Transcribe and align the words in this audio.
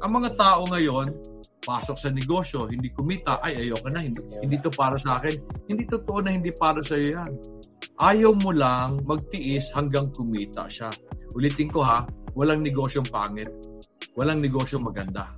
Ang 0.00 0.10
mga 0.16 0.30
tao 0.32 0.64
ngayon, 0.64 1.12
pasok 1.60 1.96
sa 2.00 2.08
negosyo, 2.08 2.64
hindi 2.72 2.88
kumita, 2.88 3.36
ay 3.44 3.68
ayoko 3.68 3.92
na, 3.92 4.00
hindi, 4.00 4.20
hindi 4.40 4.56
to 4.64 4.72
para 4.72 4.96
sa 4.96 5.20
akin. 5.20 5.36
Hindi 5.68 5.84
totoo 5.84 6.24
na 6.24 6.32
hindi 6.32 6.48
para 6.56 6.80
sa 6.80 6.96
iyo 6.96 7.20
yan. 7.20 7.32
Ayaw 8.00 8.32
mo 8.32 8.48
lang 8.48 9.04
magtiis 9.04 9.68
hanggang 9.76 10.08
kumita 10.08 10.64
siya. 10.72 10.88
Ulitin 11.36 11.68
ko 11.68 11.84
ha, 11.84 12.08
walang 12.32 12.64
negosyong 12.64 13.12
pangit. 13.12 13.52
Walang 14.16 14.40
negosyo 14.40 14.80
maganda. 14.80 15.28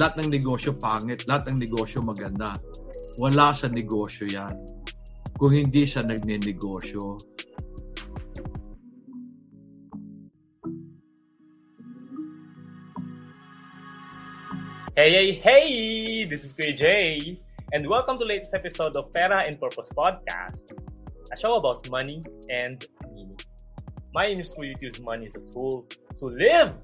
Lahat 0.00 0.16
ng 0.16 0.32
negosyo 0.32 0.72
pangit, 0.80 1.28
lahat 1.28 1.52
ng 1.52 1.68
negosyo 1.68 2.00
maganda. 2.00 2.56
Wala 3.20 3.52
sa 3.52 3.68
negosyo 3.68 4.24
yan. 4.24 4.56
Kung 5.36 5.52
hindi 5.52 5.84
sa 5.84 6.00
nagne-negosyo. 6.00 7.20
Hey, 14.98 15.14
hey, 15.14 15.30
hey! 15.46 16.24
This 16.26 16.42
is 16.42 16.58
Kuya 16.58 16.74
Jay, 16.74 17.38
and 17.70 17.86
welcome 17.86 18.18
to 18.18 18.26
the 18.26 18.34
latest 18.34 18.50
episode 18.50 18.98
of 18.98 19.14
Pera 19.14 19.46
and 19.46 19.54
Purpose 19.54 19.94
Podcast, 19.94 20.74
a 21.30 21.38
show 21.38 21.54
about 21.54 21.86
money 21.86 22.18
and 22.50 22.82
meaning. 23.14 23.38
My 24.10 24.26
aim 24.26 24.42
is 24.42 24.50
for 24.50 24.66
you 24.66 24.74
to 24.74 24.90
use 24.90 24.98
money 24.98 25.30
as 25.30 25.38
a 25.38 25.44
tool 25.54 25.86
to 26.18 26.26
live 26.26 26.74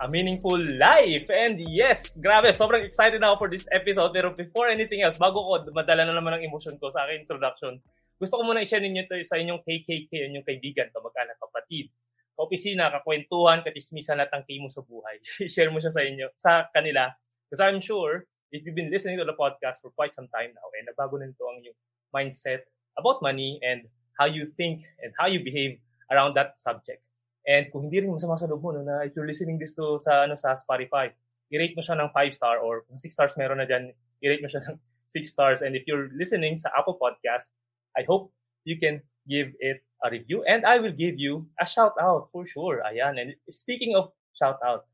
a 0.00 0.08
meaningful 0.08 0.56
life. 0.56 1.28
And 1.28 1.60
yes, 1.68 2.16
grabe, 2.16 2.48
sobrang 2.48 2.80
excited 2.80 3.20
ako 3.20 3.44
for 3.44 3.48
this 3.52 3.68
episode. 3.76 4.16
Pero 4.16 4.32
before 4.32 4.72
anything 4.72 5.04
else, 5.04 5.20
bago 5.20 5.44
ko 5.44 5.68
madala 5.68 6.08
na 6.08 6.16
naman 6.16 6.40
ang 6.40 6.48
emotion 6.48 6.80
ko 6.80 6.88
sa 6.88 7.04
aking 7.04 7.28
introduction, 7.28 7.76
gusto 8.16 8.40
ko 8.40 8.48
muna 8.48 8.64
i-share 8.64 8.80
ninyo 8.80 9.04
ito 9.04 9.20
sa 9.20 9.36
inyong 9.36 9.60
KKK, 9.60 10.32
inyong 10.32 10.48
kaibigan, 10.48 10.88
kamag-anak, 10.96 11.36
kapatid, 11.36 11.92
kaopisina, 12.40 12.88
kakwentuhan, 12.88 13.60
katismisan 13.60 14.16
at 14.24 14.32
ang 14.32 14.48
mo 14.64 14.72
sa 14.72 14.80
buhay. 14.80 15.20
I-share 15.44 15.68
mo 15.68 15.76
siya 15.76 15.92
sa 15.92 16.00
inyo, 16.00 16.32
sa 16.32 16.72
kanila 16.72 17.12
Because 17.54 17.70
I'm 17.70 17.80
sure 17.80 18.26
if 18.50 18.66
you've 18.66 18.74
been 18.74 18.90
listening 18.90 19.16
to 19.18 19.24
the 19.24 19.38
podcast 19.38 19.78
for 19.78 19.94
quite 19.94 20.10
some 20.10 20.26
time 20.34 20.50
now, 20.58 20.66
and 20.74 20.90
nabago 20.90 21.22
na 21.22 21.30
nito 21.30 21.46
ang 21.46 21.62
yung 21.62 21.78
mindset 22.10 22.66
about 22.98 23.22
money 23.22 23.62
and 23.62 23.86
how 24.18 24.26
you 24.26 24.50
think 24.58 24.82
and 24.98 25.14
how 25.14 25.30
you 25.30 25.38
behave 25.38 25.78
around 26.10 26.34
that 26.34 26.58
subject. 26.58 26.98
And 27.46 27.70
kung 27.70 27.86
hindi 27.86 28.02
rin 28.02 28.10
masama 28.10 28.34
sa 28.34 28.50
loob 28.50 28.58
mo, 28.58 28.74
na 28.74 29.06
if 29.06 29.14
you're 29.14 29.30
listening 29.30 29.62
this 29.62 29.70
to 29.78 30.02
sa, 30.02 30.26
ano, 30.26 30.34
sa 30.34 30.58
Spotify, 30.58 31.14
i-rate 31.54 31.78
mo 31.78 31.82
siya 31.86 31.94
ng 31.94 32.10
5 32.10 32.34
star 32.34 32.58
or 32.58 32.82
kung 32.90 32.98
6 32.98 33.06
stars 33.06 33.38
meron 33.38 33.62
na 33.62 33.70
dyan, 33.70 33.94
i-rate 34.26 34.42
mo 34.42 34.50
siya 34.50 34.66
ng 34.66 34.74
6 35.14 35.22
stars. 35.30 35.62
And 35.62 35.78
if 35.78 35.86
you're 35.86 36.10
listening 36.10 36.58
sa 36.58 36.74
Apple 36.74 36.98
Podcast, 36.98 37.54
I 37.94 38.02
hope 38.02 38.34
you 38.66 38.82
can 38.82 38.98
give 39.30 39.54
it 39.62 39.86
a 40.02 40.10
review 40.10 40.42
and 40.42 40.66
I 40.66 40.82
will 40.82 40.90
give 40.90 41.22
you 41.22 41.46
a 41.62 41.70
shout 41.70 41.94
out 42.02 42.34
for 42.34 42.50
sure. 42.50 42.82
Ayan. 42.82 43.14
And 43.14 43.38
speaking 43.46 43.94
of 43.94 44.10
shout 44.34 44.58
out, 44.58 44.90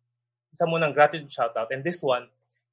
isa 0.53 0.69
mo 0.69 0.77
ng 0.77 0.93
gratitude 0.93 1.33
shout 1.33 1.57
out. 1.57 1.73
And 1.73 1.81
this 1.81 2.05
one, 2.05 2.29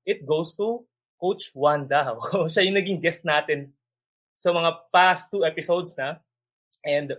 it 0.07 0.23
goes 0.23 0.55
to 0.55 0.87
Coach 1.19 1.51
Wanda. 1.51 2.15
siya 2.51 2.63
yung 2.63 2.79
naging 2.79 3.03
guest 3.03 3.27
natin 3.27 3.75
sa 4.33 4.55
mga 4.55 4.87
past 4.89 5.27
two 5.27 5.43
episodes 5.43 5.91
na. 5.99 6.23
And 6.87 7.11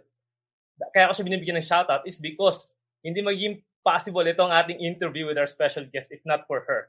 kaya 0.96 1.10
ko 1.10 1.12
siya 1.12 1.26
binibigyan 1.28 1.60
ng 1.60 1.68
shoutout 1.68 2.08
is 2.08 2.16
because 2.16 2.72
hindi 3.04 3.20
magiging 3.20 3.60
possible 3.84 4.24
itong 4.24 4.50
ating 4.50 4.80
interview 4.80 5.28
with 5.28 5.36
our 5.36 5.50
special 5.50 5.84
guest 5.92 6.08
if 6.08 6.24
not 6.24 6.48
for 6.48 6.64
her. 6.64 6.88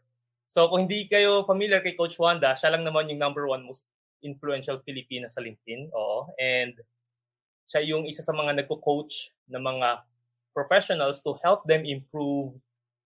So 0.49 0.65
kung 0.71 0.87
hindi 0.87 1.05
kayo 1.05 1.45
familiar 1.45 1.83
kay 1.83 1.93
Coach 1.93 2.17
Wanda, 2.17 2.55
siya 2.57 2.73
lang 2.73 2.87
naman 2.87 3.11
yung 3.11 3.21
number 3.21 3.45
one 3.45 3.67
most 3.67 3.85
influential 4.23 4.81
Filipina 4.81 5.29
sa 5.29 5.43
LinkedIn. 5.43 5.91
Oo. 5.93 6.31
And 6.39 6.73
siya 7.69 7.85
yung 7.85 8.09
isa 8.09 8.25
sa 8.25 8.33
mga 8.33 8.63
nagko-coach 8.63 9.29
ng 9.53 9.61
mga 9.61 10.01
professionals 10.57 11.21
to 11.21 11.37
help 11.45 11.63
them 11.69 11.85
improve 11.85 12.57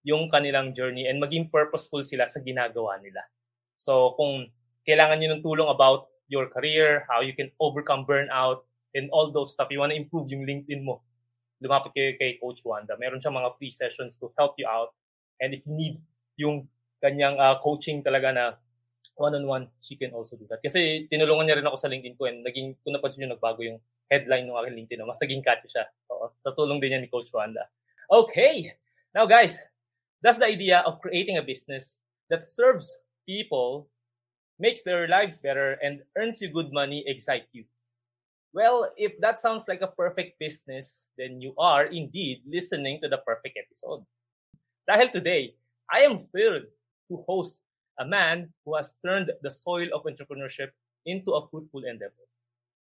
yung 0.04 0.28
kanilang 0.28 0.76
journey 0.76 1.08
and 1.08 1.20
maging 1.20 1.48
purposeful 1.48 2.04
sila 2.04 2.28
sa 2.28 2.44
ginagawa 2.44 3.00
nila. 3.00 3.24
So 3.80 4.16
kung 4.20 4.52
kailangan 4.84 5.20
niyo 5.20 5.36
ng 5.36 5.44
tulong 5.44 5.72
about 5.72 6.12
your 6.28 6.52
career, 6.52 7.08
how 7.08 7.24
you 7.24 7.36
can 7.36 7.52
overcome 7.60 8.04
burnout, 8.04 8.68
and 8.94 9.10
all 9.10 9.34
those 9.34 9.52
stuff, 9.52 9.68
you 9.74 9.82
want 9.82 9.92
to 9.92 9.98
improve 9.98 10.30
yung 10.30 10.46
LinkedIn 10.46 10.86
mo, 10.86 11.02
lumapit 11.60 11.92
kayo 11.98 12.14
kay 12.16 12.38
Coach 12.38 12.62
Wanda. 12.62 12.94
Meron 12.96 13.20
siyang 13.20 13.36
mga 13.36 13.58
free 13.58 13.74
sessions 13.74 14.16
to 14.22 14.30
help 14.38 14.54
you 14.62 14.70
out. 14.70 14.94
And 15.42 15.58
if 15.58 15.66
you 15.66 15.74
need 15.74 15.96
yung 16.38 16.70
kanyang 17.02 17.42
uh, 17.42 17.58
coaching 17.60 18.06
talaga 18.06 18.32
na 18.32 18.46
one-on-one, 19.18 19.68
she 19.82 19.98
can 19.98 20.14
also 20.14 20.38
do 20.38 20.46
that. 20.48 20.62
Kasi 20.62 21.10
tinulungan 21.10 21.50
niya 21.50 21.58
rin 21.60 21.68
ako 21.68 21.78
sa 21.78 21.90
LinkedIn 21.90 22.16
ko 22.16 22.30
and 22.30 22.46
naging, 22.46 22.78
kung 22.86 22.94
napansin 22.94 23.26
nyo, 23.26 23.36
nagbago 23.36 23.66
yung 23.66 23.82
headline 24.08 24.48
ng 24.48 24.56
aking 24.56 24.78
LinkedIn. 24.86 25.04
Mas 25.04 25.20
naging 25.20 25.44
catchy 25.44 25.68
siya. 25.74 25.90
Oo, 26.14 26.32
tatulong 26.46 26.78
din 26.78 26.96
niya 26.96 27.02
ni 27.02 27.10
Coach 27.10 27.34
Wanda. 27.34 27.66
Okay! 28.08 28.78
Now 29.14 29.26
guys, 29.26 29.58
That's 30.24 30.40
the 30.40 30.48
idea 30.48 30.80
of 30.88 31.02
creating 31.02 31.38
a 31.38 31.44
business 31.44 32.00
that 32.30 32.48
serves 32.48 32.98
people, 33.28 33.90
makes 34.58 34.82
their 34.82 35.08
lives 35.08 35.38
better, 35.40 35.76
and 35.84 36.00
earns 36.18 36.42
you 36.42 36.48
good 36.48 36.72
money, 36.72 37.04
excite 37.06 37.46
you. 37.52 37.66
Well, 38.54 38.90
if 38.96 39.20
that 39.20 39.40
sounds 39.40 39.66
like 39.68 39.82
a 39.82 39.92
perfect 39.92 40.40
business, 40.40 41.08
then 41.18 41.42
you 41.42 41.54
are 41.58 41.86
indeed 41.86 42.42
listening 42.48 43.02
to 43.02 43.10
the 43.10 43.18
perfect 43.18 43.60
episode. 43.60 44.06
Dahil 44.88 45.12
today, 45.12 45.56
I 45.92 46.08
am 46.08 46.24
thrilled 46.32 46.72
to 47.12 47.26
host 47.28 47.60
a 48.00 48.06
man 48.06 48.54
who 48.64 48.76
has 48.76 48.96
turned 49.06 49.32
the 49.42 49.52
soil 49.52 49.90
of 49.94 50.04
entrepreneurship 50.08 50.72
into 51.06 51.34
a 51.34 51.48
fruitful 51.50 51.84
endeavor. 51.84 52.24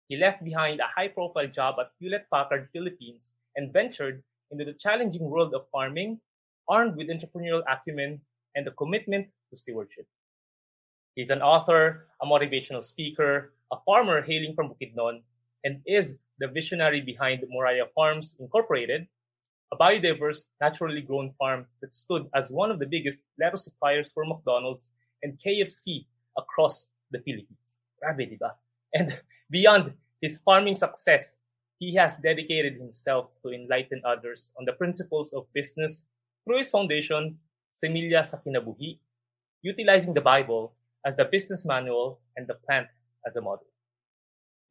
He 0.10 0.18
left 0.18 0.44
behind 0.44 0.80
a 0.80 0.90
high 0.90 1.10
profile 1.10 1.48
job 1.48 1.76
at 1.80 1.92
Hewlett 2.00 2.26
Packard 2.34 2.70
Philippines 2.74 3.34
and 3.56 3.72
ventured 3.72 4.24
into 4.50 4.66
the 4.66 4.74
challenging 4.74 5.30
world 5.30 5.54
of 5.54 5.70
farming, 5.70 6.20
armed 6.70 6.96
with 6.96 7.10
entrepreneurial 7.10 7.64
acumen 7.70 8.22
and 8.56 8.68
a 8.68 8.72
commitment 8.72 9.28
to 9.50 9.58
stewardship. 9.58 10.06
He's 11.16 11.30
an 11.30 11.42
author, 11.42 12.08
a 12.22 12.26
motivational 12.26 12.84
speaker, 12.84 13.54
a 13.72 13.78
farmer 13.86 14.22
hailing 14.22 14.54
from 14.54 14.70
Bukidnon, 14.70 15.22
and 15.64 15.82
is 15.86 16.18
the 16.40 16.48
visionary 16.48 17.02
behind 17.02 17.44
Moraya 17.52 17.86
Farms 17.96 18.36
Incorporated, 18.40 19.08
a 19.74 19.78
biodiverse, 19.78 20.44
naturally 20.62 21.02
grown 21.02 21.34
farm 21.40 21.66
that 21.82 21.96
stood 21.96 22.28
as 22.34 22.50
one 22.50 22.72
of 22.72 22.80
the 22.80 22.86
biggest 22.86 23.22
lettuce 23.40 23.64
suppliers 23.64 24.12
for 24.12 24.26
McDonald's 24.26 24.90
and 25.24 25.38
KFC 25.44 26.06
across 26.38 26.88
the 27.12 27.20
Philippines. 27.20 27.80
And 28.94 29.20
beyond 29.52 29.94
his 30.22 30.38
farming 30.46 30.76
success, 30.76 31.38
he 31.80 31.96
has 31.96 32.16
dedicated 32.18 32.78
himself 32.78 33.30
to 33.44 33.52
enlighten 33.52 34.02
others 34.06 34.52
on 34.58 34.66
the 34.66 34.74
principles 34.74 35.34
of 35.34 35.46
business 35.54 36.04
through 36.48 36.64
his 36.64 36.72
foundation, 36.72 37.36
Semilla 37.68 38.26
sa 38.26 38.40
Kinabuhi, 38.40 38.98
utilizing 39.62 40.16
the 40.16 40.24
Bible 40.24 40.72
as 41.06 41.20
the 41.20 41.28
business 41.28 41.68
manual 41.68 42.24
and 42.40 42.48
the 42.48 42.56
plant 42.56 42.88
as 43.28 43.36
a 43.36 43.42
model. 43.44 43.68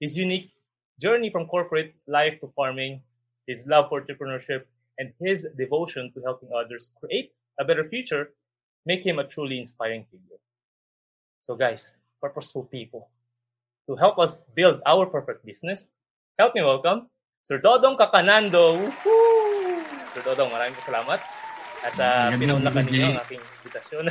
His 0.01 0.17
unique 0.17 0.57
journey 0.99 1.29
from 1.29 1.47
corporate 1.47 1.93
life 2.09 2.41
to 2.41 2.49
farming, 2.57 3.05
his 3.47 3.69
love 3.69 3.93
for 3.93 4.01
entrepreneurship, 4.01 4.65
and 4.97 5.13
his 5.21 5.47
devotion 5.61 6.11
to 6.17 6.25
helping 6.25 6.49
others 6.57 6.91
create 6.97 7.37
a 7.61 7.65
better 7.65 7.85
future 7.85 8.33
make 8.87 9.05
him 9.05 9.19
a 9.19 9.27
truly 9.27 9.59
inspiring 9.59 10.07
figure. 10.11 10.41
So, 11.43 11.57
guys, 11.57 11.93
purposeful 12.23 12.65
people, 12.65 13.11
to 13.91 13.97
help 13.97 14.19
us 14.19 14.41
build 14.55 14.81
our 14.87 15.07
perfect 15.07 15.45
business, 15.45 15.91
help 16.39 16.55
me 16.55 16.63
welcome 16.63 17.11
Sir 17.43 17.59
Dodong 17.59 17.99
Kakanando. 17.99 18.79
Woo-hoo! 18.79 19.83
Sir 20.15 20.23
Dodong, 20.23 20.49
maraming 20.55 20.79
salamat. 20.81 21.46
At 21.85 21.95
uh, 22.01 22.33
pinaunlakan 22.37 22.85
ninyo 22.89 23.07
ang 23.13 23.21
aking 23.27 23.43
invitasyon. 23.43 24.05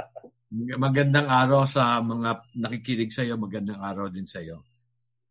magandang 0.82 1.28
araw 1.30 1.62
sa 1.68 2.02
mga 2.02 2.42
nakikinig 2.58 3.14
sa 3.14 3.22
iyo, 3.22 3.38
magandang 3.38 3.78
araw 3.78 4.10
din 4.10 4.26
sa 4.26 4.42
iyo. 4.42 4.66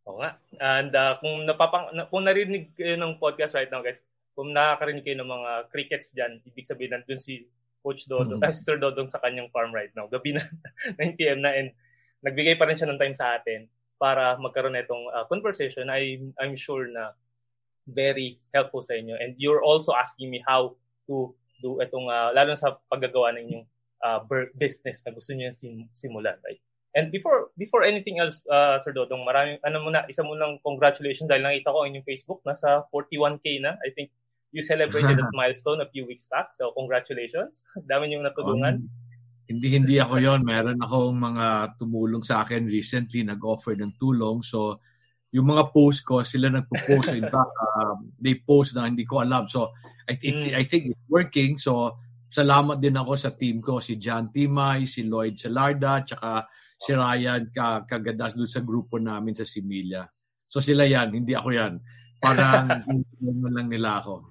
Oo 0.08 0.24
nga. 0.24 0.40
And 0.64 0.92
uh, 0.96 1.20
kung 1.20 1.44
napapang 1.44 1.92
kung 2.08 2.24
narinig 2.24 2.72
kayo 2.74 2.96
ng 2.96 3.20
podcast 3.20 3.60
right 3.60 3.68
now, 3.68 3.84
guys, 3.84 4.00
kung 4.34 4.56
nakakarinig 4.56 5.04
kayo 5.04 5.20
ng 5.20 5.30
mga 5.30 5.52
crickets 5.70 6.16
diyan, 6.16 6.40
ibig 6.48 6.64
sabihin 6.64 6.96
nandun 6.96 7.20
si 7.20 7.44
Coach 7.84 8.08
Dodo, 8.08 8.40
mm-hmm. 8.40 8.48
uh, 8.48 8.56
Sir 8.56 8.80
Dodong 8.80 9.12
sa 9.12 9.20
kanyang 9.20 9.52
farm 9.52 9.76
right 9.76 9.92
now. 9.94 10.08
Gabi 10.08 10.40
na 10.40 10.44
9 11.00 11.20
PM 11.20 11.44
na 11.44 11.52
and 11.52 11.76
nagbigay 12.24 12.56
pa 12.56 12.68
rin 12.68 12.80
siya 12.80 12.88
ng 12.88 13.00
time 13.00 13.16
sa 13.16 13.36
atin 13.36 13.68
para 14.00 14.40
magkaroon 14.40 14.80
itong 14.80 15.12
uh, 15.12 15.28
conversation. 15.28 15.92
I 15.92 16.20
I'm 16.40 16.56
sure 16.56 16.88
na 16.88 17.12
very 17.90 18.40
helpful 18.56 18.86
sa 18.86 18.96
inyo. 18.96 19.18
And 19.18 19.36
you're 19.36 19.64
also 19.66 19.92
asking 19.98 20.32
me 20.32 20.40
how 20.46 20.80
to 21.10 21.36
do 21.60 21.80
itong 21.84 22.08
uh, 22.08 22.32
lalo 22.34 22.56
sa 22.56 22.76
paggagawa 22.88 23.36
ng 23.36 23.44
inyong 23.48 23.66
uh, 24.04 24.20
business 24.56 25.04
na 25.04 25.12
gusto 25.12 25.32
niyo 25.36 25.52
sim- 25.52 25.92
simulan, 25.96 26.40
right? 26.44 26.60
And 26.98 27.14
before 27.14 27.54
before 27.54 27.86
anything 27.86 28.18
else, 28.18 28.42
uh, 28.50 28.82
Sir 28.82 28.98
Dodong, 28.98 29.22
maraming 29.22 29.62
ano 29.62 29.86
muna, 29.86 30.10
isa 30.10 30.26
mo 30.26 30.34
lang 30.34 30.58
congratulations 30.66 31.30
dahil 31.30 31.46
nakita 31.46 31.70
ko 31.70 31.86
ang 31.86 31.94
inyong 31.94 32.08
Facebook 32.08 32.42
nasa 32.42 32.82
41k 32.90 33.62
na. 33.62 33.78
I 33.86 33.94
think 33.94 34.10
you 34.50 34.66
celebrated 34.66 35.22
that 35.22 35.30
milestone 35.38 35.86
a 35.86 35.90
few 35.94 36.10
weeks 36.10 36.26
back. 36.26 36.50
So 36.58 36.74
congratulations. 36.74 37.62
Dami 37.90 38.10
niyong 38.10 38.26
natulungan. 38.26 38.82
Um, 38.82 38.90
hindi 39.46 39.70
hindi 39.78 40.02
ako 40.02 40.18
'yon. 40.18 40.42
Meron 40.42 40.82
akong 40.82 41.14
mga 41.14 41.78
tumulong 41.78 42.26
sa 42.26 42.42
akin 42.42 42.66
recently, 42.66 43.22
nag-offer 43.22 43.78
ng 43.78 43.94
tulong. 44.02 44.42
So 44.42 44.82
yung 45.30 45.46
mga 45.54 45.70
post 45.70 46.02
ko, 46.02 46.26
sila 46.26 46.50
nagpo-post. 46.50 47.14
In 47.14 47.30
fact, 47.30 47.54
uh, 47.54 47.94
they 48.18 48.42
post 48.42 48.74
na 48.74 48.90
hindi 48.90 49.06
ko 49.06 49.22
alam. 49.22 49.46
So, 49.46 49.70
I, 50.10 50.18
it, 50.18 50.36
mm. 50.42 50.58
I 50.58 50.64
think 50.66 50.90
it's 50.90 51.06
working. 51.06 51.62
So, 51.62 52.02
salamat 52.34 52.82
din 52.82 52.98
ako 52.98 53.14
sa 53.14 53.34
team 53.38 53.62
ko, 53.62 53.78
si 53.78 54.02
John 54.02 54.34
Timay, 54.34 54.90
si 54.90 55.06
Lloyd 55.06 55.38
Salarda, 55.38 56.02
tsaka 56.02 56.50
si 56.80 56.96
Ryan 56.96 57.52
Kagadas 57.86 58.34
doon 58.34 58.48
sa 58.48 58.64
grupo 58.64 58.98
namin 58.98 59.36
sa 59.36 59.44
Similia. 59.44 60.08
So 60.50 60.64
sila 60.64 60.88
yan, 60.88 61.12
hindi 61.12 61.36
ako 61.36 61.50
yan. 61.52 61.78
Parang 62.24 62.72
lang 63.58 63.70
nila 63.70 64.00
ako. 64.00 64.26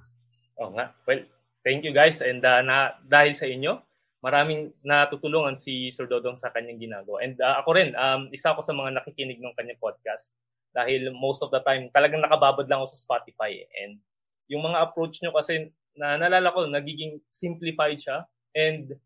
Oo 0.65 0.73
nga. 0.75 0.91
Well, 1.05 1.23
thank 1.63 1.85
you 1.85 1.93
guys. 1.93 2.25
And 2.25 2.41
uh, 2.43 2.65
na, 2.65 2.97
dahil 3.05 3.37
sa 3.37 3.47
inyo, 3.47 3.79
maraming 4.25 4.75
natutulungan 4.83 5.55
si 5.55 5.93
Sir 5.95 6.11
Dodong 6.11 6.35
sa 6.35 6.51
kanyang 6.51 6.83
ginagawa. 6.83 7.23
And 7.23 7.39
uh, 7.39 7.63
ako 7.63 7.71
rin, 7.77 7.95
um, 7.95 8.33
isa 8.35 8.51
ako 8.51 8.65
sa 8.65 8.75
mga 8.75 8.99
nakikinig 8.99 9.39
ng 9.39 9.55
kanyang 9.55 9.79
podcast. 9.79 10.33
Dahil 10.75 11.15
most 11.15 11.45
of 11.45 11.55
the 11.55 11.63
time, 11.63 11.93
talagang 11.95 12.25
nakababad 12.25 12.67
lang 12.67 12.83
ako 12.83 12.91
sa 12.97 13.03
Spotify. 13.05 13.55
And 13.79 14.03
yung 14.49 14.65
mga 14.65 14.81
approach 14.83 15.21
nyo 15.21 15.33
kasi, 15.33 15.71
na 15.95 16.17
nalala 16.17 16.53
ko, 16.53 16.65
nagiging 16.67 17.21
simplified 17.29 18.01
siya. 18.01 18.25
And 18.57 18.97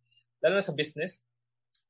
lalo 0.42 0.58
na 0.58 0.64
sa 0.64 0.74
business 0.74 1.22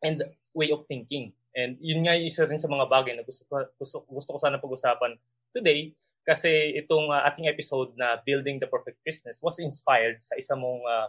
and 0.05 0.21
way 0.53 0.73
of 0.73 0.85
thinking. 0.89 1.33
And 1.53 1.77
yun 1.81 2.05
nga 2.05 2.17
yung 2.17 2.29
isa 2.29 2.49
rin 2.49 2.61
sa 2.61 2.69
mga 2.69 2.89
bagay 2.89 3.13
na 3.17 3.25
gusto, 3.25 3.45
gusto, 3.77 4.05
gusto 4.09 4.31
ko 4.33 4.39
sana 4.41 4.61
pag-usapan 4.61 5.21
today 5.53 5.93
kasi 6.23 6.79
itong 6.79 7.11
uh, 7.11 7.27
ating 7.29 7.51
episode 7.51 7.93
na 7.99 8.17
Building 8.23 8.63
the 8.63 8.71
Perfect 8.71 9.03
Business 9.03 9.43
was 9.43 9.59
inspired 9.59 10.23
sa 10.23 10.39
isa 10.39 10.55
mong 10.55 10.81
uh, 10.87 11.09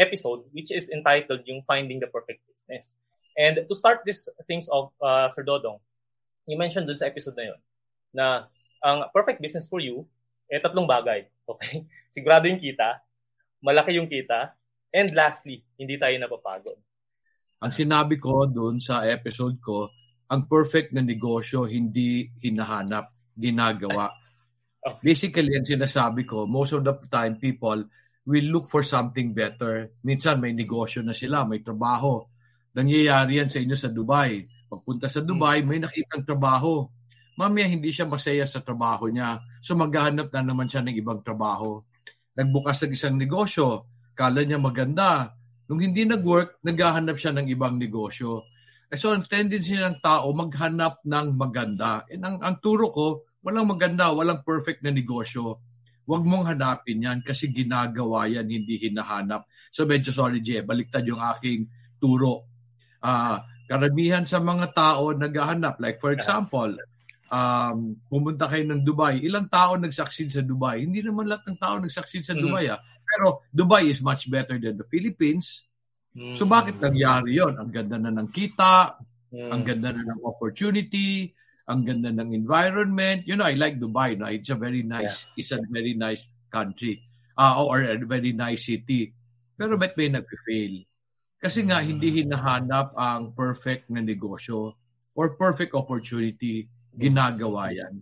episode 0.00 0.48
which 0.56 0.72
is 0.72 0.88
entitled 0.90 1.44
yung 1.44 1.62
Finding 1.68 2.00
the 2.00 2.10
Perfect 2.10 2.42
Business. 2.48 2.90
And 3.38 3.62
to 3.62 3.74
start 3.76 4.02
this 4.02 4.26
things 4.50 4.66
of 4.72 4.90
uh, 4.98 5.30
Sir 5.30 5.46
Dodong, 5.46 5.78
you 6.48 6.58
mentioned 6.58 6.90
dun 6.90 6.98
sa 6.98 7.06
episode 7.06 7.38
na 7.38 7.54
yun 7.54 7.60
na 8.10 8.26
ang 8.82 9.04
perfect 9.12 9.38
business 9.38 9.68
for 9.68 9.78
you 9.78 10.08
eh 10.48 10.58
tatlong 10.58 10.88
bagay. 10.88 11.28
Okay? 11.44 11.84
Sigurado 12.14 12.48
yung 12.48 12.58
kita, 12.60 13.04
malaki 13.60 14.00
yung 14.00 14.08
kita, 14.08 14.56
and 14.90 15.12
lastly, 15.12 15.60
hindi 15.76 16.00
tayo 16.00 16.16
napapagod. 16.16 16.78
Ang 17.60 17.72
sinabi 17.74 18.16
ko 18.16 18.48
doon 18.48 18.80
sa 18.80 19.04
episode 19.04 19.60
ko, 19.60 19.92
ang 20.28 20.48
perfect 20.48 20.92
na 20.96 21.04
negosyo 21.04 21.68
hindi 21.68 22.28
hinahanap, 22.40 23.12
ginagawa. 23.36 24.08
Basically, 25.04 25.52
ang 25.56 25.66
sinasabi 25.66 26.24
ko, 26.24 26.48
most 26.48 26.72
of 26.72 26.84
the 26.84 26.94
time 27.12 27.36
people 27.36 27.84
will 28.28 28.48
look 28.52 28.68
for 28.68 28.84
something 28.84 29.32
better. 29.32 29.96
Minsan 30.04 30.38
may 30.38 30.52
negosyo 30.52 31.00
na 31.00 31.16
sila, 31.16 31.48
may 31.48 31.64
trabaho. 31.64 32.20
Nangyayari 32.76 33.40
yan 33.40 33.48
sa 33.48 33.58
inyo 33.58 33.76
sa 33.76 33.88
Dubai. 33.88 34.44
Pagpunta 34.68 35.08
sa 35.08 35.24
Dubai, 35.24 35.64
may 35.64 35.80
nakitang 35.80 36.28
trabaho. 36.28 36.84
Mamaya 37.38 37.70
hindi 37.70 37.94
siya 37.94 38.10
masaya 38.10 38.42
sa 38.42 38.58
trabaho 38.60 39.06
niya. 39.06 39.38
So 39.62 39.78
maghahanap 39.78 40.34
na 40.34 40.42
naman 40.42 40.66
siya 40.66 40.82
ng 40.82 40.98
ibang 40.98 41.22
trabaho. 41.22 41.78
Nagbukas 42.34 42.82
ng 42.82 42.92
isang 42.98 43.14
negosyo. 43.14 43.86
Kala 44.18 44.42
niya 44.42 44.58
maganda. 44.58 45.30
Nung 45.70 45.78
hindi 45.78 46.02
nag-work, 46.02 46.58
naghahanap 46.66 47.14
siya 47.14 47.30
ng 47.38 47.46
ibang 47.46 47.78
negosyo. 47.78 48.42
So 48.90 49.14
ang 49.14 49.22
tendency 49.30 49.78
ng 49.78 50.02
tao 50.02 50.34
maghanap 50.34 51.06
ng 51.06 51.26
maganda. 51.38 52.02
And 52.10 52.26
ang, 52.26 52.36
ang 52.42 52.56
turo 52.58 52.90
ko, 52.90 53.28
Walang 53.48 53.70
maganda, 53.70 54.10
walang 54.10 54.42
perfect 54.42 54.82
na 54.82 54.90
negosyo. 54.90 55.62
Huwag 56.08 56.24
mong 56.24 56.52
hanapin 56.52 57.04
yan 57.04 57.20
kasi 57.24 57.48
ginagawa 57.48 58.26
yan, 58.26 58.44
hindi 58.44 58.80
hinahanap. 58.80 59.48
So 59.70 59.88
medyo 59.88 60.10
sorry, 60.10 60.44
Jay, 60.44 60.64
baliktad 60.64 61.08
yung 61.08 61.20
aking 61.20 61.68
turo. 61.96 62.48
Uh, 62.98 63.38
karamihan 63.64 64.28
sa 64.28 64.44
mga 64.44 64.76
tao 64.76 65.16
naghahanap. 65.16 65.78
Like 65.78 65.96
for 65.96 66.10
example, 66.10 66.76
um, 67.28 67.96
pumunta 68.08 68.48
kayo 68.48 68.64
ng 68.68 68.82
Dubai. 68.84 69.20
Ilang 69.20 69.48
tao 69.48 69.76
nag-succeed 69.76 70.28
sa 70.32 70.42
Dubai? 70.44 70.84
Hindi 70.84 71.04
naman 71.04 71.28
lahat 71.28 71.48
ng 71.52 71.58
tao 71.60 71.76
nag-succeed 71.80 72.24
sa 72.24 72.34
mm-hmm. 72.34 72.44
Dubai. 72.44 72.64
Ah. 72.72 72.80
Pero 72.80 73.44
Dubai 73.48 73.88
is 73.88 74.00
much 74.04 74.28
better 74.28 74.56
than 74.60 74.76
the 74.76 74.86
Philippines. 74.88 75.64
Mm-hmm. 76.16 76.36
So 76.36 76.44
bakit 76.48 76.80
nangyari 76.80 77.36
yon? 77.38 77.56
Ang 77.56 77.70
ganda 77.72 77.96
na 77.96 78.12
ng 78.12 78.28
kita, 78.32 78.98
mm-hmm. 79.32 79.50
ang 79.52 79.62
ganda 79.64 79.88
na 79.92 80.02
ng 80.04 80.20
opportunity, 80.24 81.32
ang 81.68 81.84
ganda 81.84 82.10
ng 82.12 82.32
environment. 82.32 83.28
You 83.28 83.36
know, 83.36 83.48
I 83.48 83.56
like 83.56 83.76
Dubai. 83.76 84.16
No? 84.16 84.28
It's 84.28 84.48
a 84.48 84.56
very 84.56 84.82
nice, 84.84 85.28
yeah. 85.32 85.40
it's 85.40 85.52
a 85.52 85.60
very 85.68 85.92
nice 85.94 86.24
country. 86.48 87.04
Uh, 87.38 87.62
or 87.62 87.86
a 87.86 87.94
very 88.02 88.34
nice 88.34 88.66
city. 88.66 89.14
Pero 89.54 89.78
ba't 89.78 89.94
may 89.94 90.10
nag-fail? 90.10 90.82
Kasi 91.38 91.62
nga, 91.70 91.78
hindi 91.78 92.18
hinahanap 92.18 92.98
ang 92.98 93.30
perfect 93.30 93.86
na 93.94 94.02
negosyo 94.02 94.74
or 95.14 95.38
perfect 95.38 95.74
opportunity. 95.74 96.66
Ginagawa 96.98 97.70
yan. 97.70 97.94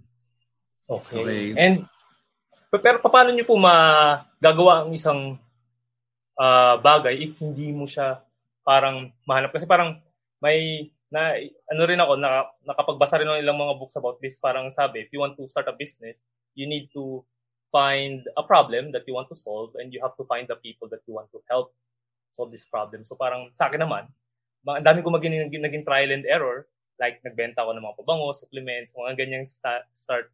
Okay. 0.89 1.21
okay. 1.21 1.45
And, 1.61 1.85
pero 2.73 2.99
paano 3.05 3.31
nyo 3.31 3.45
po 3.45 3.55
magagawa 3.61 4.85
ang 4.85 4.91
isang 4.97 5.37
uh, 6.41 6.75
bagay 6.81 7.15
if 7.21 7.33
hindi 7.39 7.71
mo 7.77 7.85
siya 7.85 8.25
parang 8.65 9.13
mahanap? 9.29 9.53
Kasi 9.53 9.69
parang 9.69 10.01
may 10.41 10.89
na 11.07 11.39
ano 11.71 11.83
rin 11.87 12.03
ako, 12.03 12.19
na, 12.19 12.51
nakapagbasa 12.67 13.23
rin 13.23 13.31
ng 13.31 13.43
ilang 13.47 13.59
mga 13.59 13.79
books 13.79 13.95
about 13.95 14.19
this, 14.19 14.43
parang 14.43 14.67
sabi, 14.75 15.07
if 15.07 15.11
you 15.15 15.23
want 15.23 15.39
to 15.39 15.47
start 15.47 15.71
a 15.71 15.75
business, 15.77 16.19
you 16.59 16.67
need 16.67 16.91
to 16.91 17.23
find 17.71 18.27
a 18.35 18.43
problem 18.43 18.91
that 18.91 19.07
you 19.07 19.15
want 19.15 19.31
to 19.31 19.39
solve 19.39 19.71
and 19.79 19.95
you 19.95 20.03
have 20.03 20.15
to 20.19 20.27
find 20.27 20.51
the 20.51 20.59
people 20.59 20.91
that 20.91 21.03
you 21.07 21.15
want 21.15 21.31
to 21.31 21.39
help 21.47 21.71
solve 22.35 22.51
this 22.51 22.67
problem. 22.67 23.07
So 23.07 23.15
parang 23.15 23.55
sa 23.55 23.71
akin 23.71 23.87
naman, 23.87 24.11
ang 24.67 24.83
dami 24.83 25.01
ko 25.01 25.15
maging 25.15 25.47
naging 25.47 25.87
trial 25.87 26.11
and 26.11 26.27
error, 26.27 26.67
like 26.97 27.21
nagbenta 27.21 27.63
ako 27.63 27.77
ng 27.77 27.85
mga 27.85 27.99
pabango, 28.01 28.29
supplements, 28.33 28.97
mga 28.97 29.15
ganyang 29.17 29.47
sta- 29.47 29.87
start 29.93 30.33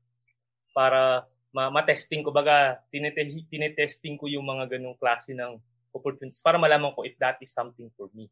para 0.73 1.27
ma- 1.53 1.71
ma-testing 1.71 2.25
ko 2.25 2.33
baga, 2.33 2.81
tinete- 2.89 3.47
tinetesting 3.51 4.17
ko 4.17 4.27
yung 4.31 4.47
mga 4.47 4.79
ganong 4.79 4.97
klase 4.97 5.37
ng 5.37 5.61
opportunities 5.93 6.41
para 6.41 6.57
malaman 6.57 6.95
ko 6.97 7.05
if 7.05 7.15
that 7.21 7.37
is 7.45 7.53
something 7.53 7.93
for 7.93 8.09
me. 8.17 8.31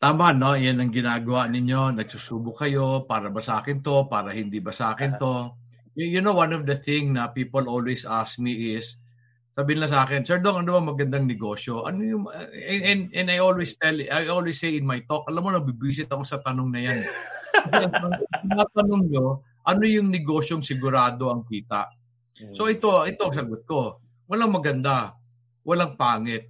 Tama, 0.00 0.32
no? 0.32 0.56
Yan 0.56 0.80
ang 0.80 0.88
ginagawa 0.88 1.44
ninyo. 1.44 1.92
Nagsusubok 1.92 2.64
kayo 2.64 3.04
para 3.04 3.28
ba 3.28 3.44
sa 3.44 3.60
akin 3.60 3.84
to, 3.84 4.08
para 4.08 4.32
hindi 4.32 4.56
ba 4.56 4.72
sa 4.72 4.96
akin 4.96 5.20
to. 5.20 5.52
You, 5.92 6.08
you 6.08 6.20
know, 6.24 6.32
one 6.32 6.56
of 6.56 6.64
the 6.64 6.80
thing 6.80 7.12
na 7.12 7.28
people 7.28 7.68
always 7.68 8.08
ask 8.08 8.40
me 8.40 8.80
is, 8.80 8.96
sabi 9.50 9.76
nila 9.76 9.90
sa 9.90 10.06
akin, 10.06 10.22
Sir 10.22 10.38
Dong, 10.38 10.62
ano 10.62 10.78
ba 10.78 10.94
magandang 10.94 11.26
negosyo? 11.26 11.84
Ano 11.84 12.00
yung, 12.00 12.24
and, 12.30 12.82
and, 12.86 13.02
and 13.12 13.28
I 13.28 13.42
always 13.42 13.74
tell, 13.76 13.94
I 13.94 14.30
always 14.30 14.62
say 14.62 14.78
in 14.78 14.86
my 14.86 15.02
talk, 15.04 15.26
alam 15.26 15.42
mo, 15.42 15.50
nabibisit 15.50 16.08
ako 16.08 16.22
sa 16.22 16.38
tanong 16.40 16.68
na 16.70 16.80
yan. 16.80 16.98
Tinatanong 18.46 19.04
nyo, 19.10 19.42
ano 19.66 19.82
yung 19.84 20.08
negosyong 20.08 20.62
sigurado 20.62 21.28
ang 21.28 21.44
kita? 21.44 21.90
So 22.56 22.70
ito, 22.72 23.04
ito 23.04 23.20
ang 23.26 23.36
sagot 23.36 23.68
ko. 23.68 24.00
Walang 24.30 24.56
maganda, 24.56 25.12
walang 25.66 25.98
pangit 25.98 26.48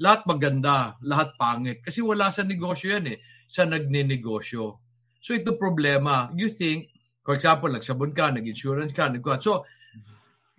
lahat 0.00 0.24
maganda, 0.24 0.96
lahat 1.04 1.36
pangit. 1.36 1.84
Kasi 1.84 2.00
wala 2.00 2.32
sa 2.32 2.40
negosyo 2.42 2.96
yan 2.96 3.14
eh. 3.14 3.18
Sa 3.44 3.68
nagne-negosyo. 3.68 4.80
So 5.20 5.36
ito 5.36 5.60
problema. 5.60 6.32
You 6.32 6.48
think, 6.48 6.88
for 7.20 7.36
example, 7.36 7.68
nagsabon 7.68 8.16
ka, 8.16 8.32
nag-insurance 8.32 8.96
ka, 8.96 9.12
nag 9.12 9.20
So, 9.44 9.68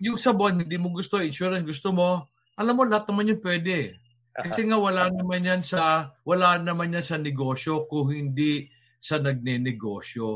yung 0.02 0.18
sabon, 0.18 0.66
hindi 0.66 0.76
mo 0.76 0.90
gusto, 0.90 1.22
insurance 1.22 1.62
gusto 1.62 1.94
mo, 1.94 2.34
alam 2.58 2.74
mo, 2.74 2.82
lahat 2.82 3.06
naman 3.08 3.30
yun 3.30 3.40
pwede. 3.40 4.02
Kasi 4.32 4.66
nga 4.66 4.80
wala 4.80 5.06
naman 5.12 5.46
yan 5.46 5.62
sa, 5.62 6.10
wala 6.26 6.58
naman 6.58 6.92
yan 6.98 7.04
sa 7.04 7.20
negosyo 7.20 7.86
kung 7.86 8.10
hindi 8.10 8.66
sa 8.98 9.22
nagne-negosyo. 9.22 10.28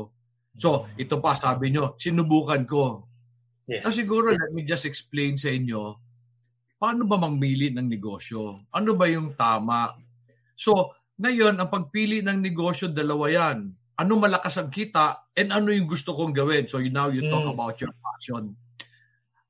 So, 0.57 0.87
ito 0.95 1.19
pa, 1.19 1.35
sabi 1.35 1.75
nyo, 1.75 1.99
sinubukan 1.99 2.63
ko. 2.63 3.05
Yes. 3.67 3.83
So, 3.83 3.91
siguro, 3.91 4.31
let 4.31 4.55
me 4.55 4.63
just 4.63 4.87
explain 4.87 5.35
sa 5.35 5.51
inyo 5.51 6.07
paano 6.77 7.09
ba 7.09 7.17
mamili 7.17 7.73
ng 7.73 7.89
negosyo? 7.89 8.53
Ano 8.73 8.93
ba 8.93 9.09
yung 9.09 9.33
tama? 9.33 9.93
So, 10.53 10.93
ngayon, 11.17 11.57
ang 11.57 11.69
pagpili 11.73 12.21
ng 12.21 12.37
negosyo, 12.37 12.93
dalawa 12.93 13.29
yan. 13.29 13.73
Ano 13.97 14.21
malakas 14.21 14.61
ang 14.61 14.69
kita 14.69 15.33
and 15.33 15.49
ano 15.49 15.73
yung 15.73 15.89
gusto 15.89 16.13
kong 16.13 16.33
gawin. 16.33 16.69
So, 16.69 16.77
now 16.85 17.09
you 17.09 17.25
talk 17.33 17.49
mm. 17.49 17.53
about 17.57 17.81
your 17.81 17.89
passion. 17.97 18.53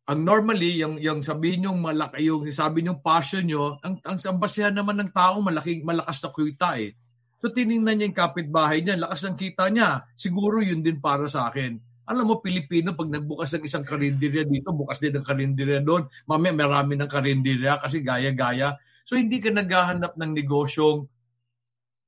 Ang 0.07 0.23
normally, 0.23 0.79
yung, 0.79 0.95
yung 1.03 1.19
sabihin 1.19 1.67
yung 1.67 1.83
malaki, 1.83 2.31
yung 2.31 2.47
sabi 2.47 2.87
yung 2.87 3.03
passion 3.03 3.43
nyo, 3.43 3.75
ang, 3.83 3.99
ang, 4.07 4.39
basihan 4.39 4.71
naman 4.71 4.95
ng 5.03 5.11
tao, 5.11 5.43
malaking, 5.43 5.83
malakas 5.83 6.23
na 6.23 6.31
kita 6.31 6.79
eh. 6.79 6.95
So, 7.43 7.51
tiningnan 7.51 7.99
niya 7.99 8.07
yung 8.07 8.17
kapitbahay 8.17 8.79
niya, 8.81 9.03
lakas 9.03 9.27
ng 9.27 9.35
kita 9.35 9.67
niya. 9.67 10.07
Siguro 10.15 10.63
yun 10.63 10.79
din 10.79 11.03
para 11.03 11.27
sa 11.27 11.51
akin. 11.51 11.75
Alam 12.07 12.23
mo, 12.23 12.35
Pilipino, 12.39 12.95
pag 12.95 13.11
nagbukas 13.11 13.51
ng 13.59 13.67
isang 13.67 13.83
karinderya 13.83 14.47
dito, 14.47 14.71
bukas 14.71 15.03
din 15.03 15.11
ng 15.11 15.27
karinderya 15.27 15.83
doon. 15.83 16.07
Mamaya 16.23 16.55
marami 16.55 16.95
ng 16.95 17.11
karinderya 17.11 17.83
kasi 17.83 17.99
gaya-gaya. 17.99 18.79
So, 19.03 19.19
hindi 19.19 19.43
ka 19.43 19.51
naghahanap 19.51 20.15
ng 20.15 20.31
negosyong 20.39 21.03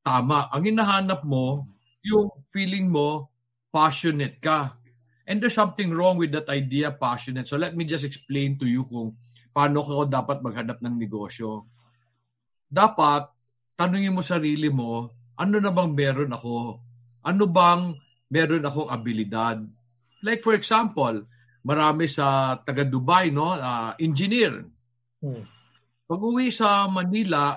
tama. 0.08 0.48
Ang 0.56 0.72
hinahanap 0.72 1.28
mo, 1.28 1.68
yung 2.00 2.32
feeling 2.56 2.88
mo, 2.88 3.28
passionate 3.76 4.40
ka. 4.40 4.79
And 5.30 5.38
there's 5.38 5.54
something 5.54 5.94
wrong 5.94 6.18
with 6.18 6.34
that 6.34 6.50
idea, 6.50 6.90
passionate. 6.90 7.46
So, 7.46 7.62
let 7.62 7.78
me 7.78 7.86
just 7.86 8.02
explain 8.02 8.58
to 8.58 8.66
you 8.66 8.82
kung 8.90 9.14
paano 9.54 9.86
ko 9.86 10.10
dapat 10.10 10.42
maghanap 10.42 10.82
ng 10.82 10.98
negosyo. 10.98 11.70
Dapat, 12.66 13.30
tanungin 13.78 14.18
mo 14.18 14.26
sarili 14.26 14.74
mo, 14.74 15.14
ano 15.40 15.56
na 15.62 15.72
bang 15.72 15.94
meron 15.96 16.34
ako? 16.36 16.82
Ano 17.24 17.44
bang 17.48 17.96
meron 18.28 18.66
akong 18.66 18.90
abilidad? 18.92 19.64
Like 20.20 20.44
for 20.44 20.52
example, 20.52 21.24
marami 21.64 22.12
sa 22.12 22.60
taga 22.60 22.84
Dubai 22.84 23.32
no, 23.32 23.56
uh, 23.56 23.96
engineer. 23.96 24.68
Hmm. 25.24 25.44
Pag 26.10 26.20
uwi 26.20 26.52
sa 26.52 26.90
Manila, 26.92 27.56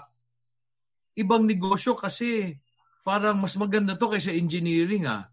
ibang 1.18 1.42
negosyo 1.42 1.98
kasi 1.98 2.54
parang 3.02 3.42
mas 3.42 3.58
maganda 3.58 3.98
to 3.98 4.06
kaysa 4.06 4.30
engineering 4.30 5.08
ah. 5.10 5.26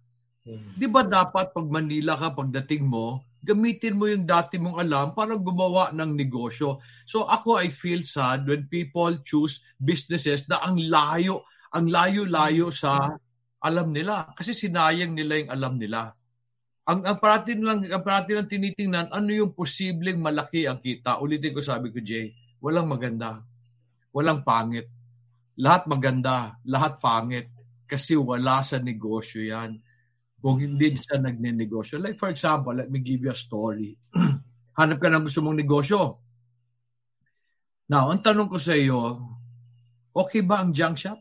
Di 0.47 0.87
ba 0.87 1.03
dapat 1.03 1.51
pag 1.51 1.67
Manila 1.67 2.15
ka 2.15 2.31
pagdating 2.33 2.87
mo, 2.87 3.27
gamitin 3.43 3.95
mo 3.95 4.07
yung 4.07 4.27
dati 4.27 4.59
mong 4.59 4.77
alam 4.79 5.05
para 5.15 5.35
gumawa 5.35 5.91
ng 5.95 6.11
negosyo. 6.15 6.83
So 7.07 7.27
ako 7.27 7.59
I 7.59 7.71
feel 7.71 8.03
sad 8.03 8.47
when 8.47 8.67
people 8.67 9.19
choose 9.23 9.63
businesses 9.79 10.47
na 10.47 10.63
ang 10.63 10.79
layo, 10.79 11.47
ang 11.75 11.87
layo-layo 11.87 12.71
sa 12.73 13.13
alam 13.59 13.91
nila 13.91 14.31
kasi 14.35 14.55
sinayang 14.55 15.15
nila 15.15 15.43
yung 15.43 15.51
alam 15.51 15.73
nila. 15.75 16.11
Ang 16.89 17.05
ang 17.05 17.17
parati 17.21 17.53
lang 17.59 17.85
ang 17.85 18.03
parati 18.03 18.33
lang 18.33 18.49
tinitingnan 18.49 19.13
ano 19.13 19.29
yung 19.29 19.53
posibleng 19.53 20.17
malaki 20.17 20.65
ang 20.65 20.81
kita. 20.81 21.21
Ulitin 21.21 21.53
ko 21.53 21.61
sabi 21.61 21.93
ko 21.93 22.01
Jay, 22.01 22.33
walang 22.63 22.89
maganda. 22.89 23.43
Walang 24.09 24.41
pangit. 24.41 24.89
Lahat 25.59 25.85
maganda, 25.85 26.57
lahat 26.65 26.97
pangit 26.97 27.51
kasi 27.85 28.17
wala 28.17 28.65
sa 28.65 28.81
negosyo 28.81 29.43
'yan 29.43 29.77
kung 30.39 30.57
hindi 30.59 30.95
siya 30.95 31.19
nagne-negosyo. 31.19 31.99
Like 31.99 32.15
for 32.15 32.31
example, 32.31 32.71
let 32.71 32.87
me 32.87 33.03
give 33.03 33.27
you 33.27 33.31
a 33.31 33.37
story. 33.37 33.99
Hanap 34.79 34.97
ka 35.03 35.11
ng 35.11 35.27
gusto 35.27 35.43
mong 35.43 35.59
negosyo. 35.59 36.23
Now, 37.91 38.13
ang 38.13 38.23
tanong 38.23 38.47
ko 38.47 38.57
sa 38.61 38.77
iyo, 38.77 39.19
okay 40.15 40.39
ba 40.45 40.63
ang 40.63 40.71
junk 40.71 40.95
shop? 40.95 41.19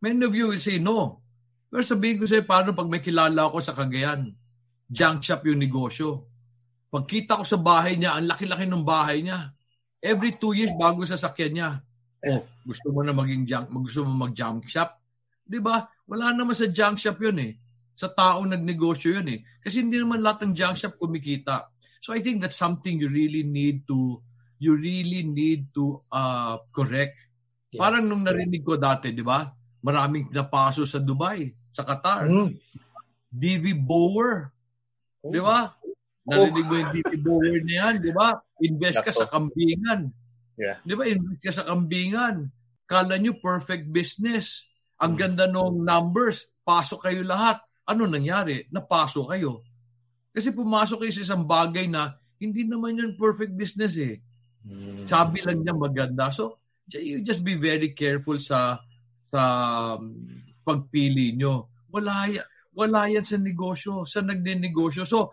Many 0.00 0.24
of 0.24 0.32
you 0.32 0.48
will 0.48 0.62
say 0.62 0.80
no. 0.80 1.20
Pero 1.68 1.84
sabihin 1.84 2.22
ko 2.22 2.24
sa 2.24 2.40
iyo, 2.40 2.46
paano 2.48 2.72
pag 2.72 2.88
may 2.88 3.04
kilala 3.04 3.52
ako 3.52 3.60
sa 3.60 3.76
Cagayan? 3.76 4.32
Junk 4.88 5.20
shop 5.20 5.44
yung 5.44 5.60
negosyo. 5.60 6.24
Pagkita 6.88 7.36
ko 7.36 7.44
sa 7.44 7.60
bahay 7.60 8.00
niya, 8.00 8.16
ang 8.16 8.30
laki-laki 8.30 8.64
ng 8.64 8.86
bahay 8.86 9.20
niya. 9.20 9.52
Every 10.00 10.40
two 10.40 10.56
years, 10.56 10.72
bago 10.78 11.04
sa 11.04 11.20
sakyan 11.20 11.52
niya. 11.52 11.70
Oh, 12.24 12.40
gusto 12.64 12.88
mo 12.94 13.04
na 13.04 13.12
maging 13.12 13.44
junk, 13.44 13.68
gusto 13.74 14.06
mo 14.08 14.24
mag-junk 14.24 14.64
shop? 14.70 14.96
Di 15.44 15.60
ba? 15.60 15.84
Wala 16.08 16.32
naman 16.32 16.56
sa 16.56 16.70
junk 16.70 16.96
shop 16.96 17.20
yun 17.20 17.36
eh 17.42 17.52
sa 17.98 18.14
taong 18.14 18.54
nagnegosyo 18.54 19.18
yun 19.18 19.28
eh. 19.34 19.40
Kasi 19.58 19.82
hindi 19.82 19.98
naman 19.98 20.22
lahat 20.22 20.46
ng 20.46 20.54
junk 20.54 20.78
shop 20.78 20.94
kumikita. 21.02 21.66
So 21.98 22.14
I 22.14 22.22
think 22.22 22.38
that's 22.38 22.54
something 22.54 23.02
you 23.02 23.10
really 23.10 23.42
need 23.42 23.90
to 23.90 24.22
you 24.62 24.78
really 24.78 25.26
need 25.26 25.74
to 25.74 26.06
uh, 26.14 26.62
correct. 26.70 27.18
Yeah. 27.74 27.82
Parang 27.82 28.06
nung 28.06 28.22
narinig 28.22 28.62
ko 28.62 28.78
dati, 28.78 29.10
di 29.10 29.26
ba? 29.26 29.50
Maraming 29.82 30.30
napaso 30.30 30.86
sa 30.86 31.02
Dubai, 31.02 31.50
sa 31.74 31.82
Qatar. 31.82 32.30
Mm. 32.30 32.54
DV 33.34 33.64
Bower. 33.82 34.50
Oh. 35.26 35.34
Di 35.34 35.42
ba? 35.42 35.74
Narinig 36.22 36.66
mo 36.70 36.74
yung 36.78 36.92
DV 36.94 37.12
Bower 37.18 37.58
na 37.66 37.74
yan, 37.82 37.94
di 37.98 38.14
ba? 38.14 38.38
Invest 38.62 39.02
ka 39.02 39.10
sa 39.10 39.26
kambingan. 39.26 40.10
Yeah. 40.54 40.78
Di 40.86 40.94
ba? 40.94 41.02
Invest 41.02 41.42
ka 41.42 41.52
sa 41.54 41.66
kambingan. 41.66 42.50
Kala 42.86 43.18
nyo 43.18 43.38
perfect 43.42 43.90
business. 43.90 44.70
Ang 45.02 45.14
mm. 45.14 45.18
ganda 45.18 45.44
ng 45.50 45.82
numbers. 45.82 46.46
Pasok 46.62 47.10
kayo 47.10 47.22
lahat 47.26 47.67
ano 47.88 48.04
nangyari? 48.04 48.68
Napasok 48.68 49.32
kayo. 49.32 49.64
Kasi 50.28 50.52
pumasok 50.52 51.02
kayo 51.02 51.12
sa 51.16 51.24
isang 51.24 51.44
bagay 51.48 51.88
na 51.88 52.20
hindi 52.36 52.68
naman 52.68 53.00
yun 53.00 53.16
perfect 53.16 53.56
business 53.56 53.96
eh. 53.96 54.20
Hmm. 54.62 55.08
Sabi 55.08 55.40
lang 55.40 55.64
niya 55.64 55.72
maganda. 55.72 56.28
So, 56.28 56.60
you 56.92 57.24
just 57.24 57.40
be 57.40 57.56
very 57.56 57.96
careful 57.96 58.36
sa 58.36 58.78
sa 59.28 59.42
um, 59.96 60.12
pagpili 60.64 61.36
nyo. 61.36 61.72
Wala, 61.88 62.28
wala 62.76 63.08
yan 63.08 63.24
sa 63.24 63.40
negosyo, 63.40 64.04
sa 64.04 64.20
nagne-negosyo. 64.20 65.08
So, 65.08 65.32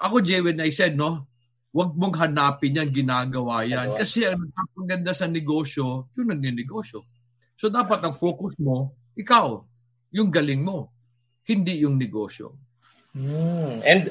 ako, 0.00 0.24
Jay, 0.24 0.40
when 0.40 0.60
I 0.60 0.72
said, 0.72 0.96
no, 0.96 1.28
wag 1.72 1.96
mong 1.96 2.16
hanapin 2.16 2.76
yan, 2.76 2.92
ginagawa 2.92 3.64
yan. 3.64 3.96
Kasi 3.96 4.28
ang 4.28 4.52
napaganda 4.52 5.12
sa 5.16 5.28
negosyo, 5.28 6.12
yung 6.16 6.28
nagne-negosyo. 6.32 7.00
So, 7.56 7.72
dapat 7.72 8.04
ang 8.04 8.16
focus 8.16 8.56
mo, 8.60 8.92
ikaw, 9.16 9.60
yung 10.12 10.28
galing 10.28 10.60
mo 10.60 10.91
hindi 11.48 11.82
yung 11.82 11.98
negosyo. 11.98 12.54
Mm. 13.12 13.82
And 13.82 14.02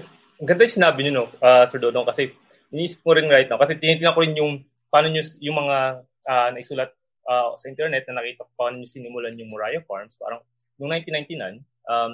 ang 0.41 0.47
ganda 0.47 0.65
yung 0.65 0.77
sinabi 0.81 0.99
niyo, 1.05 1.13
no, 1.13 1.25
uh, 1.41 1.63
Sir 1.69 1.77
Dodong, 1.77 2.05
kasi 2.07 2.33
iniisip 2.73 3.05
ko 3.05 3.13
rin 3.13 3.29
right 3.29 3.45
now, 3.45 3.61
kasi 3.61 3.77
tinitingnan 3.77 4.15
ko 4.15 4.21
rin 4.25 4.35
yung 4.37 4.65
paano 4.89 5.07
nyo, 5.11 5.23
yung 5.39 5.57
mga 5.57 5.77
uh, 6.03 6.49
naisulat 6.53 6.91
uh, 7.29 7.53
sa 7.55 7.65
internet 7.69 8.05
na 8.09 8.19
nakita 8.19 8.47
ko 8.47 8.51
paano 8.57 8.81
nyo 8.81 8.89
sinimulan 8.89 9.37
yung 9.37 9.49
Moriah 9.53 9.83
Farms. 9.85 10.17
Parang 10.17 10.41
noong 10.81 10.91
1999, 11.05 11.61
um, 11.87 12.13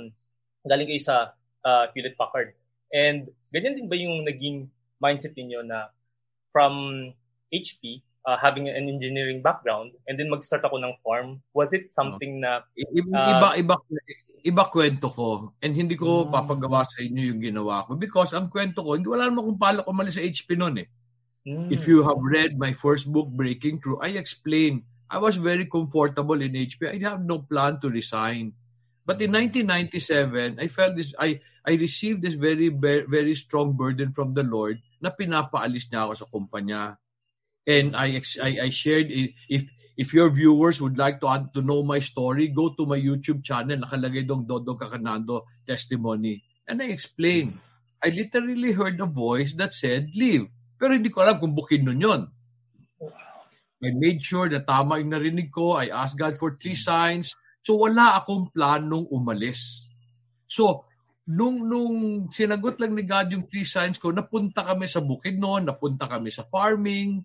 galing 0.67 0.87
kayo 0.91 1.01
sa 1.01 1.17
uh, 1.63 1.85
Hewlett 1.95 2.19
Packard. 2.19 2.53
And 2.91 3.31
ganyan 3.51 3.79
din 3.79 3.87
ba 3.87 3.95
yung 3.95 4.27
naging 4.27 4.67
mindset 4.99 5.35
niyo 5.39 5.63
na 5.63 5.91
from 6.51 7.07
HP, 7.53 8.03
uh, 8.27 8.35
having 8.35 8.67
an 8.67 8.91
engineering 8.91 9.39
background, 9.39 9.95
and 10.07 10.19
then 10.19 10.27
mag-start 10.27 10.63
ako 10.67 10.83
ng 10.83 10.93
farm, 10.99 11.39
was 11.55 11.71
it 11.71 11.91
something 11.95 12.43
na... 12.43 12.65
Uh, 12.75 13.31
iba, 13.31 13.49
iba, 13.55 13.75
iba 14.45 14.69
kwento 14.69 15.09
ko 15.09 15.53
and 15.63 15.73
hindi 15.73 15.97
ko 15.97 16.25
mm. 16.25 16.31
papagawa 16.33 16.85
sa 16.85 17.01
inyo 17.01 17.33
yung 17.33 17.41
ginawa 17.41 17.85
ko 17.87 17.97
because 17.97 18.35
ang 18.37 18.51
kwento 18.51 18.85
ko, 18.85 18.93
hindi 18.93 19.09
wala 19.09 19.29
naman 19.29 19.53
kung 19.53 19.59
paano 19.59 19.81
ko 19.81 19.91
mali 19.95 20.13
sa 20.13 20.21
HP 20.21 20.57
noon 20.57 20.85
eh. 20.85 20.87
Mm. 21.47 21.71
If 21.71 21.87
you 21.87 22.03
have 22.03 22.19
read 22.19 22.59
my 22.59 22.75
first 22.75 23.07
book, 23.07 23.31
Breaking 23.31 23.79
Through, 23.79 24.03
I 24.03 24.19
explain 24.19 24.83
I 25.07 25.17
was 25.17 25.39
very 25.39 25.65
comfortable 25.65 26.35
in 26.41 26.51
HP. 26.51 26.83
I 26.91 26.99
have 27.07 27.23
no 27.23 27.39
plan 27.39 27.79
to 27.79 27.87
resign. 27.87 28.51
But 29.07 29.23
in 29.23 29.31
1997, 29.31 30.59
I 30.59 30.67
felt 30.67 30.99
this, 30.99 31.15
I, 31.15 31.39
I 31.63 31.79
received 31.79 32.21
this 32.21 32.35
very, 32.35 32.67
very 32.67 33.35
strong 33.35 33.71
burden 33.71 34.11
from 34.11 34.35
the 34.35 34.43
Lord 34.43 34.83
na 34.99 35.15
pinapaalis 35.15 35.87
niya 35.87 36.11
ako 36.11 36.13
sa 36.19 36.27
kumpanya. 36.27 36.81
And 37.63 37.95
I, 37.95 38.19
I, 38.43 38.67
I 38.67 38.69
shared, 38.69 39.07
if, 39.07 39.71
If 39.97 40.13
your 40.13 40.29
viewers 40.29 40.77
would 40.77 40.95
like 40.95 41.17
to 41.25 41.49
to 41.57 41.61
know 41.65 41.81
my 41.81 41.97
story, 41.97 42.53
go 42.53 42.69
to 42.77 42.85
my 42.85 43.01
YouTube 43.01 43.41
channel. 43.41 43.81
Nakalagay 43.81 44.29
dong 44.29 44.45
Dodo 44.45 44.77
Kakanando 44.77 45.49
testimony. 45.65 46.45
And 46.69 46.85
I 46.85 46.93
explain. 46.93 47.57
I 47.97 48.13
literally 48.13 48.77
heard 48.77 49.01
a 49.01 49.09
voice 49.09 49.57
that 49.57 49.73
said, 49.73 50.13
leave. 50.13 50.53
Pero 50.77 50.93
hindi 50.93 51.09
ko 51.09 51.25
alam 51.25 51.41
kung 51.41 51.57
bukin 51.57 51.89
nun 51.89 51.97
yun. 51.97 52.21
I 53.81 53.89
made 53.93 54.21
sure 54.21 54.45
na 54.45 54.61
tama 54.61 55.01
yung 55.01 55.17
narinig 55.17 55.49
ko. 55.49 55.81
I 55.81 55.89
asked 55.89 56.17
God 56.17 56.37
for 56.37 56.53
three 56.53 56.77
signs. 56.77 57.33
So 57.65 57.81
wala 57.81 58.21
akong 58.21 58.53
planong 58.53 59.09
umalis. 59.09 59.89
So, 60.45 60.87
nung, 61.27 61.67
nung 61.67 62.25
sinagot 62.31 62.79
lang 62.79 62.95
ni 62.95 63.03
God 63.03 63.33
yung 63.33 63.45
three 63.49 63.67
signs 63.67 63.99
ko, 63.99 64.15
napunta 64.15 64.63
kami 64.63 64.87
sa 64.87 65.03
bukid 65.03 65.35
noon, 65.35 65.67
napunta 65.67 66.07
kami 66.07 66.31
sa 66.31 66.47
farming, 66.47 67.21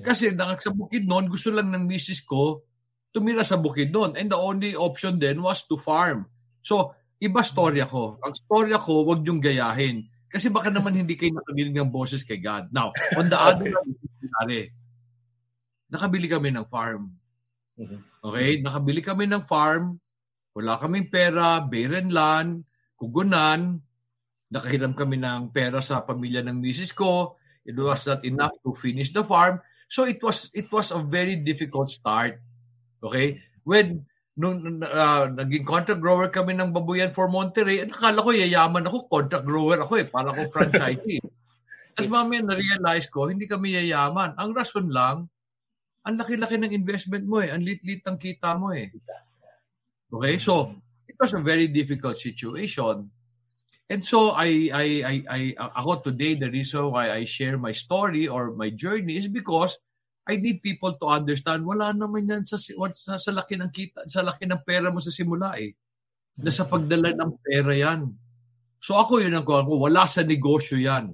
kasi 0.00 0.32
sa 0.32 0.72
bukid 0.72 1.04
noon, 1.04 1.28
gusto 1.28 1.52
lang 1.52 1.68
ng 1.68 1.84
misis 1.84 2.24
ko 2.24 2.64
tumira 3.12 3.44
sa 3.44 3.60
bukid 3.60 3.92
noon. 3.92 4.16
And 4.16 4.32
the 4.32 4.40
only 4.40 4.72
option 4.72 5.20
then 5.20 5.44
was 5.44 5.68
to 5.68 5.76
farm. 5.76 6.26
So, 6.64 6.96
iba 7.20 7.44
storya 7.44 7.84
ko. 7.84 8.16
Ang 8.24 8.32
storya 8.32 8.80
ko, 8.80 9.04
wag 9.04 9.20
niyong 9.20 9.44
gayahin. 9.44 10.08
Kasi 10.32 10.48
baka 10.48 10.72
naman 10.72 10.96
hindi 10.96 11.12
kayo 11.12 11.36
nakabilig 11.36 11.76
ng 11.76 11.92
boses 11.92 12.24
kay 12.24 12.40
God. 12.40 12.72
Now, 12.72 12.96
on 13.20 13.28
the 13.28 13.36
other 13.52 13.68
hand, 13.68 14.72
nakabili 15.92 16.24
kami 16.24 16.48
ng 16.56 16.64
farm. 16.72 17.12
Mm-hmm. 17.76 18.00
Okay? 18.24 18.48
Nakabili 18.64 19.04
kami 19.04 19.28
ng 19.28 19.44
farm. 19.44 20.00
Wala 20.56 20.80
kaming 20.80 21.12
pera, 21.12 21.60
barren 21.60 22.08
land, 22.08 22.64
kugunan. 22.96 23.76
Nakahiram 24.48 24.96
kami 24.96 25.20
ng 25.20 25.52
pera 25.52 25.84
sa 25.84 26.00
pamilya 26.00 26.40
ng 26.48 26.56
misis 26.56 26.96
ko. 26.96 27.36
It 27.68 27.76
was 27.76 28.08
not 28.08 28.24
enough 28.24 28.56
to 28.64 28.72
finish 28.72 29.12
the 29.12 29.20
farm. 29.24 29.60
So 29.92 30.08
it 30.08 30.24
was 30.24 30.48
it 30.56 30.72
was 30.72 30.88
a 30.88 31.04
very 31.04 31.36
difficult 31.44 31.92
start. 31.92 32.40
Okay? 33.04 33.44
When 33.60 34.08
nung 34.40 34.80
uh, 34.80 35.28
naging 35.28 35.68
contract 35.68 36.00
grower 36.00 36.32
kami 36.32 36.56
ng 36.56 36.72
babuyan 36.72 37.12
for 37.12 37.28
Monterrey, 37.28 37.84
nakala 37.84 38.24
ko 38.24 38.32
yayaman 38.32 38.88
ako, 38.88 39.04
contract 39.12 39.44
grower 39.44 39.84
ako 39.84 40.00
eh, 40.00 40.08
para 40.08 40.32
ko 40.32 40.48
franchisee. 40.48 41.20
Tapos 41.92 42.08
mamaya 42.08 42.40
na-realize 42.40 43.12
ko, 43.12 43.28
hindi 43.28 43.44
kami 43.44 43.76
yayaman. 43.76 44.32
Ang 44.40 44.56
rason 44.56 44.88
lang, 44.88 45.28
ang 46.08 46.14
laki-laki 46.16 46.56
ng 46.56 46.72
investment 46.72 47.28
mo 47.28 47.44
eh, 47.44 47.52
ang 47.52 47.60
lit-lit 47.60 48.00
ng 48.00 48.16
kita 48.16 48.56
mo 48.56 48.72
eh. 48.72 48.88
Okay? 50.08 50.40
So, 50.40 50.72
it 51.04 51.20
was 51.20 51.36
a 51.36 51.44
very 51.44 51.68
difficult 51.68 52.16
situation. 52.16 53.12
And 53.92 54.00
so 54.00 54.32
I, 54.32 54.72
I, 54.72 54.86
I, 55.04 55.14
I, 55.28 55.40
ako 55.76 56.00
today, 56.00 56.32
the 56.32 56.48
reason 56.48 56.88
why 56.96 57.12
I 57.12 57.28
share 57.28 57.60
my 57.60 57.76
story 57.76 58.24
or 58.24 58.56
my 58.56 58.72
journey 58.72 59.20
is 59.20 59.28
because 59.28 59.76
I 60.24 60.40
need 60.40 60.64
people 60.64 60.96
to 60.96 61.12
understand, 61.12 61.68
wala 61.68 61.92
naman 61.92 62.24
yan 62.24 62.48
sa, 62.48 62.56
sa, 62.56 63.20
sa 63.20 63.32
laki 63.36 63.60
ng 63.60 63.68
kita, 63.68 64.08
sa 64.08 64.24
laki 64.24 64.48
ng 64.48 64.64
pera 64.64 64.88
mo 64.88 64.96
sa 64.96 65.12
simula 65.12 65.60
eh. 65.60 65.76
Na 66.40 66.48
sa 66.48 66.64
pagdala 66.64 67.12
ng 67.12 67.32
pera 67.44 67.76
yan. 67.76 68.08
So 68.80 68.96
ako 68.96 69.20
yun 69.20 69.36
ang 69.36 69.44
ko, 69.44 69.60
wala 69.60 70.08
sa 70.08 70.24
negosyo 70.24 70.80
yan. 70.80 71.12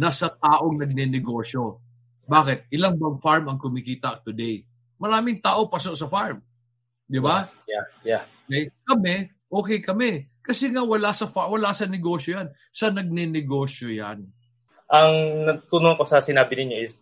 Nasa 0.00 0.32
taong 0.32 0.80
nagne-negosyo. 0.80 1.76
Bakit? 2.24 2.72
Ilang 2.72 2.96
bang 2.96 3.20
farm 3.20 3.52
ang 3.52 3.60
kumikita 3.60 4.24
today? 4.24 4.64
Maraming 4.96 5.44
tao 5.44 5.68
pasok 5.68 5.92
sa 5.92 6.08
farm. 6.08 6.40
Di 7.04 7.20
ba? 7.20 7.44
Yeah, 7.68 7.86
yeah. 8.00 8.24
Okay? 8.48 8.72
Kami, 8.88 9.28
okay 9.52 9.78
kami. 9.84 10.31
Kasi 10.42 10.74
nga 10.74 10.82
wala 10.82 11.14
sa 11.14 11.30
wala 11.30 11.70
sa 11.70 11.86
negosyo 11.86 12.36
yan. 12.42 12.48
Sa 12.74 12.90
nagne-negosyo 12.90 13.94
yan. 13.94 14.26
Ang 14.92 15.14
natutunan 15.48 15.96
ko 15.96 16.04
sa 16.04 16.20
sinabi 16.20 16.58
niyo 16.58 16.82
is 16.82 17.00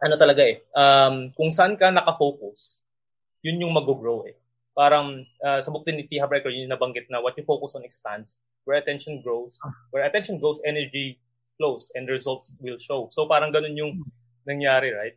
ano 0.00 0.16
talaga 0.16 0.40
eh, 0.40 0.64
um, 0.72 1.28
kung 1.36 1.52
saan 1.52 1.76
ka 1.76 1.92
nakafocus, 1.92 2.80
yun 3.44 3.60
yung 3.60 3.76
mag-grow 3.76 4.24
eh. 4.24 4.32
Parang 4.72 5.20
uh, 5.44 5.60
sa 5.60 5.68
book 5.68 5.84
din 5.84 6.00
ni 6.00 6.08
T. 6.08 6.16
Brecker, 6.24 6.48
yun 6.48 6.64
yung 6.64 6.72
nabanggit 6.72 7.12
na 7.12 7.20
what 7.20 7.36
you 7.36 7.44
focus 7.44 7.76
on 7.76 7.84
expands. 7.84 8.40
Where 8.64 8.80
attention 8.80 9.20
grows, 9.20 9.60
where 9.92 10.08
attention 10.08 10.40
goes, 10.40 10.64
energy 10.64 11.20
flows 11.60 11.92
and 11.92 12.08
results 12.08 12.48
will 12.64 12.80
show. 12.80 13.12
So 13.12 13.28
parang 13.28 13.52
ganun 13.52 13.76
yung 13.76 13.92
nangyari, 14.48 14.96
right? 14.96 15.16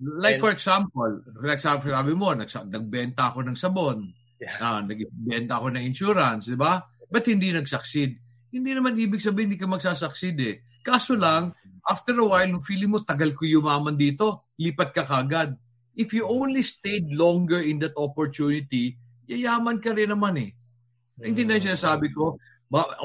Like 0.00 0.40
and, 0.40 0.44
for 0.48 0.52
example, 0.52 1.20
like 1.44 1.60
example, 1.60 1.92
sabi 1.92 2.16
mo, 2.16 2.32
nagbenta 2.32 3.36
ako 3.36 3.44
ng 3.44 3.56
sabon, 3.56 4.16
yeah. 4.42 4.58
ah, 4.58 4.80
nagbenta 4.82 5.62
ako 5.62 5.78
ng 5.78 5.84
insurance, 5.86 6.50
di 6.50 6.58
ba? 6.58 6.82
Ba't 6.82 7.24
hindi 7.30 7.54
nag-succeed? 7.54 8.10
Hindi 8.50 8.70
naman 8.74 8.98
ibig 8.98 9.22
sabihin 9.22 9.54
hindi 9.54 9.60
ka 9.60 9.70
magsasucceed 9.70 10.38
eh. 10.42 10.54
Kaso 10.82 11.14
lang, 11.14 11.54
after 11.86 12.18
a 12.18 12.26
while, 12.26 12.58
feeling 12.66 12.90
mo 12.90 13.00
tagal 13.06 13.32
ko 13.38 13.46
yumaman 13.46 13.94
dito, 13.94 14.50
lipat 14.58 14.90
ka 14.90 15.06
kagad. 15.06 15.54
If 15.94 16.10
you 16.10 16.26
only 16.26 16.66
stayed 16.66 17.06
longer 17.14 17.62
in 17.62 17.78
that 17.86 17.94
opportunity, 17.94 18.98
yayaman 19.30 19.78
ka 19.78 19.94
rin 19.94 20.10
naman 20.10 20.34
eh. 20.40 20.50
Mm-hmm. 20.50 21.22
Hindi 21.22 21.42
na 21.46 21.56
siya 21.62 21.76
sabi 21.78 22.10
ko, 22.10 22.36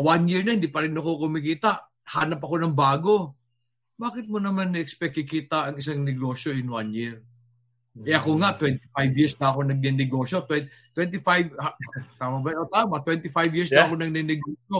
one 0.01 0.25
year 0.25 0.41
na, 0.41 0.55
hindi 0.57 0.71
pa 0.71 0.81
rin 0.81 0.95
ako 0.95 1.27
kumikita. 1.27 1.85
Hanap 2.17 2.39
ako 2.41 2.55
ng 2.63 2.73
bago. 2.75 3.35
Bakit 3.99 4.31
mo 4.31 4.39
naman 4.39 4.71
na-expect 4.71 5.19
kikita 5.19 5.67
ang 5.67 5.75
isang 5.77 6.01
negosyo 6.01 6.55
in 6.55 6.71
one 6.71 6.95
year? 6.95 7.19
Eh 8.05 8.13
ako 8.13 8.37
nga, 8.37 8.53
25 8.59 9.17
years 9.17 9.33
na 9.41 9.49
ako 9.49 9.59
nagnenegosyo. 9.65 10.45
25, 10.45 11.55
tama 12.21 12.37
ba? 12.45 12.49
O, 12.57 12.69
tama, 12.69 13.01
25 13.01 13.57
years 13.57 13.71
yeah. 13.73 13.85
na 13.85 13.89
ako 13.89 13.93
nagnenegosyo. 14.01 14.79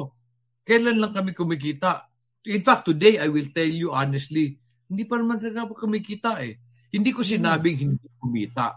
Kailan 0.68 1.00
lang 1.00 1.14
kami 1.16 1.32
kumikita? 1.34 2.06
In 2.46 2.62
fact, 2.62 2.92
today, 2.92 3.18
I 3.18 3.32
will 3.32 3.50
tell 3.56 3.70
you 3.70 3.96
honestly, 3.96 4.60
hindi 4.88 5.04
pa 5.08 5.18
naman 5.18 5.40
talaga 5.42 5.74
kumikita 5.74 6.44
eh. 6.44 6.60
Hindi 6.92 7.12
ko 7.12 7.24
sinabing 7.24 7.78
hindi 7.78 8.08
kumita. 8.20 8.76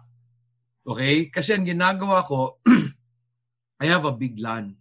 Okay? 0.83 1.29
Kasi 1.31 1.55
ang 1.55 1.67
ginagawa 1.67 2.23
ko, 2.25 2.63
I 3.83 3.87
have 3.91 4.07
a 4.09 4.15
big 4.15 4.39
land. 4.39 4.75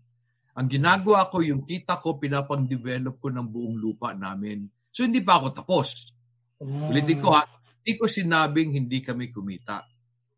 Ang 0.60 0.68
ginagawa 0.68 1.30
ko, 1.32 1.40
yung 1.40 1.64
kita 1.64 2.02
ko, 2.02 2.20
pinapang-develop 2.20 3.16
ko 3.22 3.32
ng 3.32 3.48
buong 3.48 3.78
lupa 3.80 4.12
namin. 4.12 4.68
So, 4.92 5.08
hindi 5.08 5.24
pa 5.24 5.40
ako 5.40 5.48
tapos. 5.56 6.12
Ulitin 6.60 7.24
ko 7.24 7.32
ha, 7.32 7.48
hindi 7.80 7.94
ko 7.96 8.06
sinabing 8.06 8.76
hindi 8.76 9.00
kami 9.00 9.32
kumita. 9.32 9.88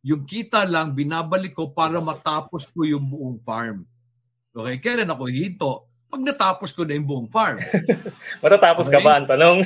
Yung 0.05 0.25
kita 0.25 0.65
lang, 0.65 0.93
binabalik 0.97 1.53
ko 1.53 1.73
para 1.73 2.01
matapos 2.01 2.69
ko 2.73 2.85
yung 2.85 3.05
buong 3.05 3.39
farm. 3.41 3.85
Okay? 4.53 4.77
Kailan 4.81 5.13
ako 5.13 5.25
hinto? 5.29 5.91
pag 6.11 6.27
natapos 6.27 6.75
ko 6.75 6.83
na 6.83 6.99
yung 6.99 7.07
buong 7.07 7.29
farm. 7.31 7.63
Matatapos 8.43 8.91
okay? 8.91 8.99
ka 8.99 8.99
ba 8.99 9.11
ang 9.15 9.27
tanong? 9.31 9.63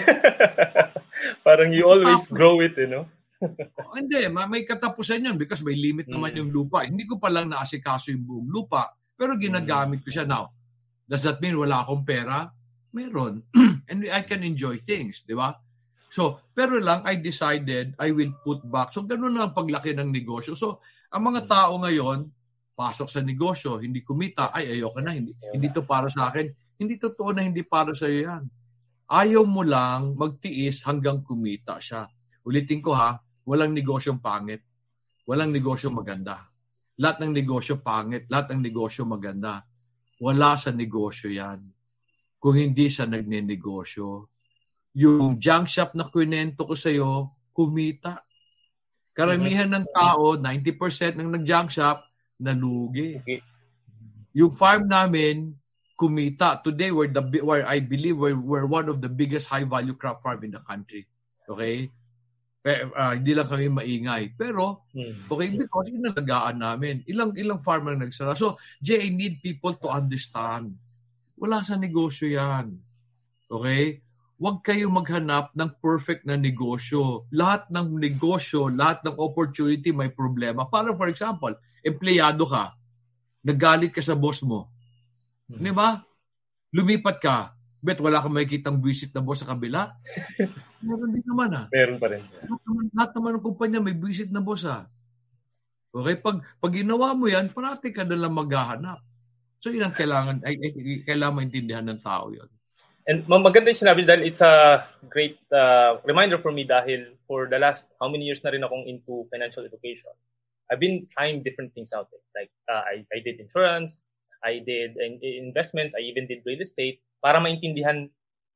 Parang 1.46 1.74
you 1.74 1.90
always 1.90 2.22
Tapos. 2.30 2.38
grow 2.38 2.62
it, 2.62 2.78
you 2.78 2.86
know? 2.86 3.10
oh, 3.82 3.98
hindi, 3.98 4.30
may 4.30 4.62
katapusan 4.64 5.26
yun 5.26 5.36
because 5.42 5.66
may 5.66 5.74
limit 5.74 6.06
naman 6.06 6.38
mm. 6.38 6.40
yung 6.46 6.50
lupa. 6.54 6.86
Hindi 6.86 7.10
ko 7.10 7.18
pa 7.18 7.34
lang 7.34 7.50
naasikaso 7.50 8.14
yung 8.14 8.24
buong 8.30 8.50
lupa, 8.54 8.94
pero 9.18 9.34
ginagamit 9.42 10.06
ko 10.06 10.14
siya 10.14 10.30
now. 10.30 10.54
Does 11.10 11.26
that 11.26 11.42
mean 11.42 11.58
wala 11.58 11.82
akong 11.82 12.06
pera? 12.06 12.46
Meron. 12.94 13.42
And 13.90 14.06
I 14.06 14.22
can 14.22 14.46
enjoy 14.46 14.86
things, 14.86 15.26
di 15.26 15.34
ba? 15.34 15.50
So, 16.12 16.44
pero 16.56 16.80
lang, 16.80 17.04
I 17.04 17.20
decided 17.20 17.96
I 18.00 18.12
will 18.12 18.36
put 18.44 18.64
back. 18.64 18.92
So, 18.92 19.04
ganun 19.04 19.36
na 19.36 19.48
ang 19.48 19.54
paglaki 19.56 19.96
ng 19.96 20.12
negosyo. 20.12 20.56
So, 20.56 20.84
ang 21.12 21.32
mga 21.32 21.48
tao 21.48 21.80
ngayon, 21.80 22.28
pasok 22.76 23.08
sa 23.08 23.24
negosyo, 23.24 23.80
hindi 23.80 24.04
kumita, 24.04 24.52
ay 24.52 24.80
ayoko 24.80 25.00
na, 25.00 25.16
hindi, 25.16 25.32
hindi 25.56 25.72
to 25.72 25.88
para 25.88 26.12
sa 26.12 26.28
akin. 26.28 26.52
Hindi 26.76 27.00
totoo 27.00 27.32
na 27.32 27.48
hindi 27.48 27.64
para 27.64 27.96
sa 27.96 28.12
iyo 28.12 28.28
yan. 28.28 28.44
Ayaw 29.08 29.48
mo 29.48 29.64
lang 29.64 30.18
magtiis 30.20 30.84
hanggang 30.84 31.24
kumita 31.24 31.80
siya. 31.80 32.04
Ulitin 32.44 32.84
ko 32.84 32.92
ha, 32.92 33.16
walang 33.48 33.72
negosyong 33.72 34.20
pangit. 34.20 34.60
Walang 35.24 35.56
negosyo 35.56 35.90
maganda. 35.90 36.44
Lahat 37.00 37.24
ng 37.24 37.34
negosyo 37.34 37.80
pangit, 37.80 38.28
lahat 38.30 38.54
ng 38.54 38.62
negosyo 38.62 39.08
maganda. 39.08 39.64
Wala 40.22 40.56
sa 40.56 40.72
negosyo 40.72 41.32
yan. 41.32 41.60
Kung 42.40 42.56
hindi 42.56 42.88
sa 42.92 43.08
nagnenegosyo. 43.10 44.35
Yung 44.96 45.36
junk 45.44 45.68
shop 45.68 45.92
na 45.92 46.08
kwento 46.08 46.64
ko 46.64 46.74
sa 46.74 46.88
iyo, 46.88 47.36
kumita. 47.52 48.24
Karamihan 49.16 49.72
ng 49.72 49.88
tao, 49.96 50.40
90% 50.40 51.20
ng 51.20 51.30
nag-junk 51.40 51.72
shop, 51.72 52.04
nalugi. 52.40 53.20
Okay. 53.20 53.40
Yung 54.36 54.52
farm 54.52 54.92
namin, 54.92 55.56
kumita. 55.96 56.60
Today, 56.60 56.92
we're 56.92 57.08
the, 57.08 57.24
where 57.40 57.64
I 57.64 57.80
believe 57.80 58.20
we're, 58.20 58.36
we're 58.36 58.68
one 58.68 58.92
of 58.92 59.00
the 59.00 59.08
biggest 59.08 59.48
high-value 59.48 59.96
crop 59.96 60.20
farm 60.20 60.44
in 60.44 60.52
the 60.52 60.64
country. 60.68 61.08
Okay? 61.48 61.92
Uh, 62.66 63.16
hindi 63.16 63.32
lang 63.32 63.48
kami 63.48 63.72
maingay. 63.72 64.36
Pero, 64.36 64.84
hmm. 64.92 65.32
okay, 65.32 65.56
because 65.56 65.88
yung 65.88 66.12
nalagaan 66.12 66.60
namin, 66.60 67.06
ilang 67.08 67.32
ilang 67.40 67.64
farmer 67.64 67.96
nagsara. 67.96 68.36
So, 68.36 68.60
Jay, 68.84 69.08
I 69.08 69.10
need 69.16 69.40
people 69.40 69.78
to 69.80 69.88
understand. 69.88 70.76
Wala 71.40 71.64
sa 71.64 71.80
negosyo 71.80 72.28
yan. 72.36 72.76
Okay? 73.48 74.04
Huwag 74.36 74.68
kayo 74.68 74.92
maghanap 74.92 75.56
ng 75.56 75.80
perfect 75.80 76.28
na 76.28 76.36
negosyo. 76.36 77.24
Lahat 77.32 77.72
ng 77.72 77.96
negosyo, 77.96 78.68
lahat 78.68 79.00
ng 79.08 79.16
opportunity 79.16 79.96
may 79.96 80.12
problema. 80.12 80.68
Para 80.68 80.92
for 80.92 81.08
example, 81.08 81.56
empleyado 81.80 82.44
ka, 82.44 82.76
nagalit 83.48 83.96
ka 83.96 84.04
sa 84.04 84.12
boss 84.20 84.44
mo. 84.44 84.68
Hmm. 85.48 85.64
Di 85.64 85.72
ba? 85.72 86.04
Lumipat 86.76 87.18
ka, 87.24 87.56
bet 87.80 88.04
wala 88.04 88.20
kang 88.20 88.36
makikitang 88.36 88.84
visit 88.84 89.16
na 89.16 89.24
boss 89.24 89.48
sa 89.48 89.56
kabila. 89.56 89.88
Meron 90.86 91.16
din 91.16 91.24
naman 91.24 91.50
ah. 91.56 91.66
Meron 91.72 91.96
pa 91.96 92.08
rin. 92.12 92.28
Lahat 92.28 92.62
naman, 92.68 92.84
lahat 92.92 93.12
naman 93.16 93.32
ng 93.40 93.44
kumpanya 93.46 93.80
may 93.80 93.96
visit 93.96 94.30
na 94.36 94.44
boss 94.44 94.68
ah. 94.68 94.84
Okay, 95.96 96.20
pag 96.20 96.44
pag 96.60 96.76
ginawa 96.76 97.16
mo 97.16 97.32
'yan, 97.32 97.56
parati 97.56 97.96
ka 97.96 98.04
na 98.04 98.20
lang 98.20 98.36
maghahanap. 98.36 99.00
So 99.64 99.72
yun 99.72 99.88
ang 99.88 99.96
kailangan 99.96 100.44
ay, 100.44 100.60
ay, 100.60 101.08
kailangan 101.08 101.40
maintindihan 101.40 101.88
ng 101.88 102.04
tao 102.04 102.36
'yon. 102.36 102.52
And 103.06 103.30
maganda 103.30 103.70
yung 103.70 103.86
sinabi 103.86 104.02
dahil 104.02 104.26
it's 104.26 104.42
a 104.42 104.82
great 105.06 105.38
uh, 105.54 106.02
reminder 106.10 106.42
for 106.42 106.50
me 106.50 106.66
dahil 106.66 107.14
for 107.30 107.46
the 107.46 107.62
last 107.62 107.94
how 108.02 108.10
many 108.10 108.26
years 108.26 108.42
na 108.42 108.50
rin 108.50 108.66
akong 108.66 108.90
into 108.90 109.30
financial 109.30 109.62
education. 109.62 110.10
I've 110.74 110.82
been 110.82 111.06
trying 111.14 111.46
different 111.46 111.78
things 111.78 111.94
out 111.94 112.10
there. 112.10 112.26
Like 112.34 112.50
uh, 112.66 112.82
I, 112.82 113.06
I 113.14 113.22
did 113.22 113.38
insurance, 113.38 114.02
I 114.42 114.58
did 114.58 114.98
in, 114.98 115.22
investments, 115.22 115.94
I 115.94 116.02
even 116.02 116.26
did 116.26 116.42
real 116.50 116.66
estate 116.66 116.98
para 117.22 117.38
maintindihan 117.38 118.10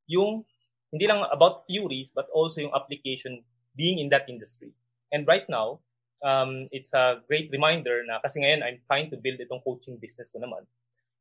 yung 0.10 0.50
hindi 0.90 1.06
lang 1.06 1.22
about 1.30 1.70
theories 1.70 2.10
but 2.10 2.26
also 2.34 2.66
yung 2.66 2.74
application 2.74 3.46
being 3.78 4.02
in 4.02 4.10
that 4.10 4.26
industry. 4.26 4.74
And 5.14 5.30
right 5.30 5.46
now, 5.46 5.78
um, 6.26 6.66
it's 6.74 6.98
a 6.98 7.22
great 7.30 7.54
reminder 7.54 8.02
na 8.02 8.18
kasi 8.18 8.42
ngayon 8.42 8.66
I'm 8.66 8.82
trying 8.90 9.14
to 9.14 9.18
build 9.22 9.38
itong 9.38 9.62
coaching 9.62 10.02
business 10.02 10.34
ko 10.34 10.42
naman. 10.42 10.66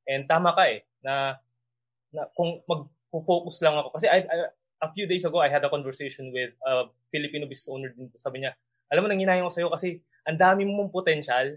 And 0.08 0.24
tama 0.24 0.56
ka 0.56 0.64
eh, 0.64 0.88
na, 1.04 1.36
na 2.16 2.24
kung 2.32 2.64
mag-focus 3.12 3.60
lang 3.64 3.76
ako. 3.76 3.96
Kasi 3.96 4.06
I, 4.08 4.24
I, 4.24 4.36
a 4.84 4.88
few 4.94 5.06
days 5.10 5.24
ago, 5.24 5.42
I 5.42 5.50
had 5.50 5.64
a 5.64 5.72
conversation 5.72 6.30
with 6.30 6.54
a 6.62 6.86
Filipino 7.10 7.48
business 7.48 7.70
owner 7.72 7.90
din. 7.90 8.10
Sabi 8.14 8.44
niya, 8.44 8.54
alam 8.88 9.04
mo, 9.04 9.08
nanginayang 9.10 9.48
ko 9.48 9.52
sa'yo 9.52 9.68
kasi 9.72 10.00
ang 10.24 10.38
dami 10.38 10.64
mong 10.64 10.92
potential, 10.92 11.56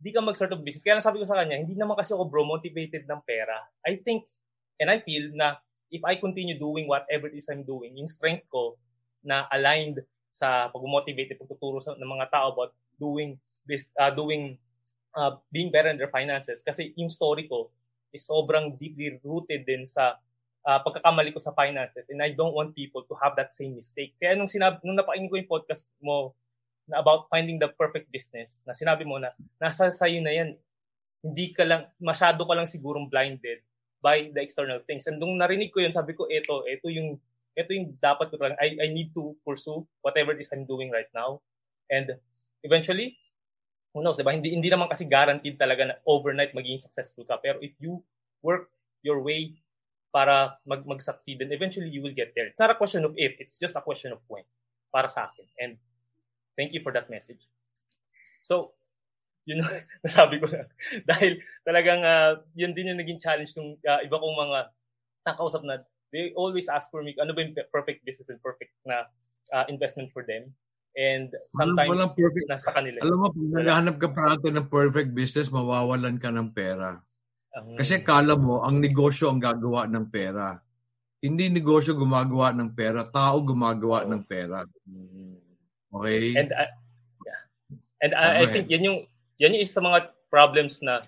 di 0.00 0.10
ka 0.10 0.20
mag-start 0.24 0.54
of 0.56 0.64
business. 0.64 0.84
Kaya 0.84 1.02
sabi 1.02 1.20
ko 1.20 1.26
sa 1.28 1.38
kanya, 1.38 1.60
hindi 1.60 1.76
naman 1.76 1.98
kasi 1.98 2.14
ako 2.16 2.26
bro 2.26 2.42
motivated 2.42 3.04
ng 3.04 3.20
pera. 3.22 3.58
I 3.84 4.00
think, 4.00 4.26
and 4.80 4.88
I 4.88 5.02
feel 5.04 5.30
na 5.36 5.60
if 5.90 6.00
I 6.06 6.16
continue 6.16 6.56
doing 6.56 6.86
whatever 6.86 7.28
it 7.28 7.36
is 7.36 7.50
I'm 7.50 7.66
doing, 7.66 7.98
yung 7.98 8.08
strength 8.08 8.46
ko 8.48 8.78
na 9.20 9.44
aligned 9.50 10.00
sa 10.30 10.70
pag-motivate, 10.70 11.36
pagtuturo 11.36 11.82
sa, 11.82 11.98
ng 11.98 12.06
mga 12.06 12.30
tao 12.30 12.54
about 12.54 12.72
doing 12.96 13.36
this, 13.66 13.90
uh, 13.98 14.14
doing, 14.14 14.56
uh, 15.12 15.36
being 15.50 15.68
better 15.74 15.90
in 15.90 15.98
their 15.98 16.12
finances. 16.12 16.62
Kasi 16.62 16.94
yung 16.94 17.10
story 17.10 17.50
ko 17.50 17.68
is 18.14 18.22
sobrang 18.24 18.78
deeply 18.78 19.18
rooted 19.26 19.66
din 19.66 19.84
sa 19.84 20.16
uh, 20.66 20.80
pagkakamali 20.84 21.32
ko 21.32 21.40
sa 21.40 21.54
finances 21.56 22.08
and 22.12 22.20
I 22.20 22.32
don't 22.36 22.52
want 22.52 22.76
people 22.76 23.04
to 23.08 23.14
have 23.20 23.36
that 23.36 23.52
same 23.52 23.76
mistake. 23.76 24.16
Kaya 24.20 24.36
nung 24.36 24.50
sinabi, 24.50 24.80
nung 24.84 24.98
napakinggan 24.98 25.30
ko 25.30 25.36
yung 25.40 25.50
podcast 25.50 25.84
mo 26.00 26.36
na 26.90 27.00
about 27.00 27.30
finding 27.30 27.56
the 27.56 27.70
perfect 27.78 28.10
business 28.10 28.60
na 28.66 28.74
sinabi 28.74 29.06
mo 29.06 29.16
na 29.22 29.30
nasa 29.62 29.88
sayo 29.94 30.18
na 30.20 30.34
yan. 30.34 30.58
Hindi 31.20 31.52
ka 31.52 31.68
lang, 31.68 31.84
masyado 32.00 32.42
ka 32.48 32.54
lang 32.56 32.64
sigurong 32.64 33.06
blinded 33.12 33.60
by 34.00 34.32
the 34.32 34.40
external 34.40 34.80
things. 34.88 35.04
And 35.04 35.20
nung 35.20 35.36
narinig 35.36 35.70
ko 35.70 35.84
yun, 35.84 35.92
sabi 35.92 36.16
ko, 36.16 36.24
eto, 36.32 36.64
eto 36.64 36.88
yung, 36.88 37.20
eto 37.52 37.76
yung 37.76 37.92
dapat 38.00 38.32
ko 38.32 38.40
lang, 38.40 38.56
I, 38.56 38.80
I 38.80 38.88
need 38.88 39.12
to 39.12 39.36
pursue 39.44 39.84
whatever 40.00 40.32
it 40.32 40.40
is 40.40 40.48
I'm 40.50 40.64
doing 40.64 40.88
right 40.88 41.08
now. 41.12 41.44
And 41.92 42.16
eventually, 42.64 43.20
who 43.92 44.00
knows, 44.00 44.16
diba? 44.16 44.32
Hindi, 44.32 44.56
hindi 44.56 44.72
naman 44.72 44.88
kasi 44.88 45.04
guaranteed 45.04 45.60
talaga 45.60 45.92
na 45.92 45.94
overnight 46.08 46.56
maging 46.56 46.80
successful 46.80 47.28
ka. 47.28 47.36
Pero 47.36 47.60
if 47.60 47.76
you 47.76 48.00
work 48.40 48.72
your 49.04 49.20
way 49.20 49.59
para 50.10 50.58
mag, 50.66 50.82
mag-succeed, 50.86 51.38
then 51.38 51.54
eventually 51.54 51.88
you 51.88 52.02
will 52.02 52.14
get 52.14 52.34
there. 52.34 52.50
It's 52.50 52.58
not 52.58 52.70
a 52.70 52.78
question 52.78 53.06
of 53.06 53.14
if, 53.14 53.38
it's 53.38 53.58
just 53.58 53.78
a 53.78 53.82
question 53.82 54.10
of 54.10 54.18
when 54.26 54.42
para 54.90 55.06
sa 55.06 55.30
akin. 55.30 55.46
And 55.58 55.72
Thank 56.60 56.76
you 56.76 56.84
for 56.84 56.92
that 56.92 57.08
message. 57.08 57.40
So, 58.44 58.76
yun 59.48 59.64
na 59.64 59.68
nasabi 60.04 60.36
ko 60.44 60.52
na. 60.52 60.68
Dahil 61.10 61.40
talagang 61.64 62.04
uh, 62.04 62.44
yun 62.52 62.76
din 62.76 62.92
yung 62.92 63.00
naging 63.00 63.16
challenge 63.16 63.56
ng 63.56 63.80
uh, 63.80 64.00
iba 64.04 64.20
kong 64.20 64.36
mga 64.36 64.58
nakausap 65.24 65.64
na 65.64 65.80
they 66.12 66.36
always 66.36 66.68
ask 66.68 66.92
for 66.92 67.00
me 67.00 67.16
ano 67.16 67.32
ba 67.32 67.40
yung 67.40 67.56
perfect 67.72 68.04
business 68.04 68.28
and 68.28 68.42
perfect 68.44 68.76
na 68.84 69.08
uh, 69.56 69.64
investment 69.72 70.12
for 70.12 70.20
them. 70.20 70.52
And 70.98 71.32
sometimes, 71.56 71.96
walang 71.96 72.12
perfect. 72.12 72.50
nasa 72.50 72.70
kanila. 72.76 72.98
Alam 73.00 73.18
mo, 73.22 73.26
pag 73.32 73.50
naghahanap 73.56 73.96
ka 73.96 74.08
parati 74.10 74.48
ng 74.52 74.68
perfect 74.68 75.10
business, 75.16 75.48
mawawalan 75.48 76.20
ka 76.20 76.28
ng 76.28 76.50
pera. 76.52 77.00
Kasi 77.50 78.06
kala 78.06 78.38
mo, 78.38 78.62
ang 78.62 78.78
negosyo 78.78 79.26
ang 79.30 79.42
gagawa 79.42 79.90
ng 79.90 80.06
pera. 80.06 80.62
Hindi 81.20 81.50
negosyo 81.50 81.98
gumagawa 81.98 82.54
ng 82.54 82.72
pera, 82.72 83.04
tao 83.10 83.42
gumagawa 83.42 84.06
ng 84.06 84.22
pera. 84.24 84.64
Okay? 85.90 86.38
And 86.38 86.50
uh, 86.54 86.70
yeah. 87.26 87.42
And 88.00 88.12
uh, 88.14 88.32
I 88.40 88.46
think 88.48 88.70
yan 88.70 88.86
yung 88.86 88.98
yan 89.42 89.58
yung 89.58 89.62
isa 89.66 89.82
sa 89.82 89.84
mga 89.84 90.14
problems 90.30 90.80
na 90.80 91.02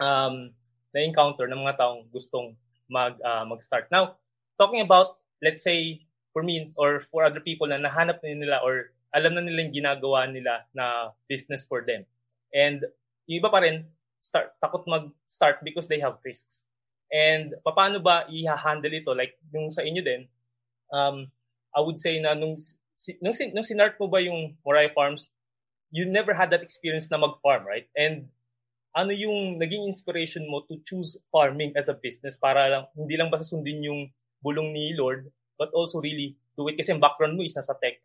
um 0.00 0.50
na 0.96 1.04
encounter 1.04 1.46
ng 1.46 1.60
mga 1.60 1.78
taong 1.78 2.08
gustong 2.10 2.56
mag 2.88 3.20
uh, 3.20 3.44
mag-start. 3.44 3.86
Now, 3.92 4.16
talking 4.56 4.80
about 4.80 5.14
let's 5.44 5.60
say 5.60 6.02
for 6.32 6.42
me 6.42 6.72
or 6.80 6.98
for 6.98 7.22
other 7.22 7.44
people 7.44 7.68
na 7.68 7.78
nahanap 7.78 8.24
na 8.24 8.34
nila 8.34 8.58
or 8.64 8.90
alam 9.14 9.38
na 9.38 9.44
nila 9.44 9.68
yung 9.68 9.76
ginagawa 9.84 10.26
nila 10.26 10.66
na 10.74 11.14
business 11.30 11.62
for 11.62 11.86
them. 11.86 12.02
And 12.50 12.82
yung 13.30 13.44
iba 13.44 13.52
pa 13.52 13.62
rin 13.62 13.86
start 14.24 14.56
takot 14.56 14.88
mag-start 14.88 15.60
because 15.60 15.84
they 15.84 16.00
have 16.00 16.16
risks. 16.24 16.64
And 17.12 17.52
paano 17.60 18.00
ba 18.00 18.24
i-handle 18.32 18.96
ito 18.96 19.12
like 19.12 19.36
yung 19.52 19.68
sa 19.68 19.84
inyo 19.84 20.00
din 20.00 20.24
um 20.88 21.28
I 21.76 21.84
would 21.84 22.00
say 22.00 22.16
na 22.16 22.32
nung 22.32 22.56
nung, 23.20 23.36
nung 23.52 23.66
sinart 23.66 24.00
mo 24.00 24.08
ba 24.08 24.22
yung 24.24 24.56
Moray 24.64 24.88
Farms, 24.96 25.28
you 25.92 26.08
never 26.08 26.32
had 26.32 26.48
that 26.54 26.62
experience 26.62 27.10
na 27.10 27.20
mag-farm, 27.20 27.66
right? 27.66 27.90
And 27.98 28.30
ano 28.94 29.10
yung 29.10 29.58
naging 29.58 29.90
inspiration 29.90 30.46
mo 30.46 30.62
to 30.70 30.78
choose 30.86 31.18
farming 31.34 31.74
as 31.74 31.90
a 31.90 31.98
business 31.98 32.38
para 32.38 32.70
lang, 32.70 32.84
hindi 32.94 33.18
lang 33.18 33.28
basta 33.28 33.50
sundin 33.50 33.82
yung 33.82 34.00
bulong 34.38 34.70
ni 34.70 34.94
Lord, 34.94 35.26
but 35.58 35.74
also 35.74 35.98
really 35.98 36.38
do 36.54 36.70
it 36.70 36.78
kasi 36.78 36.94
yung 36.94 37.02
background 37.02 37.34
mo 37.34 37.42
is 37.42 37.58
nasa 37.58 37.74
tech. 37.82 37.98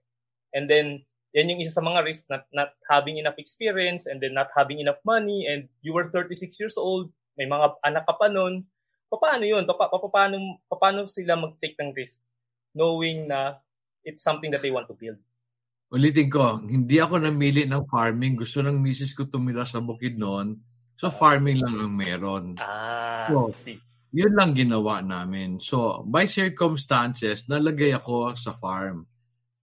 And 0.49 0.65
then, 0.65 1.05
yan 1.33 1.53
yung 1.53 1.61
isa 1.61 1.77
sa 1.77 1.85
mga 1.85 2.01
risk, 2.01 2.25
not, 2.29 2.45
not 2.49 2.73
having 2.89 3.21
enough 3.21 3.37
experience 3.37 4.09
and 4.09 4.17
then 4.17 4.33
not 4.33 4.49
having 4.57 4.81
enough 4.81 4.99
money 5.05 5.45
and 5.45 5.69
you 5.85 5.93
were 5.93 6.09
36 6.09 6.57
years 6.57 6.75
old, 6.77 7.13
may 7.37 7.45
mga 7.45 7.77
anak 7.85 8.03
ka 8.09 8.17
pa 8.17 8.27
nun. 8.27 8.65
Paano 9.09 9.45
yun? 9.45 9.65
Pa, 9.65 9.77
pa, 9.77 9.97
paano, 10.09 10.61
paano 10.69 11.05
sila 11.05 11.37
mag-take 11.37 11.77
ng 11.81 11.93
risk 11.93 12.21
knowing 12.73 13.29
na 13.29 13.57
it's 14.05 14.21
something 14.21 14.49
that 14.53 14.61
they 14.61 14.73
want 14.73 14.89
to 14.89 14.97
build? 14.97 15.17
Ulitin 15.89 16.29
ko, 16.29 16.61
hindi 16.61 17.01
ako 17.01 17.17
namili 17.17 17.65
ng 17.65 17.89
farming. 17.89 18.37
Gusto 18.37 18.61
ng 18.61 18.77
misis 18.77 19.13
ko 19.17 19.25
tumira 19.25 19.65
sa 19.65 19.81
bukid 19.81 20.21
noon. 20.21 20.61
So, 20.93 21.09
farming 21.09 21.65
lang 21.65 21.81
ang 21.81 21.93
meron. 21.97 22.45
Ah, 22.61 23.33
Oh. 23.33 23.49
see. 23.49 23.81
Yun 24.13 24.33
lang 24.37 24.57
ginawa 24.57 25.01
namin. 25.05 25.61
So, 25.61 26.01
by 26.05 26.25
circumstances, 26.25 27.45
nalagay 27.49 27.93
ako 27.93 28.33
sa 28.37 28.57
farm. 28.57 29.05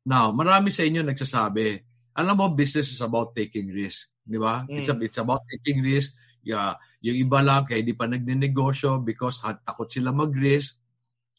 Now, 0.06 0.30
marami 0.30 0.70
sa 0.70 0.86
inyo 0.86 1.02
nagsasabi, 1.02 1.82
alam 2.16 2.34
mo, 2.38 2.46
business 2.54 2.94
is 2.94 3.02
about 3.02 3.34
taking 3.34 3.68
risk. 3.74 4.08
Di 4.22 4.38
ba? 4.38 4.62
Mm. 4.64 4.78
It's, 4.80 4.88
a- 4.88 5.02
it's 5.02 5.20
about 5.20 5.42
taking 5.50 5.82
risk. 5.82 6.14
Yeah, 6.46 6.78
yung 7.02 7.26
iba 7.26 7.42
lang, 7.42 7.66
kaya 7.66 7.82
di 7.82 7.90
pa 7.90 8.06
nagnenegosyo 8.06 9.02
because 9.02 9.42
ha- 9.42 9.58
takot 9.58 9.90
sila 9.90 10.14
mag-risk. 10.14 10.78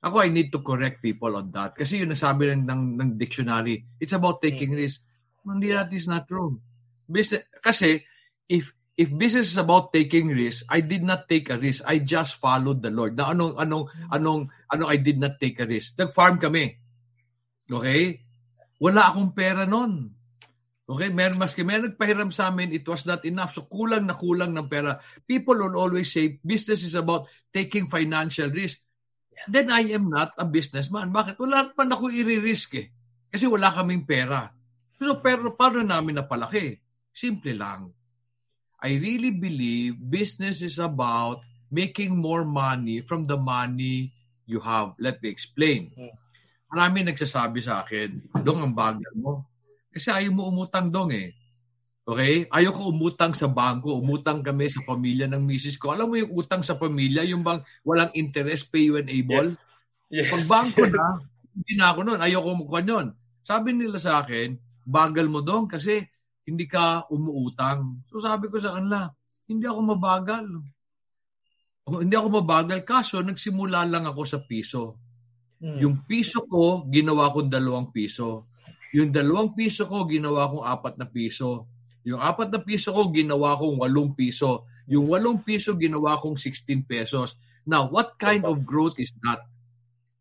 Ako, 0.04 0.20
I 0.20 0.30
need 0.30 0.52
to 0.52 0.60
correct 0.60 1.00
people 1.00 1.32
on 1.40 1.50
that. 1.56 1.74
Kasi 1.80 2.04
yun 2.04 2.12
nasabi 2.12 2.52
ng, 2.52 2.68
ng, 2.68 2.84
ng 3.00 3.10
dictionary, 3.16 3.88
it's 4.04 4.14
about 4.14 4.44
taking 4.44 4.76
risk. 4.76 5.02
Hindi 5.48 5.72
that 5.72 5.90
is 5.96 6.12
not 6.12 6.28
true. 6.28 6.60
Business, 7.08 7.48
kasi, 7.64 8.04
if 8.52 8.76
if 9.00 9.08
business 9.16 9.56
is 9.56 9.58
about 9.58 9.96
taking 9.96 10.28
risk, 10.28 10.68
I 10.68 10.84
did 10.84 11.08
not 11.08 11.32
take 11.32 11.48
a 11.50 11.58
risk. 11.58 11.88
I 11.88 12.04
just 12.04 12.36
followed 12.36 12.84
the 12.84 12.92
Lord. 12.92 13.16
Na 13.16 13.32
anong 13.32 13.56
anong 13.56 13.88
anong 14.12 14.52
ano 14.74 14.84
I 14.92 15.00
did 15.00 15.24
not 15.24 15.40
take 15.40 15.58
a 15.64 15.66
risk. 15.70 15.96
Nag-farm 15.96 16.36
kami. 16.42 16.76
Okay? 17.72 18.27
Wala 18.78 19.10
akong 19.10 19.34
pera 19.34 19.66
noon. 19.66 20.14
Okay, 20.88 21.12
meron 21.12 21.36
maski 21.36 21.68
meron 21.68 21.92
nagpahiram 21.92 22.32
sa 22.32 22.48
amin, 22.48 22.72
it 22.72 22.88
was 22.88 23.04
not 23.04 23.20
enough. 23.28 23.52
So 23.52 23.68
kulang 23.68 24.08
na 24.08 24.16
kulang 24.16 24.56
ng 24.56 24.72
pera. 24.72 24.96
People 25.28 25.60
will 25.60 25.76
always 25.76 26.08
say 26.08 26.40
business 26.40 26.88
is 26.88 26.96
about 26.96 27.28
taking 27.52 27.92
financial 27.92 28.48
risk. 28.48 28.88
Then 29.52 29.68
I 29.68 29.92
am 29.92 30.08
not 30.08 30.32
a 30.40 30.48
businessman. 30.48 31.12
Bakit? 31.12 31.36
Wala 31.44 31.76
pa 31.76 31.84
ako 31.84 32.08
i-risk 32.08 32.80
eh. 32.80 32.88
Kasi 33.28 33.52
wala 33.52 33.68
kaming 33.68 34.08
pera. 34.08 34.48
So 34.96 35.20
pero 35.20 35.52
paano 35.60 35.84
namin 35.84 36.24
napalaki? 36.24 36.80
Simple 37.12 37.52
lang. 37.52 37.92
I 38.80 38.96
really 38.96 39.36
believe 39.36 40.00
business 40.00 40.64
is 40.64 40.80
about 40.80 41.44
making 41.68 42.16
more 42.16 42.48
money 42.48 43.04
from 43.04 43.28
the 43.28 43.36
money 43.36 44.16
you 44.48 44.64
have. 44.64 44.96
Let 45.04 45.20
me 45.20 45.28
explain. 45.28 45.92
Hmm. 45.92 46.16
Marami 46.68 47.08
nagsasabi 47.08 47.60
sa 47.64 47.84
akin, 47.84 48.40
dong 48.44 48.60
ang 48.60 48.76
bagal 48.76 49.14
mo. 49.16 49.48
Kasi 49.92 50.12
ayaw 50.12 50.32
mo 50.36 50.44
umutang 50.52 50.92
dong 50.92 51.16
eh. 51.16 51.32
Okay? 52.08 52.48
Ayaw 52.48 52.72
ko 52.72 52.82
umutang 52.92 53.36
sa 53.36 53.52
bangko. 53.52 54.00
Umutang 54.00 54.40
kami 54.40 54.72
sa 54.72 54.84
pamilya 54.84 55.28
ng 55.28 55.44
misis 55.44 55.76
ko. 55.76 55.92
Alam 55.96 56.12
mo 56.12 56.16
yung 56.16 56.32
utang 56.36 56.64
sa 56.64 56.80
pamilya, 56.80 57.24
yung 57.28 57.44
bang 57.44 57.60
walang 57.84 58.12
interest, 58.16 58.72
pay 58.72 58.88
when 58.88 59.12
able? 59.12 59.48
Yes. 59.48 59.64
yes. 60.12 60.32
Pag 60.32 60.44
bangko 60.48 60.84
na, 60.88 61.08
hindi 61.52 61.74
na 61.76 61.92
ako 61.92 62.00
nun. 62.04 62.20
Ayaw 62.20 62.40
ko 62.44 62.50
mukha 62.56 62.80
nun. 62.84 63.08
Sabi 63.44 63.76
nila 63.76 64.00
sa 64.00 64.24
akin, 64.24 64.56
bagal 64.88 65.28
mo 65.28 65.44
dong 65.44 65.68
kasi 65.68 66.04
hindi 66.48 66.64
ka 66.64 67.12
umuutang. 67.12 68.08
So 68.08 68.24
sabi 68.24 68.48
ko 68.48 68.56
sa 68.60 68.80
kanila, 68.80 69.08
hindi 69.48 69.68
ako 69.68 69.80
mabagal. 69.96 70.46
O, 71.88 72.04
hindi 72.04 72.16
ako 72.16 72.44
mabagal. 72.44 72.84
Kaso, 72.84 73.24
nagsimula 73.24 73.88
lang 73.88 74.08
ako 74.08 74.22
sa 74.28 74.40
piso. 74.44 75.07
Hmm. 75.58 75.78
Yung 75.82 75.96
piso 76.06 76.46
ko, 76.46 76.86
ginawa 76.86 77.34
kong 77.34 77.50
dalawang 77.50 77.90
piso. 77.90 78.46
Yung 78.94 79.10
dalawang 79.10 79.58
piso 79.58 79.90
ko, 79.90 80.06
ginawa 80.06 80.46
kong 80.50 80.66
apat 80.66 80.94
na 81.02 81.10
piso. 81.10 81.66
Yung 82.06 82.22
apat 82.22 82.54
na 82.54 82.62
piso 82.62 82.94
ko, 82.94 83.10
ginawa 83.10 83.58
kong 83.58 83.82
walong 83.82 84.14
piso. 84.14 84.70
Yung 84.88 85.10
walong 85.10 85.42
piso, 85.42 85.74
ginawa 85.76 86.22
kong 86.22 86.38
16 86.40 86.86
pesos. 86.86 87.36
Now, 87.68 87.90
what 87.92 88.16
kind 88.16 88.46
of 88.48 88.64
growth 88.64 88.96
is 89.02 89.12
that? 89.26 89.44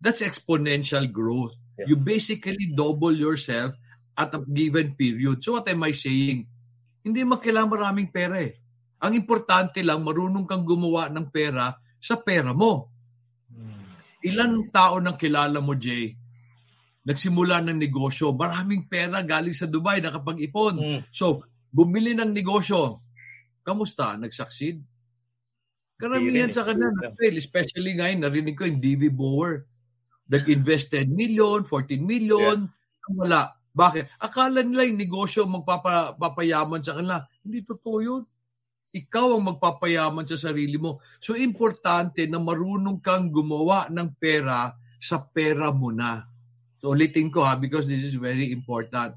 That's 0.01 0.25
exponential 0.25 1.07
growth. 1.07 1.55
Yeah. 1.79 1.93
You 1.93 1.97
basically 2.01 2.73
double 2.75 3.15
yourself 3.15 3.77
at 4.17 4.33
a 4.33 4.41
given 4.43 4.97
period. 4.97 5.45
So 5.45 5.61
what 5.61 5.69
am 5.69 5.85
I 5.85 5.93
saying? 5.93 6.49
Hindi 7.05 7.23
mo 7.23 7.37
kailangan 7.39 7.71
maraming 7.71 8.09
pera 8.11 8.41
eh. 8.41 8.57
Ang 9.05 9.13
importante 9.15 9.85
lang, 9.85 10.01
marunong 10.03 10.49
kang 10.49 10.65
gumawa 10.65 11.13
ng 11.13 11.29
pera 11.29 11.77
sa 12.01 12.17
pera 12.17 12.57
mo. 12.57 12.96
Ilan 14.27 14.69
tao 14.75 14.99
nang 14.99 15.15
kilala 15.15 15.63
mo, 15.63 15.79
Jay, 15.79 16.11
nagsimula 17.07 17.63
ng 17.63 17.79
negosyo, 17.79 18.35
maraming 18.35 18.91
pera 18.91 19.23
galing 19.23 19.55
sa 19.55 19.71
Dubai, 19.71 20.03
nakapag-ipon. 20.03 20.75
Hmm. 20.75 21.01
So, 21.15 21.47
bumili 21.71 22.19
ng 22.19 22.35
negosyo. 22.35 23.07
Kamusta? 23.63 24.19
Nag-succeed? 24.19 24.83
Karamihan 25.97 26.53
sa 26.53 26.67
kanila, 26.67 26.91
eh. 26.93 27.11
nag-fail. 27.11 27.35
Especially 27.39 27.95
ngayon, 27.95 28.21
narinig 28.27 28.59
ko 28.59 28.67
yung 28.67 28.83
DV 28.83 29.03
Bower. 29.15 29.65
Nag-invested 30.27 31.07
million, 31.07 31.63
14 31.63 32.03
million, 32.03 32.67
wala. 33.15 33.55
Bakit? 33.77 34.19
Akala 34.19 34.65
nila 34.65 34.89
yung 34.89 34.99
negosyo 34.99 35.47
magpapayaman 35.47 36.83
sa 36.83 36.99
kanila. 36.99 37.23
Hindi 37.45 37.63
totoo 37.63 37.99
yun. 38.03 38.23
Ikaw 38.97 39.37
ang 39.37 39.45
magpapayaman 39.53 40.25
sa 40.25 40.41
sarili 40.41 40.81
mo. 40.81 41.05
So, 41.21 41.37
importante 41.37 42.25
na 42.25 42.41
marunong 42.41 43.05
kang 43.05 43.29
gumawa 43.29 43.93
ng 43.93 44.17
pera 44.17 44.73
sa 44.97 45.21
pera 45.21 45.69
mo 45.69 45.93
na. 45.93 46.25
So, 46.81 46.97
ulitin 46.97 47.29
ko 47.29 47.45
ha, 47.45 47.61
because 47.61 47.85
this 47.85 48.01
is 48.01 48.17
very 48.17 48.49
important. 48.57 49.13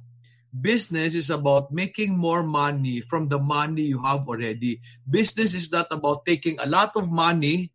Business 0.51 1.15
is 1.15 1.31
about 1.31 1.71
making 1.71 2.17
more 2.17 2.43
money 2.43 2.99
from 3.05 3.31
the 3.31 3.39
money 3.39 3.87
you 3.87 4.01
have 4.03 4.27
already. 4.27 4.83
Business 5.07 5.55
is 5.55 5.71
not 5.71 5.87
about 5.93 6.27
taking 6.27 6.59
a 6.59 6.67
lot 6.67 6.91
of 6.99 7.07
money 7.07 7.71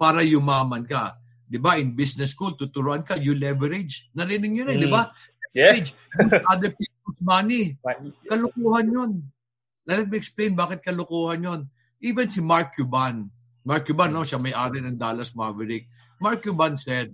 para 0.00 0.24
yumaman 0.24 0.88
ka. 0.88 1.20
'Di 1.50 1.58
ba? 1.60 1.76
In 1.76 1.92
business 1.92 2.32
school, 2.32 2.56
tuturuan 2.56 3.04
ka, 3.04 3.20
you 3.20 3.36
leverage. 3.36 4.08
Narinig 4.16 4.50
nyo 4.54 4.64
na, 4.64 4.72
eh, 4.72 4.80
di 4.80 4.88
ba? 4.88 5.12
Yes. 5.52 5.98
Other 6.46 6.70
people's 6.72 7.20
money. 7.20 7.74
Kalukuhan 8.30 8.86
yun. 8.88 9.12
Let 9.88 10.08
me 10.08 10.20
explain 10.20 10.58
bakit 10.58 10.84
kalukuhan 10.84 11.44
yun. 11.44 11.60
Even 12.00 12.28
si 12.32 12.40
Mark 12.40 12.72
Cuban, 12.76 13.28
Mark 13.64 13.84
Cuban, 13.84 14.12
no, 14.12 14.24
siya 14.24 14.40
may-ari 14.40 14.80
ng 14.80 14.96
Dallas 14.96 15.36
Mavericks. 15.36 16.00
Mark 16.16 16.40
Cuban 16.40 16.80
said, 16.80 17.12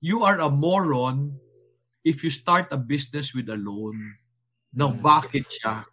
you 0.00 0.24
are 0.24 0.40
a 0.40 0.48
moron 0.48 1.36
if 2.02 2.24
you 2.24 2.32
start 2.32 2.72
a 2.72 2.80
business 2.80 3.36
with 3.36 3.52
a 3.52 3.58
loan. 3.60 3.96
Now, 4.72 4.88
bakit 4.88 5.44
siya? 5.44 5.84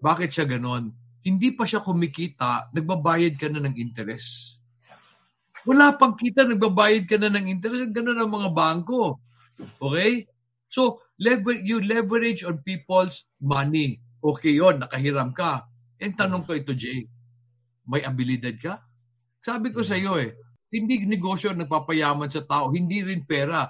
Bakit 0.00 0.32
siya 0.32 0.48
ganon? 0.48 0.96
Hindi 1.20 1.52
pa 1.52 1.68
siya 1.68 1.84
kumikita, 1.84 2.72
nagbabayad 2.72 3.36
ka 3.36 3.52
na 3.52 3.60
ng 3.60 3.76
interest. 3.76 4.56
Wala 5.68 5.92
pang 6.00 6.16
kita, 6.16 6.48
nagbabayad 6.48 7.04
ka 7.04 7.20
na 7.20 7.28
ng 7.28 7.52
interest. 7.52 7.84
Ang 7.84 7.92
Ganun 7.92 8.16
ang 8.16 8.32
mga 8.32 8.48
bangko. 8.56 9.20
Okay? 9.76 10.24
So, 10.72 11.04
lever- 11.20 11.60
you 11.60 11.84
leverage 11.84 12.40
on 12.48 12.64
people's 12.64 13.28
money. 13.36 14.00
Okay 14.20 14.56
yon 14.60 14.84
nakahiram 14.84 15.32
ka. 15.32 15.64
And 16.00 16.16
tanong 16.16 16.44
ko 16.44 16.56
ito, 16.56 16.72
Jay, 16.76 17.08
may 17.88 18.04
abilidad 18.04 18.56
ka? 18.60 18.80
Sabi 19.40 19.72
ko 19.72 19.80
sa 19.80 19.96
iyo 19.96 20.20
eh, 20.20 20.36
hindi 20.70 21.02
negosyo 21.08 21.50
ang 21.50 21.64
nagpapayaman 21.64 22.30
sa 22.30 22.44
tao, 22.44 22.70
hindi 22.70 23.02
rin 23.02 23.24
pera. 23.24 23.66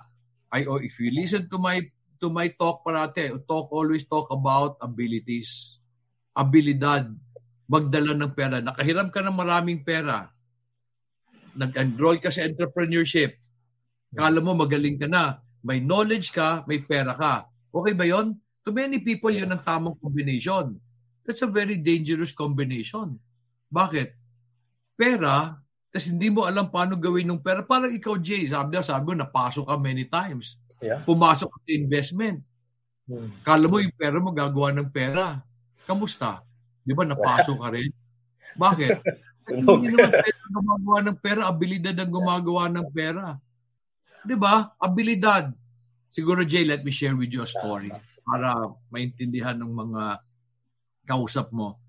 I, 0.50 0.66
oh, 0.66 0.82
if 0.82 0.98
you 0.98 1.14
listen 1.14 1.46
to 1.46 1.56
my 1.56 1.78
to 2.20 2.28
my 2.28 2.52
talk 2.52 2.84
parate, 2.84 3.32
talk 3.48 3.72
always 3.72 4.04
talk 4.04 4.28
about 4.28 4.76
abilities. 4.84 5.80
Abilidad. 6.36 7.08
Magdala 7.70 8.12
ng 8.18 8.34
pera. 8.34 8.58
Nakahiram 8.58 9.08
ka 9.14 9.22
ng 9.22 9.38
maraming 9.38 9.80
pera. 9.86 10.26
Nag-enroll 11.54 12.18
ka 12.18 12.28
sa 12.28 12.44
entrepreneurship. 12.44 13.38
Kala 14.10 14.42
mo 14.42 14.58
magaling 14.58 14.98
ka 14.98 15.06
na. 15.06 15.38
May 15.62 15.78
knowledge 15.78 16.34
ka, 16.34 16.66
may 16.66 16.82
pera 16.82 17.14
ka. 17.14 17.46
Okay 17.70 17.94
ba 17.94 18.04
yon? 18.04 18.34
To 18.70 18.78
many 18.78 19.02
people, 19.02 19.34
yun 19.34 19.50
ang 19.50 19.66
tamang 19.66 19.98
combination. 19.98 20.78
That's 21.26 21.42
a 21.42 21.50
very 21.50 21.74
dangerous 21.74 22.30
combination. 22.30 23.18
Bakit? 23.66 24.14
Pera, 24.94 25.58
tapos 25.90 26.06
hindi 26.06 26.30
mo 26.30 26.46
alam 26.46 26.70
paano 26.70 26.94
gawin 26.94 27.34
ng 27.34 27.42
pera. 27.42 27.66
Parang 27.66 27.90
ikaw, 27.90 28.14
Jay, 28.22 28.46
sabi, 28.46 28.78
sabi 28.78 29.10
mo, 29.10 29.18
napasok 29.18 29.66
ka 29.66 29.74
many 29.74 30.06
times. 30.06 30.54
Yeah. 30.78 31.02
Pumasok 31.02 31.50
sa 31.50 31.70
investment. 31.74 32.46
Hmm. 33.10 33.34
Kala 33.42 33.66
mo 33.66 33.82
yung 33.82 33.90
pera 33.98 34.22
mo 34.22 34.30
gagawa 34.30 34.70
ng 34.70 34.86
pera. 34.94 35.42
Kamusta? 35.82 36.46
Di 36.86 36.94
ba 36.94 37.02
napasok 37.02 37.58
ka 37.58 37.68
rin? 37.74 37.90
Bakit? 38.54 38.90
Hindi 39.50 39.98
naman 39.98 40.14
pera 40.14 40.42
gumagawa 40.46 40.98
ng 41.10 41.18
pera, 41.18 41.40
abilidad 41.50 41.98
ang 41.98 42.12
gumagawa 42.14 42.70
ng 42.70 42.86
pera. 42.94 43.34
Di 44.22 44.38
ba? 44.38 44.62
Abilidad. 44.78 45.50
Siguro, 46.14 46.46
Jay, 46.46 46.62
let 46.62 46.86
me 46.86 46.94
share 46.94 47.18
with 47.18 47.34
you 47.34 47.42
a 47.42 47.50
story 47.50 47.90
para 48.22 48.70
maintindihan 48.92 49.58
ng 49.58 49.72
mga 49.72 50.02
kausap 51.08 51.50
mo. 51.50 51.80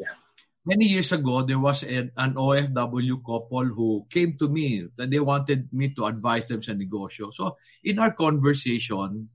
Yeah. 0.00 0.16
Many 0.64 0.92
years 0.92 1.12
ago, 1.12 1.42
there 1.44 1.60
was 1.60 1.84
an, 1.84 2.12
an 2.16 2.36
OFW 2.36 3.24
couple 3.24 3.68
who 3.72 4.04
came 4.12 4.36
to 4.36 4.48
me 4.48 4.88
that 4.96 5.08
they 5.08 5.20
wanted 5.20 5.72
me 5.72 5.92
to 5.96 6.04
advise 6.04 6.48
them 6.48 6.60
sa 6.60 6.76
negosyo. 6.76 7.32
So, 7.32 7.56
in 7.84 7.96
our 7.98 8.12
conversation, 8.12 9.28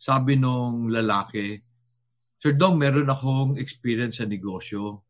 sabi 0.00 0.40
nung 0.40 0.88
lalaki, 0.88 1.60
Sir 2.40 2.56
Dong, 2.56 2.80
meron 2.80 3.12
akong 3.12 3.60
experience 3.60 4.24
sa 4.24 4.24
negosyo. 4.24 5.04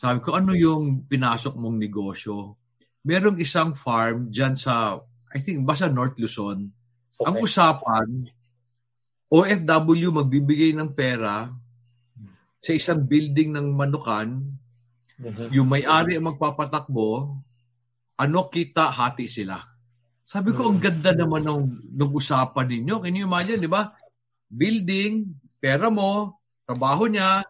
Sabi 0.00 0.24
ko, 0.24 0.32
ano 0.32 0.56
yung 0.56 1.04
pinasok 1.04 1.60
mong 1.60 1.76
negosyo? 1.76 2.56
Merong 3.04 3.36
isang 3.36 3.76
farm 3.76 4.32
dyan 4.32 4.56
sa, 4.56 4.96
I 5.30 5.38
think, 5.44 5.62
basta 5.68 5.92
North 5.92 6.16
Luzon. 6.16 6.72
Ang 7.20 7.36
Okay. 7.36 7.44
usapan, 7.44 8.08
OFW 9.28 10.08
magbibigay 10.08 10.72
ng 10.72 10.96
pera 10.96 11.52
sa 12.58 12.72
isang 12.74 13.04
building 13.04 13.54
ng 13.54 13.66
manukan, 13.76 14.40
Mhm. 15.18 15.50
yung 15.52 15.68
may-ari 15.68 16.16
ang 16.16 16.30
magpapatakbo, 16.32 17.38
ano 18.18 18.38
kita, 18.50 18.90
hati 18.90 19.30
sila. 19.30 19.58
Sabi 20.22 20.52
ko, 20.52 20.68
ang 20.68 20.80
ganda 20.82 21.14
naman 21.16 21.40
ng, 21.46 21.62
ng 21.96 22.10
usapan 22.12 22.68
ninyo. 22.68 23.00
Can 23.00 23.16
you 23.16 23.24
imagine, 23.24 23.62
di 23.62 23.70
ba? 23.70 23.94
Building, 24.50 25.24
pera 25.56 25.88
mo, 25.88 26.42
trabaho 26.68 27.08
niya, 27.08 27.40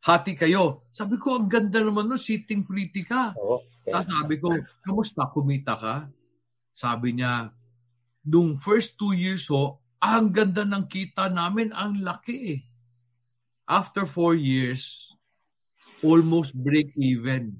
hati 0.00 0.32
kayo. 0.32 0.88
Sabi 0.94 1.20
ko, 1.20 1.36
ang 1.36 1.50
ganda 1.50 1.82
naman 1.84 2.08
nun, 2.08 2.22
sitting 2.22 2.64
pretty 2.64 3.04
ka. 3.04 3.34
Okay. 3.36 3.92
Sabi 3.92 4.34
ko, 4.40 4.48
kamusta, 4.80 5.28
kumita 5.28 5.74
ka? 5.76 6.08
Sabi 6.72 7.18
niya, 7.18 7.52
nung 8.24 8.56
first 8.56 8.96
two 8.96 9.12
years 9.12 9.44
ho, 9.50 9.81
ah, 10.02 10.18
ang 10.18 10.34
ganda 10.34 10.66
ng 10.66 10.90
kita 10.90 11.30
namin, 11.30 11.70
ang 11.70 12.02
laki 12.02 12.58
eh. 12.58 12.60
After 13.70 14.02
four 14.04 14.34
years, 14.34 15.14
almost 16.02 16.52
break 16.52 16.90
even. 16.98 17.54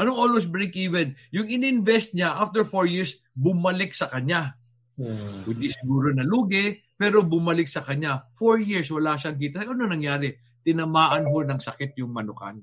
Anong 0.00 0.16
almost 0.16 0.48
break 0.48 0.72
even? 0.76 1.12
Yung 1.32 1.48
ininvest 1.48 2.16
niya, 2.16 2.32
after 2.40 2.64
four 2.64 2.88
years, 2.88 3.20
bumalik 3.36 3.92
sa 3.92 4.08
kanya. 4.08 4.56
Hmm. 4.96 5.44
Hindi 5.44 5.68
siguro 5.68 6.08
nalugi, 6.12 6.80
pero 6.96 7.20
bumalik 7.20 7.68
sa 7.68 7.84
kanya. 7.84 8.24
Four 8.32 8.64
years, 8.64 8.88
wala 8.88 9.20
siyang 9.20 9.36
kita. 9.36 9.68
Ano 9.68 9.84
nangyari? 9.84 10.32
Tinamaan 10.64 11.28
ho 11.28 11.44
ng 11.44 11.60
sakit 11.60 12.00
yung 12.00 12.16
manukan. 12.16 12.56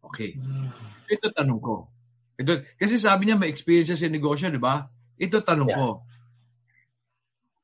Okay. 0.00 0.38
Ito 1.10 1.34
tanong 1.34 1.60
ko. 1.60 1.90
Ito, 2.38 2.62
kasi 2.78 2.96
sabi 2.96 3.28
niya 3.28 3.36
may 3.36 3.50
experience 3.50 3.90
siya 3.92 4.06
sa 4.06 4.08
negosyo, 4.08 4.48
di 4.48 4.62
ba? 4.62 4.86
Ito 5.20 5.42
tanong 5.44 5.68
Yeah. 5.68 5.78
ko. 5.78 5.86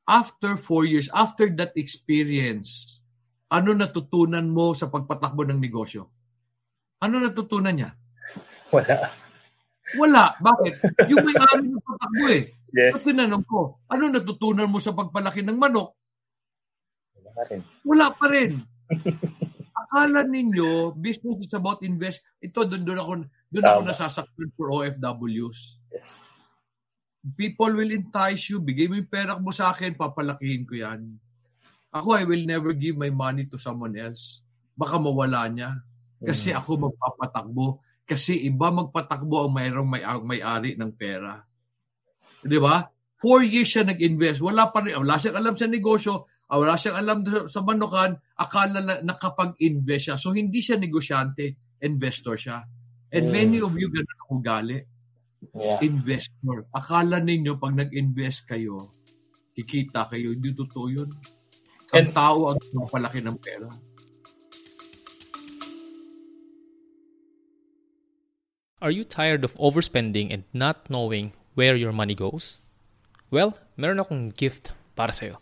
After 0.07 0.55
four 0.55 0.87
years, 0.87 1.11
after 1.11 1.51
that 1.59 1.75
experience, 1.75 3.03
ano 3.51 3.75
natutunan 3.75 4.47
mo 4.47 4.71
sa 4.71 4.87
pagpatakbo 4.87 5.43
ng 5.47 5.59
negosyo? 5.59 6.07
Ano 7.03 7.19
natutunan 7.19 7.75
niya? 7.75 7.91
Wala. 8.71 9.11
Wala. 9.99 10.23
Bakit? 10.39 10.73
Yung 11.11 11.23
may-ari 11.27 11.63
ng 11.67 11.83
patakbo 11.83 12.25
eh. 12.31 12.43
Yes. 12.71 12.99
At 12.99 13.03
tinanong 13.07 13.45
ko, 13.47 13.79
ano 13.87 14.03
natutunan 14.11 14.67
mo 14.67 14.79
sa 14.79 14.91
pagpalaki 14.91 15.43
ng 15.43 15.55
manok? 15.55 15.95
Wala 17.15 17.29
ka 17.31 17.43
rin. 17.47 17.61
Wala 17.87 18.07
pa 18.11 18.25
rin. 18.27 18.51
Akala 19.87 20.27
ninyo, 20.27 20.91
business 20.99 21.47
is 21.47 21.53
about 21.55 21.79
invest. 21.85 22.25
Ito, 22.43 22.67
doon, 22.67 22.83
doon 22.83 22.99
ako, 22.99 23.11
doon 23.53 23.63
ako 23.63 23.81
Tama. 23.83 23.89
nasasaktan 23.91 24.49
for 24.59 24.67
OFWs. 24.73 25.79
Yes. 25.93 26.26
People 27.35 27.73
will 27.73 27.91
entice 27.91 28.53
you. 28.53 28.61
Bigay 28.61 28.87
mo 28.87 28.95
yung 28.95 29.09
pera 29.09 29.35
mo 29.35 29.51
sa 29.51 29.73
akin, 29.73 29.97
papalakihin 29.97 30.63
ko 30.63 30.77
yan. 30.77 31.17
Ako, 31.91 32.13
I 32.15 32.23
will 32.23 32.45
never 32.45 32.71
give 32.71 32.95
my 32.95 33.09
money 33.09 33.49
to 33.49 33.57
someone 33.57 33.97
else. 33.97 34.39
Baka 34.77 35.01
mawala 35.01 35.49
niya. 35.49 35.81
Kasi 36.21 36.53
Mhm. 36.53 36.57
ako 36.61 36.71
magpapatakbo. 36.87 37.65
Kasi 38.07 38.47
iba 38.47 38.71
magpatakbo 38.71 39.49
ang 39.49 39.53
mayroong 39.53 39.89
may, 39.89 40.03
may-ari 40.23 40.77
ng 40.77 40.91
pera. 40.95 41.43
Di 42.39 42.55
ba? 42.61 42.85
Four 43.17 43.43
years 43.43 43.73
siya 43.73 43.83
nag-invest. 43.83 44.39
Wala 44.39 44.69
pa 44.69 44.85
rin. 44.85 44.93
Wala 44.95 45.17
siyang 45.17 45.41
alam 45.41 45.57
sa 45.57 45.65
negosyo. 45.65 46.29
ah, 46.47 46.61
Wala 46.61 46.77
siyang 46.77 46.97
alam 47.01 47.17
sa, 47.25 47.37
sa 47.49 47.59
manukan. 47.65 48.13
Akala 48.37 48.79
na 48.79 48.95
nakapag-invest 49.01 50.03
siya. 50.07 50.15
So, 50.21 50.31
hindi 50.31 50.61
siya 50.61 50.77
negosyante. 50.79 51.75
Investor 51.81 52.37
siya. 52.37 52.61
And 53.11 53.27
Mm. 53.27 53.33
many 53.33 53.57
of 53.59 53.73
you 53.73 53.89
ganun 53.89 54.17
ang 54.21 54.31
ugali 54.37 54.77
Yeah. 55.53 55.77
investor. 55.85 56.65
Akala 56.73 57.21
ninyo 57.21 57.57
pag 57.61 57.77
nag-invest 57.77 58.49
kayo, 58.49 58.89
kikita 59.53 60.09
kayo. 60.09 60.33
Hindi 60.33 60.53
totoo 60.53 60.89
yun. 60.89 61.09
Ang 61.93 62.09
And- 62.09 62.13
tao 62.13 62.51
ang 62.51 62.59
magpalaki 62.73 63.21
ng 63.21 63.37
pera. 63.37 63.69
Are 68.81 68.91
you 68.93 69.03
tired 69.03 69.43
of 69.43 69.57
overspending 69.57 70.29
and 70.31 70.43
not 70.53 70.89
knowing 70.89 71.33
where 71.55 71.75
your 71.75 71.91
money 71.91 72.13
goes? 72.13 72.61
Well, 73.31 73.57
meron 73.75 73.97
akong 73.97 74.37
gift 74.37 74.71
para 74.93 75.11
sa'yo. 75.11 75.41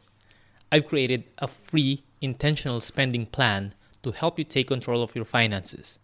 I've 0.71 0.88
created 0.88 1.27
a 1.38 1.47
free 1.47 2.03
intentional 2.21 2.79
spending 2.79 3.27
plan 3.27 3.75
to 4.03 4.12
help 4.15 4.39
you 4.39 4.45
take 4.47 4.71
control 4.71 5.03
of 5.03 5.15
your 5.15 5.27
finances. 5.27 5.99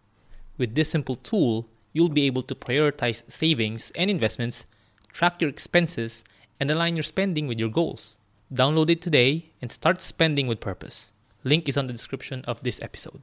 With 0.60 0.76
this 0.76 0.92
simple 0.92 1.16
tool, 1.16 1.72
you'll 1.94 2.10
be 2.10 2.28
able 2.28 2.42
to 2.44 2.56
prioritize 2.56 3.24
savings 3.32 3.92
and 3.96 4.10
investments, 4.10 4.66
track 5.12 5.42
your 5.42 5.50
expenses, 5.50 6.24
and 6.60 6.72
align 6.72 6.96
your 6.96 7.04
spending 7.04 7.48
with 7.48 7.60
your 7.60 7.70
goals. 7.70 8.18
Download 8.54 8.90
it 8.90 9.02
today 9.02 9.52
and 9.62 9.72
start 9.72 10.02
spending 10.02 10.48
with 10.48 10.60
purpose. 10.60 11.14
Link 11.44 11.68
is 11.68 11.78
on 11.78 11.88
the 11.88 11.94
description 11.94 12.44
of 12.48 12.62
this 12.64 12.82
episode. 12.82 13.22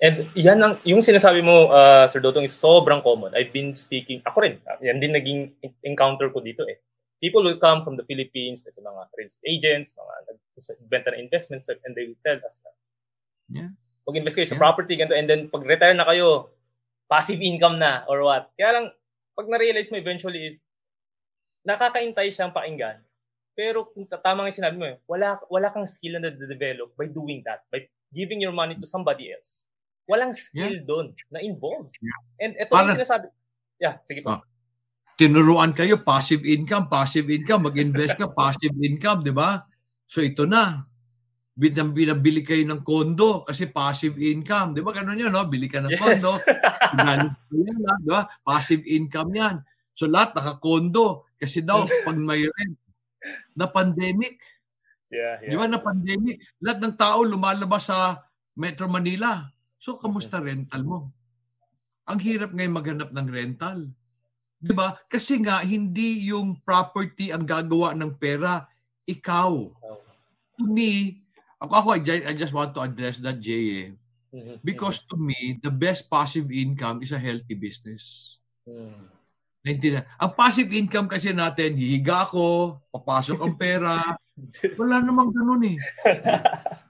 And 0.00 0.24
yan 0.32 0.64
ang, 0.64 0.80
yung 0.88 1.04
sinasabi 1.04 1.44
mo, 1.44 1.68
uh, 1.68 2.08
Sir 2.08 2.24
Dotong, 2.24 2.48
is 2.48 2.56
sobrang 2.56 3.04
common. 3.04 3.36
I've 3.36 3.52
been 3.52 3.76
speaking, 3.76 4.24
ako 4.24 4.48
rin, 4.48 4.56
uh, 4.64 4.80
yan 4.80 4.96
din 4.96 5.12
naging 5.12 5.52
encounter 5.84 6.32
ko 6.32 6.40
dito 6.40 6.64
eh. 6.64 6.80
People 7.20 7.44
will 7.44 7.60
come 7.60 7.84
from 7.84 8.00
the 8.00 8.04
Philippines, 8.08 8.64
kasi 8.64 8.80
mga 8.80 9.12
real 9.12 9.28
agents, 9.44 9.92
mga 9.92 10.40
nagbenta 10.80 11.12
ng 11.12 11.20
investments, 11.20 11.68
and 11.68 11.92
they 11.92 12.08
will 12.08 12.20
tell 12.24 12.40
us 12.40 12.56
na, 12.64 12.72
Yeah. 13.50 13.74
Mag-invest 14.06 14.36
kayo 14.36 14.48
sa 14.48 14.56
Yeah. 14.56 14.62
property, 14.62 14.94
ganito, 14.96 15.16
and 15.16 15.28
then 15.28 15.46
pag 15.48 15.64
retire 15.64 15.94
na 15.94 16.06
kayo, 16.06 16.50
passive 17.06 17.40
income 17.40 17.76
na, 17.76 18.06
or 18.06 18.22
what. 18.22 18.50
Kaya 18.54 18.80
lang, 18.80 18.86
pag 19.34 19.46
na-realize 19.50 19.90
mo 19.90 19.98
eventually 19.98 20.50
is, 20.50 20.56
nakakaintay 21.62 22.30
siyang 22.32 22.54
pakinggan. 22.54 23.02
Pero 23.52 23.90
kung 23.92 24.06
tama 24.08 24.46
nga 24.46 24.54
sinabi 24.54 24.76
mo, 24.78 24.86
eh, 24.88 24.96
wala, 25.04 25.36
wala 25.50 25.68
kang 25.68 25.84
skill 25.84 26.16
na 26.16 26.30
na-develop 26.30 26.94
by 26.96 27.10
doing 27.10 27.44
that, 27.44 27.66
by 27.68 27.82
giving 28.10 28.40
your 28.40 28.54
money 28.54 28.78
to 28.78 28.86
somebody 28.88 29.30
else. 29.30 29.66
Walang 30.08 30.34
skill 30.34 30.82
doon 30.82 31.14
na 31.30 31.38
involved. 31.38 31.94
Yeah. 32.00 32.20
And 32.42 32.52
ito 32.56 32.72
Parang- 32.72 32.94
yung 32.94 32.98
sinasabi. 32.98 33.26
Yeah, 33.78 33.94
sige 34.02 34.20
po. 34.24 34.38
Ah. 34.38 34.42
Tinuruan 35.14 35.76
kayo, 35.76 36.00
passive 36.00 36.42
income, 36.48 36.88
passive 36.88 37.28
income, 37.28 37.68
mag-invest 37.68 38.16
ka, 38.16 38.26
passive 38.40 38.72
income, 38.80 39.20
di 39.20 39.30
ba? 39.30 39.60
So 40.08 40.24
ito 40.24 40.48
na. 40.48 40.82
Bin- 41.60 41.92
Binabili 41.92 42.40
kayo 42.40 42.64
ng 42.64 42.80
kondo 42.80 43.44
kasi 43.44 43.68
passive 43.68 44.16
income. 44.16 44.72
Di 44.72 44.80
ba 44.80 44.96
ganun 44.96 45.20
yun, 45.20 45.28
no? 45.28 45.44
Bili 45.44 45.68
ka 45.68 45.84
ng 45.84 45.92
Yes. 45.92 46.00
kondo, 46.00 46.32
yan, 47.04 47.36
di 48.00 48.08
ba? 48.08 48.24
Passive 48.40 48.80
income 48.88 49.36
yan. 49.36 49.56
So 49.92 50.08
lahat 50.08 50.32
naka-condo 50.32 51.28
kasi 51.36 51.60
daw 51.60 51.84
pag 51.84 52.16
may 52.16 52.48
rent 52.48 52.76
na 53.52 53.68
pandemic, 53.68 54.40
yeah, 55.12 55.36
di 55.44 55.52
yeah. 55.52 55.60
ba 55.60 55.68
na 55.68 55.84
pandemic, 55.84 56.40
lahat 56.64 56.80
ng 56.80 56.96
tao 56.96 57.20
lumalabas 57.20 57.92
sa 57.92 58.24
Metro 58.56 58.88
Manila. 58.88 59.44
So 59.76 60.00
kamusta 60.00 60.40
rental 60.40 60.80
mo? 60.80 61.12
Ang 62.08 62.24
hirap 62.24 62.56
ngayon 62.56 62.72
maghanap 62.72 63.12
ng 63.12 63.28
rental. 63.28 63.92
'Di 64.60 64.72
ba? 64.72 64.96
Kasi 65.08 65.40
nga 65.44 65.60
hindi 65.64 66.28
yung 66.28 66.60
property 66.64 67.32
ang 67.32 67.44
gagawa 67.44 67.92
ng 67.96 68.16
pera, 68.16 68.64
ikaw. 69.04 69.52
To 70.56 70.64
me, 70.64 71.20
ako, 71.60 71.72
ako 71.76 71.88
I, 71.94 72.00
ju- 72.00 72.26
I 72.26 72.32
just 72.34 72.56
want 72.56 72.72
to 72.74 72.80
address 72.82 73.20
that 73.20 73.38
Jay 73.38 73.66
eh. 73.84 73.90
Mhm. 74.30 74.62
Because 74.62 75.02
to 75.10 75.18
me, 75.18 75.58
the 75.60 75.70
best 75.70 76.08
passive 76.08 76.48
income 76.48 77.02
is 77.04 77.12
a 77.12 77.20
healthy 77.20 77.54
business. 77.54 78.36
Mhm. 78.64 79.06
Naintindihan? 79.60 80.08
Ang 80.16 80.32
passive 80.32 80.72
income 80.72 81.04
kasi 81.04 81.36
natin, 81.36 81.76
hihiga 81.76 82.24
ako, 82.24 82.80
papasok 82.88 83.38
ang 83.44 83.54
pera. 83.60 84.00
Wala 84.80 85.04
namang 85.04 85.30
ganun 85.36 85.62
eh. 85.68 85.78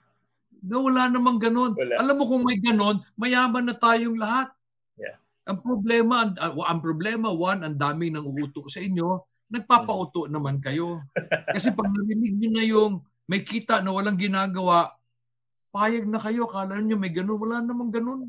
No, 0.60 0.84
wala 0.84 1.08
namang 1.08 1.40
ganun. 1.40 1.72
Wala. 1.72 1.96
Alam 1.96 2.20
mo 2.20 2.24
kung 2.28 2.44
may 2.44 2.60
ganun, 2.60 3.00
mayaman 3.16 3.64
na 3.64 3.72
tayong 3.72 4.16
lahat. 4.20 4.52
Yeah. 4.92 5.16
Ang 5.48 5.64
problema, 5.64 6.28
ang, 6.28 6.36
ah, 6.36 6.52
ang 6.52 6.84
problema, 6.84 7.32
one, 7.32 7.64
ang 7.64 7.76
dami 7.80 8.12
ng 8.12 8.20
uuto 8.20 8.68
sa 8.68 8.84
inyo, 8.84 9.24
nagpapauto 9.48 10.28
naman 10.28 10.60
kayo. 10.60 11.00
Kasi 11.56 11.72
pag 11.72 11.88
narinig 11.88 12.36
nyo 12.36 12.50
na 12.52 12.64
yung 12.68 12.92
may 13.30 13.46
kita 13.46 13.78
na 13.78 13.94
walang 13.94 14.18
ginagawa, 14.18 14.90
payag 15.70 16.02
na 16.10 16.18
kayo, 16.18 16.50
kala 16.50 16.82
nyo 16.82 16.98
may 16.98 17.14
ganun, 17.14 17.38
wala 17.38 17.62
namang 17.62 17.94
ganun. 17.94 18.26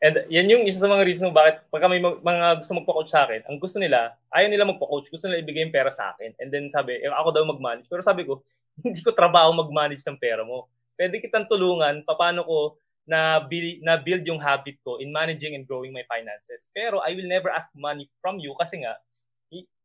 And 0.00 0.24
yan 0.32 0.48
yung 0.48 0.64
isa 0.64 0.80
sa 0.80 0.88
mga 0.88 1.04
reason 1.04 1.28
bakit 1.32 1.64
pagka 1.68 1.88
may 1.92 2.00
mga 2.00 2.60
gusto 2.60 2.72
magpa-coach 2.72 3.12
sa 3.12 3.28
akin, 3.28 3.44
ang 3.44 3.60
gusto 3.60 3.76
nila, 3.76 4.16
ayaw 4.32 4.48
nila 4.48 4.64
magpa-coach, 4.64 5.12
gusto 5.12 5.28
nila 5.28 5.44
ibigay 5.44 5.68
yung 5.68 5.76
pera 5.76 5.92
sa 5.92 6.16
akin. 6.16 6.32
And 6.40 6.48
then 6.48 6.72
sabi, 6.72 7.04
eh, 7.04 7.12
ako 7.12 7.36
daw 7.36 7.44
mag-manage. 7.44 7.84
Pero 7.88 8.00
sabi 8.00 8.24
ko, 8.24 8.40
hindi 8.84 9.04
ko 9.04 9.12
trabaho 9.12 9.52
mag-manage 9.52 10.00
ng 10.08 10.16
pera 10.16 10.40
mo. 10.40 10.72
Pwede 10.96 11.20
kitang 11.20 11.44
tulungan 11.44 12.00
paano 12.08 12.48
ko 12.48 12.58
na 13.04 13.44
na 13.84 13.92
build 14.00 14.24
yung 14.24 14.40
habit 14.40 14.80
ko 14.80 14.96
in 14.96 15.12
managing 15.12 15.52
and 15.52 15.68
growing 15.68 15.92
my 15.92 16.04
finances. 16.08 16.72
Pero 16.72 17.04
I 17.04 17.12
will 17.12 17.28
never 17.28 17.52
ask 17.52 17.68
money 17.76 18.08
from 18.24 18.40
you 18.40 18.56
kasi 18.56 18.80
nga, 18.80 18.96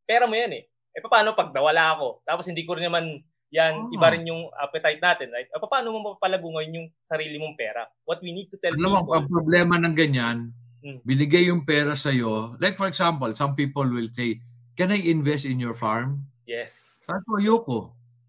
pera 0.07 0.23
mo 0.23 0.35
yan 0.35 0.63
eh. 0.63 0.63
Eh 0.95 1.03
paano 1.03 1.35
pag 1.35 1.51
nawala 1.51 1.95
ako? 1.99 2.23
Tapos 2.23 2.47
hindi 2.47 2.63
ko 2.63 2.79
rin 2.79 2.87
naman 2.87 3.19
yan, 3.49 3.89
Ah. 3.89 3.93
iba 3.93 4.07
rin 4.13 4.29
yung 4.29 4.45
appetite 4.53 5.01
natin, 5.01 5.33
right? 5.33 5.49
Eh, 5.49 5.59
paano 5.59 5.89
mo 5.89 5.97
mapapalago 6.13 6.53
ngayon 6.53 6.77
yung 6.77 6.87
sarili 7.01 7.37
mong 7.37 7.57
pera? 7.57 7.85
What 8.05 8.21
we 8.21 8.29
need 8.29 8.49
to 8.53 8.57
tell 8.61 8.73
mo, 8.77 9.01
people. 9.01 9.17
ang 9.17 9.25
problema 9.25 9.75
ng 9.77 9.93
ganyan, 9.93 10.53
Mm. 10.79 11.01
binigay 11.03 11.49
yung 11.49 11.65
pera 11.65 11.91
sa'yo. 11.91 12.55
Like 12.57 12.77
for 12.77 12.87
example, 12.87 13.27
some 13.35 13.51
people 13.51 13.83
will 13.83 14.07
say, 14.13 14.39
can 14.73 14.93
I 14.93 15.01
invest 15.03 15.43
in 15.43 15.59
your 15.59 15.75
farm? 15.75 16.23
Yes. 16.47 16.95
Sabi 17.03 17.19
ko, 17.25 17.31
ayoko. 17.35 17.79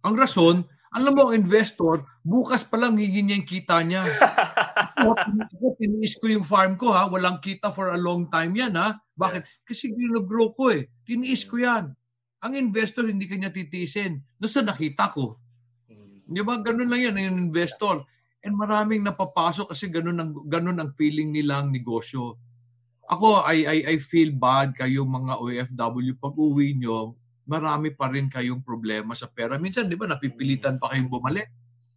Ang 0.02 0.16
rason, 0.18 0.56
alam 0.90 1.14
mo, 1.14 1.30
ang 1.30 1.38
investor, 1.38 2.02
bukas 2.26 2.66
pa 2.66 2.74
lang 2.74 2.98
higin 2.98 3.30
niya 3.30 3.38
yung 3.38 3.46
kita 3.46 3.76
niya. 3.86 4.02
Tiniis 5.80 6.18
ko 6.18 6.26
yung 6.26 6.42
farm 6.42 6.74
ko 6.74 6.90
ha, 6.90 7.06
walang 7.06 7.38
kita 7.38 7.70
for 7.70 7.94
a 7.94 8.00
long 8.00 8.26
time 8.26 8.52
yan 8.56 8.74
ha. 8.74 8.98
Bakit? 9.14 9.44
Kasi 9.62 9.92
gino-grow 9.94 10.50
ko 10.50 10.72
eh. 10.74 10.88
Tiniis 11.06 11.46
ko 11.46 11.60
yan. 11.60 11.94
Ang 12.40 12.52
investor, 12.56 13.04
hindi 13.04 13.28
kanya 13.28 13.52
titiisin. 13.52 14.20
Nasa 14.40 14.64
nakita 14.64 15.12
ko. 15.12 15.36
Di 16.30 16.40
ba? 16.46 16.56
Ganun 16.62 16.88
lang 16.88 17.00
yan, 17.10 17.16
yung 17.18 17.52
investor. 17.52 18.06
And 18.40 18.56
maraming 18.56 19.04
napapasok 19.04 19.76
kasi 19.76 19.92
ganun 19.92 20.16
ang, 20.16 20.32
ganun 20.48 20.80
ang 20.80 20.96
feeling 20.96 21.34
nilang 21.34 21.68
negosyo. 21.68 22.40
Ako, 23.10 23.44
I, 23.44 23.66
I, 23.66 23.78
I 23.92 23.96
feel 23.98 24.32
bad 24.32 24.72
kayo 24.72 25.02
mga 25.04 25.36
OFW 25.36 26.14
pag 26.16 26.32
uwi 26.38 26.78
nyo, 26.78 27.18
marami 27.50 27.90
pa 27.90 28.06
rin 28.06 28.30
kayong 28.30 28.62
problema 28.62 29.12
sa 29.18 29.26
pera. 29.26 29.58
Minsan, 29.58 29.90
di 29.90 29.98
ba, 29.98 30.06
napipilitan 30.06 30.78
pa 30.78 30.94
kayong 30.94 31.10
bumalik. 31.10 31.50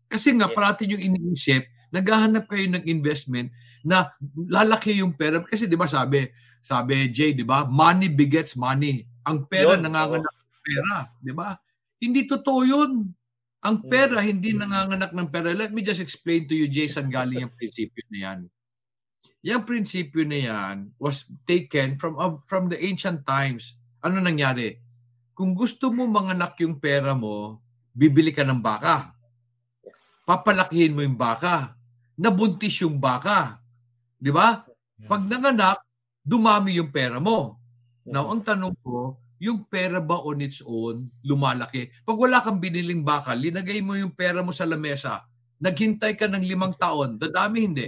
Kasi 0.09 0.33
nga, 0.33 0.49
Yes. 0.49 0.55
parati 0.57 0.83
yung 0.89 1.03
iniisip, 1.13 1.63
naghahanap 1.93 2.49
kayo 2.49 2.65
ng 2.73 2.83
investment 2.89 3.53
na 3.85 4.09
lalaki 4.49 4.97
yung 4.97 5.13
pera. 5.13 5.39
Kasi 5.45 5.69
di 5.69 5.77
ba 5.77 5.85
sabi, 5.85 6.25
sabi 6.59 7.13
Jay, 7.13 7.37
di 7.37 7.45
ba, 7.45 7.69
money 7.69 8.09
begets 8.09 8.57
money. 8.57 9.05
Ang 9.23 9.47
pera 9.47 9.75
Yun, 9.75 9.81
nanganganak 9.87 10.35
ng 10.35 10.61
pera. 10.63 10.95
Di 11.19 11.33
ba? 11.35 11.49
Hindi 12.03 12.21
totoo 12.27 12.59
yun. 12.67 12.91
Ang 13.63 13.77
Mm. 13.79 13.87
pera 13.87 14.17
hindi 14.19 14.51
nanganganak 14.51 15.15
ng 15.15 15.27
pera. 15.31 15.55
Let 15.55 15.71
me 15.71 15.79
just 15.83 16.03
explain 16.03 16.47
to 16.51 16.55
you, 16.55 16.67
Jason, 16.67 17.07
galing 17.07 17.47
yung 17.47 17.55
prinsipyo 17.55 18.03
na 18.11 18.19
yan. 18.19 18.39
Yung 19.43 19.63
prinsipyo 19.63 20.23
na 20.27 20.39
yan 20.39 20.77
was 20.99 21.27
taken 21.47 21.95
from 21.99 22.15
uh, 22.19 22.35
from 22.47 22.67
the 22.67 22.79
ancient 22.79 23.23
times. 23.23 23.75
Ano 24.03 24.19
nangyari? 24.19 24.79
Kung 25.31 25.55
gusto 25.55 25.91
mo 25.91 26.07
manganak 26.07 26.59
yung 26.59 26.79
pera 26.79 27.15
mo, 27.15 27.59
bibili 27.95 28.35
ka 28.35 28.43
ng 28.43 28.59
baka. 28.59 29.15
Papalakihin 30.23 30.95
mo 30.95 31.03
yung 31.03 31.19
baka. 31.19 31.75
Nabuntis 32.19 32.79
yung 32.83 32.99
baka. 32.99 33.59
Di 34.15 34.31
ba? 34.31 34.63
Pag 35.03 35.27
nanganak, 35.27 35.83
dumami 36.23 36.79
yung 36.79 36.91
pera 36.91 37.19
mo. 37.19 37.62
Now, 38.03 38.27
ang 38.31 38.43
tanong 38.43 38.75
ko, 38.83 39.15
yung 39.43 39.67
pera 39.67 39.99
ba 39.99 40.19
on 40.23 40.39
its 40.39 40.63
own 40.63 41.07
lumalaki? 41.23 41.91
Pag 42.07 42.19
wala 42.19 42.39
kang 42.39 42.59
biniling 42.59 43.03
bakal, 43.03 43.35
linagay 43.35 43.83
mo 43.83 43.95
yung 43.95 44.15
pera 44.15 44.39
mo 44.39 44.55
sa 44.55 44.63
lamesa, 44.63 45.23
naghintay 45.63 46.19
ka 46.19 46.27
ng 46.27 46.43
limang 46.43 46.75
taon, 46.75 47.15
dadami 47.15 47.63
hindi. 47.63 47.87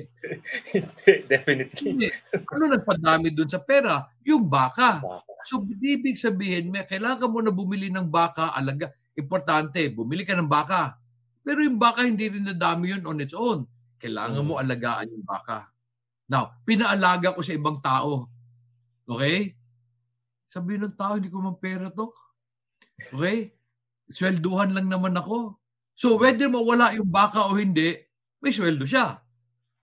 Definitely. 1.31 1.83
Hindi. 1.83 2.07
Ano 2.31 2.71
nagpadami 2.71 3.35
dun 3.35 3.51
sa 3.51 3.59
pera? 3.59 4.07
Yung 4.23 4.47
baka. 4.47 5.03
So, 5.43 5.63
ibig 5.67 6.15
sabihin, 6.15 6.71
may 6.71 6.87
kailangan 6.87 7.27
mo 7.27 7.43
na 7.43 7.51
bumili 7.51 7.91
ng 7.91 8.07
baka, 8.07 8.55
alaga. 8.55 8.91
Importante, 9.15 9.91
bumili 9.91 10.27
ka 10.27 10.35
ng 10.35 10.47
baka. 10.47 10.95
Pero 11.43 11.63
yung 11.63 11.79
baka, 11.79 12.07
hindi 12.07 12.31
rin 12.31 12.47
nadami 12.47 12.95
yun 12.95 13.03
on 13.07 13.23
its 13.23 13.35
own. 13.35 13.67
Kailangan 13.99 14.43
mo 14.43 14.59
alagaan 14.59 15.11
yung 15.11 15.23
baka. 15.27 15.71
Now, 16.25 16.57
pinaalaga 16.65 17.35
ko 17.35 17.43
sa 17.45 17.53
ibang 17.53 17.79
tao. 17.79 18.27
Okay? 19.05 19.53
Sabi 20.55 20.79
ng 20.79 20.95
tao, 20.95 21.19
hindi 21.19 21.27
ko 21.27 21.43
man 21.43 21.59
pera 21.59 21.91
to. 21.91 22.15
Okay? 23.11 23.51
Swelduhan 24.07 24.71
lang 24.71 24.87
naman 24.87 25.11
ako. 25.19 25.59
So, 25.91 26.15
whether 26.15 26.47
mawala 26.47 26.95
yung 26.95 27.11
baka 27.11 27.51
o 27.51 27.59
hindi, 27.59 27.91
may 28.39 28.55
sweldo 28.55 28.87
siya. 28.87 29.19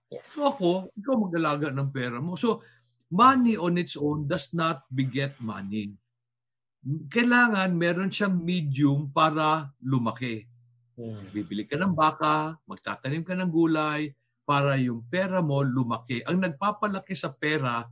Yes. 0.09 0.33
So 0.33 0.49
ako, 0.49 0.89
ikaw 0.97 1.13
mag-alaga 1.13 1.69
ng 1.69 1.89
pera 1.93 2.17
mo. 2.17 2.33
So, 2.33 2.65
money 3.13 3.53
on 3.53 3.77
its 3.77 3.93
own 3.93 4.25
does 4.25 4.49
not 4.57 4.81
beget 4.89 5.37
money. 5.37 5.93
Kailangan 7.13 7.69
meron 7.77 8.09
siyang 8.09 8.41
medium 8.41 9.13
para 9.13 9.69
lumaki. 9.77 10.49
Mm. 10.97 11.21
Bibili 11.29 11.63
ka 11.69 11.77
ng 11.77 11.93
baka, 11.93 12.57
magtatanim 12.65 13.21
ka 13.21 13.37
ng 13.37 13.49
gulay, 13.53 14.09
para 14.43 14.73
yung 14.81 15.05
pera 15.05 15.39
mo 15.39 15.61
lumaki. 15.61 16.25
Ang 16.25 16.41
nagpapalaki 16.41 17.13
sa 17.13 17.29
pera, 17.29 17.85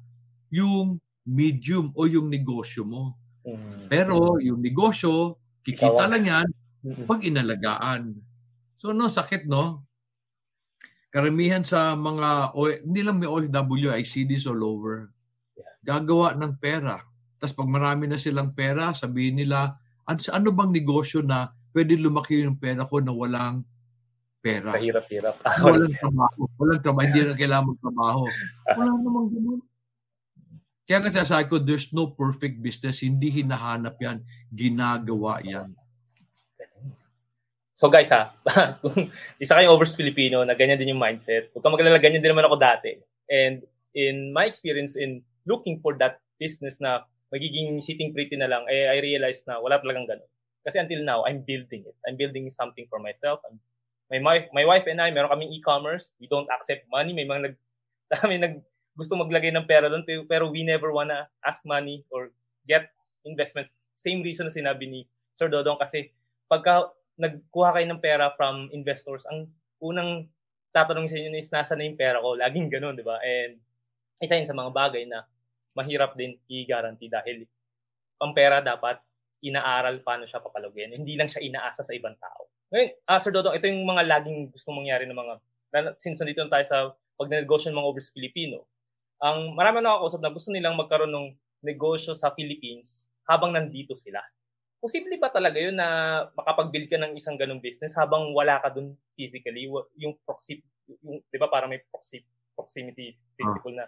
yung 0.50 0.98
medium 1.26 1.94
o 1.94 2.10
yung 2.10 2.28
negosyo 2.28 2.86
mo. 2.86 3.18
Mm. 3.46 3.90
Pero 3.90 4.38
yung 4.42 4.62
negosyo, 4.62 5.38
kikita 5.62 6.06
lang 6.10 6.26
yan 6.26 6.48
pag 7.06 7.22
inalagaan. 7.22 8.18
So 8.78 8.94
no, 8.94 9.10
sakit 9.10 9.46
no? 9.46 9.86
Karamihan 11.12 11.62
sa 11.62 11.94
mga, 11.94 12.56
hindi 12.88 13.02
lang 13.04 13.20
may 13.20 13.28
OFW, 13.28 13.92
I 13.92 14.08
see 14.08 14.24
this 14.24 14.48
all 14.48 14.64
over. 14.64 15.12
Gagawa 15.84 16.40
ng 16.40 16.56
pera. 16.56 17.04
Tapos 17.36 17.52
pag 17.58 17.70
marami 17.70 18.08
na 18.08 18.16
silang 18.16 18.56
pera, 18.56 18.96
sabihin 18.96 19.44
nila, 19.44 19.76
ano, 20.08 20.20
sa 20.24 20.40
ano 20.40 20.56
bang 20.56 20.72
negosyo 20.72 21.20
na 21.20 21.52
pwede 21.76 22.00
lumaki 22.00 22.42
yung 22.42 22.56
pera 22.56 22.88
ko 22.88 23.04
na 23.04 23.12
walang 23.12 23.68
pera? 24.40 24.72
Kahirap-hirap. 24.72 25.36
walang 25.68 25.94
trabaho. 26.00 26.40
Walang 26.58 26.82
trabaho. 26.82 27.06
Hindi 27.06 27.22
na 27.28 27.36
kailangan 27.36 27.68
magtrabaho. 27.76 28.24
Wala 28.80 28.92
namang 28.96 29.30
ganun. 29.36 29.62
Kaya 30.92 31.08
kasi 31.08 31.24
sabi 31.24 31.48
ko, 31.48 31.56
there's 31.56 31.96
no 31.96 32.12
perfect 32.12 32.60
business. 32.60 33.00
Hindi 33.00 33.32
hinahanap 33.32 33.96
yan. 33.96 34.28
Ginagawa 34.52 35.40
yan. 35.40 35.72
So 37.80 37.88
guys 37.88 38.12
ha, 38.12 38.36
kung 38.84 39.08
isa 39.42 39.56
kayong 39.56 39.72
overs 39.72 39.96
Filipino 39.96 40.44
na 40.44 40.52
ganyan 40.52 40.76
din 40.76 40.92
yung 40.92 41.00
mindset, 41.00 41.48
huwag 41.56 41.64
kang 41.64 41.72
magalala, 41.72 41.96
ganyan 41.96 42.20
din 42.20 42.36
naman 42.36 42.44
ako 42.44 42.60
dati. 42.60 43.00
And 43.32 43.64
in 43.96 44.36
my 44.36 44.52
experience 44.52 45.00
in 45.00 45.24
looking 45.48 45.80
for 45.80 45.96
that 46.04 46.20
business 46.36 46.84
na 46.84 47.08
magiging 47.32 47.80
sitting 47.80 48.12
pretty 48.12 48.36
na 48.36 48.52
lang, 48.52 48.68
eh, 48.68 48.92
I 48.92 49.00
realized 49.00 49.48
na 49.48 49.64
wala 49.64 49.80
talagang 49.80 50.12
ganun. 50.12 50.28
Kasi 50.68 50.76
until 50.76 51.08
now, 51.08 51.24
I'm 51.24 51.48
building 51.48 51.88
it. 51.88 51.96
I'm 52.04 52.20
building 52.20 52.52
something 52.52 52.84
for 52.92 53.00
myself. 53.00 53.40
I'm, 53.48 53.64
my, 54.12 54.20
my, 54.20 54.38
my 54.60 54.66
wife 54.68 54.92
and 54.92 55.00
I, 55.00 55.08
meron 55.08 55.32
kaming 55.32 55.56
e-commerce. 55.56 56.20
We 56.20 56.28
don't 56.28 56.52
accept 56.52 56.84
money. 56.92 57.16
May 57.16 57.24
mga 57.24 57.48
nag, 57.48 57.56
may 58.30 58.38
nag, 58.44 58.60
gusto 59.02 59.18
maglagay 59.18 59.50
ng 59.50 59.66
pera 59.66 59.90
doon, 59.90 60.06
pero, 60.30 60.54
we 60.54 60.62
never 60.62 60.94
wanna 60.94 61.26
ask 61.42 61.66
money 61.66 62.06
or 62.14 62.30
get 62.70 62.94
investments. 63.26 63.74
Same 63.98 64.22
reason 64.22 64.46
na 64.46 64.54
sinabi 64.54 64.86
ni 64.86 65.02
Sir 65.34 65.50
Dodong 65.50 65.82
kasi 65.82 66.14
pagka 66.46 66.94
nagkuha 67.18 67.74
kayo 67.74 67.88
ng 67.90 68.02
pera 68.02 68.30
from 68.38 68.70
investors, 68.70 69.26
ang 69.26 69.50
unang 69.82 70.30
tatanungin 70.70 71.10
sa 71.10 71.18
inyo 71.18 71.30
is 71.36 71.52
nasa 71.52 71.74
na 71.74 71.84
yung 71.86 71.98
pera 72.00 72.22
ko. 72.22 72.38
Laging 72.38 72.70
ganun, 72.70 72.96
di 72.96 73.04
ba? 73.04 73.18
And 73.20 73.60
isa 74.22 74.38
yun 74.38 74.48
sa 74.48 74.56
mga 74.56 74.72
bagay 74.72 75.04
na 75.10 75.26
mahirap 75.74 76.14
din 76.14 76.38
i-guarantee 76.48 77.10
dahil 77.10 77.44
ang 78.22 78.32
pera 78.38 78.62
dapat 78.62 79.02
inaaral 79.42 80.06
paano 80.06 80.30
siya 80.30 80.40
papalugin. 80.40 80.94
Hindi 80.94 81.18
lang 81.18 81.28
siya 81.28 81.42
inaasa 81.42 81.82
sa 81.82 81.94
ibang 81.98 82.14
tao. 82.22 82.48
Ngayon, 82.72 82.90
ah, 83.10 83.20
Sir 83.20 83.34
Dodong, 83.34 83.58
ito 83.58 83.68
yung 83.68 83.84
mga 83.84 84.06
laging 84.08 84.54
gustong 84.54 84.78
mangyari 84.78 85.04
ng 85.10 85.18
mga, 85.18 85.34
since 86.00 86.22
nandito 86.22 86.46
na 86.46 86.52
tayo 86.54 86.66
sa 86.70 86.78
pag 87.20 87.28
negosyo 87.28 87.74
ng 87.74 87.78
mga 87.82 87.90
overseas 87.90 88.16
Filipino, 88.16 88.64
ang 89.22 89.54
marami 89.54 89.80
na 89.80 89.94
nakakausap 89.94 90.22
na 90.26 90.34
gusto 90.34 90.50
nilang 90.50 90.76
magkaroon 90.76 91.14
ng 91.14 91.28
negosyo 91.62 92.18
sa 92.18 92.34
Philippines 92.34 93.06
habang 93.30 93.54
nandito 93.54 93.94
sila. 93.94 94.18
Posible 94.82 95.22
ba 95.22 95.30
talaga 95.30 95.62
yun 95.62 95.78
na 95.78 96.26
makapag-build 96.34 96.90
ka 96.90 96.98
ng 96.98 97.14
isang 97.14 97.38
ganong 97.38 97.62
business 97.62 97.94
habang 97.94 98.34
wala 98.34 98.58
ka 98.58 98.74
dun 98.74 98.98
physically? 99.14 99.70
Yung 100.02 100.18
proximity, 100.26 100.66
yung, 101.06 101.22
di 101.22 101.38
ba 101.38 101.46
parang 101.46 101.70
may 101.70 101.86
proximity, 101.94 102.26
proximity 102.58 103.14
principle 103.38 103.78
na 103.78 103.86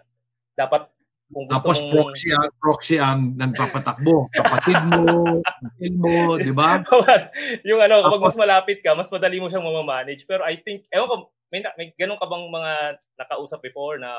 dapat 0.54 0.86
kung 1.34 1.50
gusto 1.50 1.58
Tapos 1.58 1.78
mong... 1.82 1.94
proxy 1.98 2.30
ang, 2.30 2.50
proxy 2.62 2.96
ang 3.02 3.20
nagpapatakbo. 3.34 4.30
Kapatid 4.30 4.80
mo, 4.86 5.02
kapatid 5.42 5.94
mo, 5.98 6.14
di 6.38 6.52
ba? 6.54 6.78
yung 7.68 7.82
ano, 7.82 8.06
kapag 8.06 8.22
mas 8.22 8.38
malapit 8.38 8.78
ka, 8.78 8.94
mas 8.94 9.10
madali 9.10 9.42
mo 9.42 9.50
siyang 9.50 9.66
mamamanage. 9.66 10.22
Pero 10.30 10.46
I 10.46 10.62
think, 10.62 10.86
ewan 10.94 11.10
ko, 11.10 11.16
may, 11.50 11.66
may 11.74 11.90
ganun 11.98 12.22
ka 12.22 12.26
bang 12.30 12.44
mga 12.46 12.72
nakausap 13.18 13.58
before 13.66 13.98
na 13.98 14.14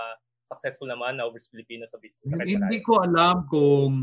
successful 0.46 0.88
naman 0.88 1.18
na 1.18 1.26
overseas 1.26 1.52
Filipino 1.52 1.84
sa 1.90 1.98
business? 1.98 2.30
Hindi 2.46 2.80
ko 2.86 3.02
alam 3.02 3.50
kung 3.50 3.94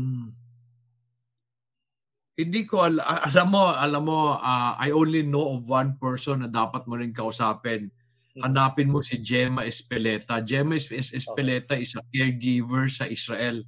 hindi 2.33 2.65
ko 2.65 2.83
al- 2.83 3.05
alam 3.29 3.47
mo 3.53 3.61
alam 3.69 4.03
mo 4.09 4.35
uh, 4.35 4.73
I 4.75 4.89
only 4.89 5.21
know 5.21 5.53
of 5.57 5.69
one 5.69 6.01
person 6.01 6.41
na 6.41 6.49
dapat 6.49 6.89
mo 6.89 6.97
rin 6.97 7.13
kausapin 7.13 7.93
hanapin 8.41 8.89
mo 8.89 9.05
si 9.05 9.21
Gemma 9.21 9.69
Espeleta. 9.69 10.41
Gemma 10.41 10.73
Espeleta 10.81 11.77
is 11.77 11.93
a 11.93 12.01
caregiver 12.09 12.89
sa 12.89 13.05
Israel. 13.05 13.61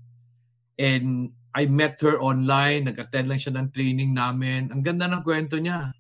And 0.82 1.30
I 1.54 1.70
met 1.70 2.02
her 2.02 2.18
online, 2.18 2.90
nag-attend 2.90 3.30
lang 3.30 3.40
siya 3.40 3.54
ng 3.56 3.70
training 3.70 4.18
namin. 4.18 4.74
Ang 4.74 4.82
ganda 4.82 5.06
ng 5.06 5.22
kwento 5.22 5.62
niya. 5.62 5.94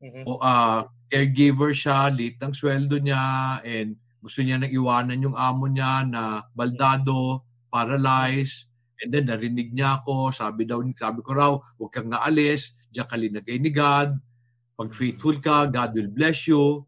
Mm-hmm. 0.00 0.24
O, 0.24 0.40
uh, 0.40 0.88
caregiver 1.12 1.76
siya, 1.76 2.08
late 2.08 2.40
ng 2.40 2.56
sweldo 2.56 2.96
niya, 2.98 3.60
and 3.62 4.00
gusto 4.26 4.42
niya 4.42 4.58
nang 4.58 4.74
iwanan 4.74 5.22
yung 5.22 5.38
amo 5.38 5.70
niya 5.70 6.02
na 6.02 6.42
baldado, 6.50 7.46
paralyzed, 7.70 8.66
And 9.02 9.12
then 9.12 9.28
narinig 9.28 9.76
niya 9.76 10.00
ako, 10.00 10.32
sabi 10.32 10.64
daw, 10.64 10.80
sabi 10.96 11.20
ko 11.20 11.30
raw, 11.36 11.52
huwag 11.76 11.92
kang 11.92 12.08
naalis, 12.08 12.80
diyan 12.88 13.06
ka 13.06 13.16
linagay 13.20 13.60
ni 13.60 13.68
God. 13.68 14.16
Pag 14.76 14.90
faithful 14.96 15.36
ka, 15.40 15.68
God 15.68 15.92
will 15.92 16.08
bless 16.08 16.48
you. 16.48 16.84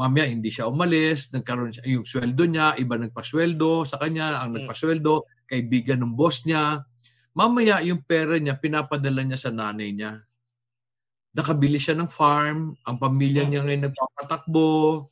Mamaya 0.00 0.32
hindi 0.32 0.48
siya 0.48 0.72
umalis, 0.72 1.28
nagkaroon 1.28 1.76
siya, 1.76 1.84
yung 1.84 2.08
sweldo 2.08 2.48
niya, 2.48 2.80
iba 2.80 2.96
nagpasweldo 2.96 3.84
sa 3.84 4.00
kanya, 4.00 4.40
ang 4.40 4.56
hmm. 4.56 4.64
nagpasweldo, 4.64 5.28
kaibigan 5.44 6.00
ng 6.00 6.16
boss 6.16 6.48
niya. 6.48 6.80
Mamaya 7.36 7.84
yung 7.84 8.00
pera 8.08 8.40
niya, 8.40 8.56
pinapadala 8.56 9.20
niya 9.20 9.36
sa 9.36 9.52
nanay 9.52 9.92
niya. 9.92 10.16
Nakabili 11.36 11.76
siya 11.76 12.00
ng 12.00 12.08
farm, 12.08 12.72
ang 12.88 12.96
pamilya 12.96 13.44
niya 13.44 13.60
ngayon 13.60 13.92
nagpapatakbo. 13.92 15.04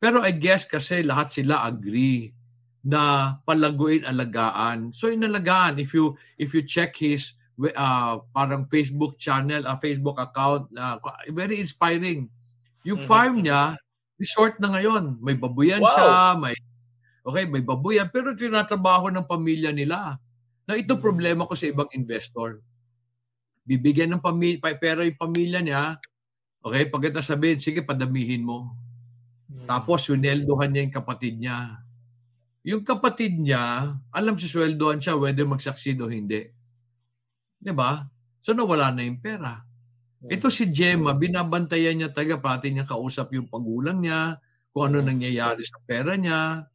Pero 0.00 0.24
I 0.24 0.32
guess 0.32 0.64
kasi 0.64 1.04
lahat 1.04 1.36
sila 1.36 1.68
agree 1.68 2.32
na 2.80 3.36
palaguin 3.44 4.08
alagaan. 4.08 4.96
So 4.96 5.12
inalagaan 5.12 5.76
if 5.76 5.92
you 5.92 6.16
if 6.40 6.56
you 6.56 6.64
check 6.64 6.96
his 6.96 7.36
uh, 7.76 8.24
parang 8.32 8.64
Facebook 8.72 9.20
channel, 9.20 9.68
a 9.68 9.76
uh, 9.76 9.78
Facebook 9.78 10.16
account, 10.16 10.72
uh, 10.72 10.96
very 11.28 11.60
inspiring. 11.60 12.32
Yung 12.88 13.04
mm-hmm. 13.04 13.10
farm 13.12 13.44
niya, 13.44 13.76
resort 14.16 14.56
na 14.56 14.72
ngayon. 14.72 15.20
May 15.20 15.36
babuyan 15.36 15.84
wow. 15.84 15.92
siya, 15.92 16.10
may 16.40 16.56
Okay, 17.20 17.44
may 17.44 17.60
babuyan 17.60 18.08
pero 18.08 18.32
tinatrabaho 18.32 19.12
ng 19.12 19.28
pamilya 19.28 19.76
nila. 19.76 20.16
Na 20.64 20.72
ito 20.72 20.96
mm-hmm. 20.96 21.04
problema 21.04 21.44
ko 21.44 21.52
sa 21.52 21.68
ibang 21.68 21.92
investor. 21.92 22.64
Bibigyan 23.68 24.16
ng 24.16 24.24
pamilya, 24.24 24.64
pera 24.80 25.04
yung 25.04 25.20
pamilya 25.20 25.60
niya. 25.60 26.00
Okay, 26.64 26.88
pagkatapos 26.88 27.28
sabihin, 27.28 27.60
sige, 27.60 27.84
padamihin 27.84 28.40
mo. 28.44 28.72
Mm-hmm. 29.50 29.66
Tapos, 29.66 30.06
suneldohan 30.06 30.70
niya 30.70 30.86
yung 30.86 30.96
kapatid 30.96 31.34
niya 31.36 31.82
yung 32.60 32.84
kapatid 32.84 33.40
niya, 33.40 33.96
alam 34.12 34.36
si 34.36 34.44
sweldoan 34.44 35.00
siya 35.00 35.16
whether 35.16 35.48
mag-succeed 35.48 35.96
o 36.04 36.12
hindi. 36.12 36.44
Di 37.56 37.72
ba? 37.72 38.04
So 38.44 38.52
nawala 38.52 38.92
na 38.92 39.04
yung 39.04 39.20
pera. 39.20 39.64
Hmm. 40.20 40.28
Ito 40.28 40.52
si 40.52 40.68
Gemma, 40.68 41.16
binabantayan 41.16 41.96
niya 41.96 42.12
taga 42.12 42.36
pati 42.36 42.72
niya 42.72 42.84
kausap 42.84 43.32
yung 43.32 43.48
pagulang 43.48 44.04
niya, 44.04 44.36
kung 44.76 44.92
ano 44.92 45.00
hmm. 45.00 45.08
nangyayari 45.08 45.64
sa 45.64 45.80
pera 45.80 46.16
niya. 46.20 46.68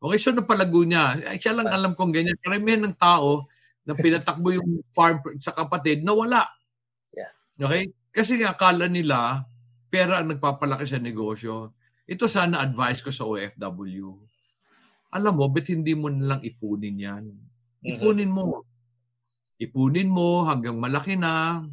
Okay, 0.00 0.18
so 0.20 0.32
napalago 0.32 0.84
niya. 0.84 1.16
Ay, 1.24 1.40
siya 1.40 1.56
lang 1.56 1.68
alam 1.68 1.92
kong 1.96 2.12
ganyan. 2.12 2.36
Karamihan 2.40 2.88
ng 2.88 2.96
tao 2.96 3.48
na 3.84 3.92
pinatakbo 3.96 4.48
yung 4.52 4.84
farm 4.96 5.20
sa 5.40 5.52
kapatid, 5.52 6.04
nawala. 6.04 6.48
Yeah. 7.12 7.32
Okay? 7.60 7.92
Kasi 8.12 8.40
akala 8.44 8.88
nila, 8.88 9.44
pera 9.92 10.20
ang 10.20 10.32
nagpapalaki 10.32 10.88
sa 10.88 11.00
negosyo. 11.00 11.76
Ito 12.10 12.26
sana 12.26 12.58
advice 12.58 13.06
ko 13.06 13.14
sa 13.14 13.22
OFW 13.22 14.30
alam 15.10 15.34
mo, 15.34 15.50
ba't 15.50 15.66
hindi 15.66 15.92
mo 15.98 16.06
nalang 16.06 16.42
ipunin 16.46 16.96
yan? 16.96 17.24
Mm-hmm. 17.26 17.90
Ipunin 17.98 18.30
mo. 18.30 18.62
Ipunin 19.58 20.08
mo 20.08 20.46
hanggang 20.46 20.78
malaki 20.78 21.18
na. 21.18 21.66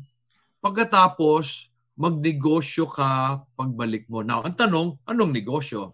Pagkatapos, 0.58 1.70
magnegosyo 1.94 2.90
ka 2.90 3.42
pagbalik 3.54 4.10
mo. 4.10 4.26
Now, 4.26 4.42
ang 4.42 4.58
tanong, 4.58 4.98
anong 5.06 5.32
negosyo? 5.32 5.94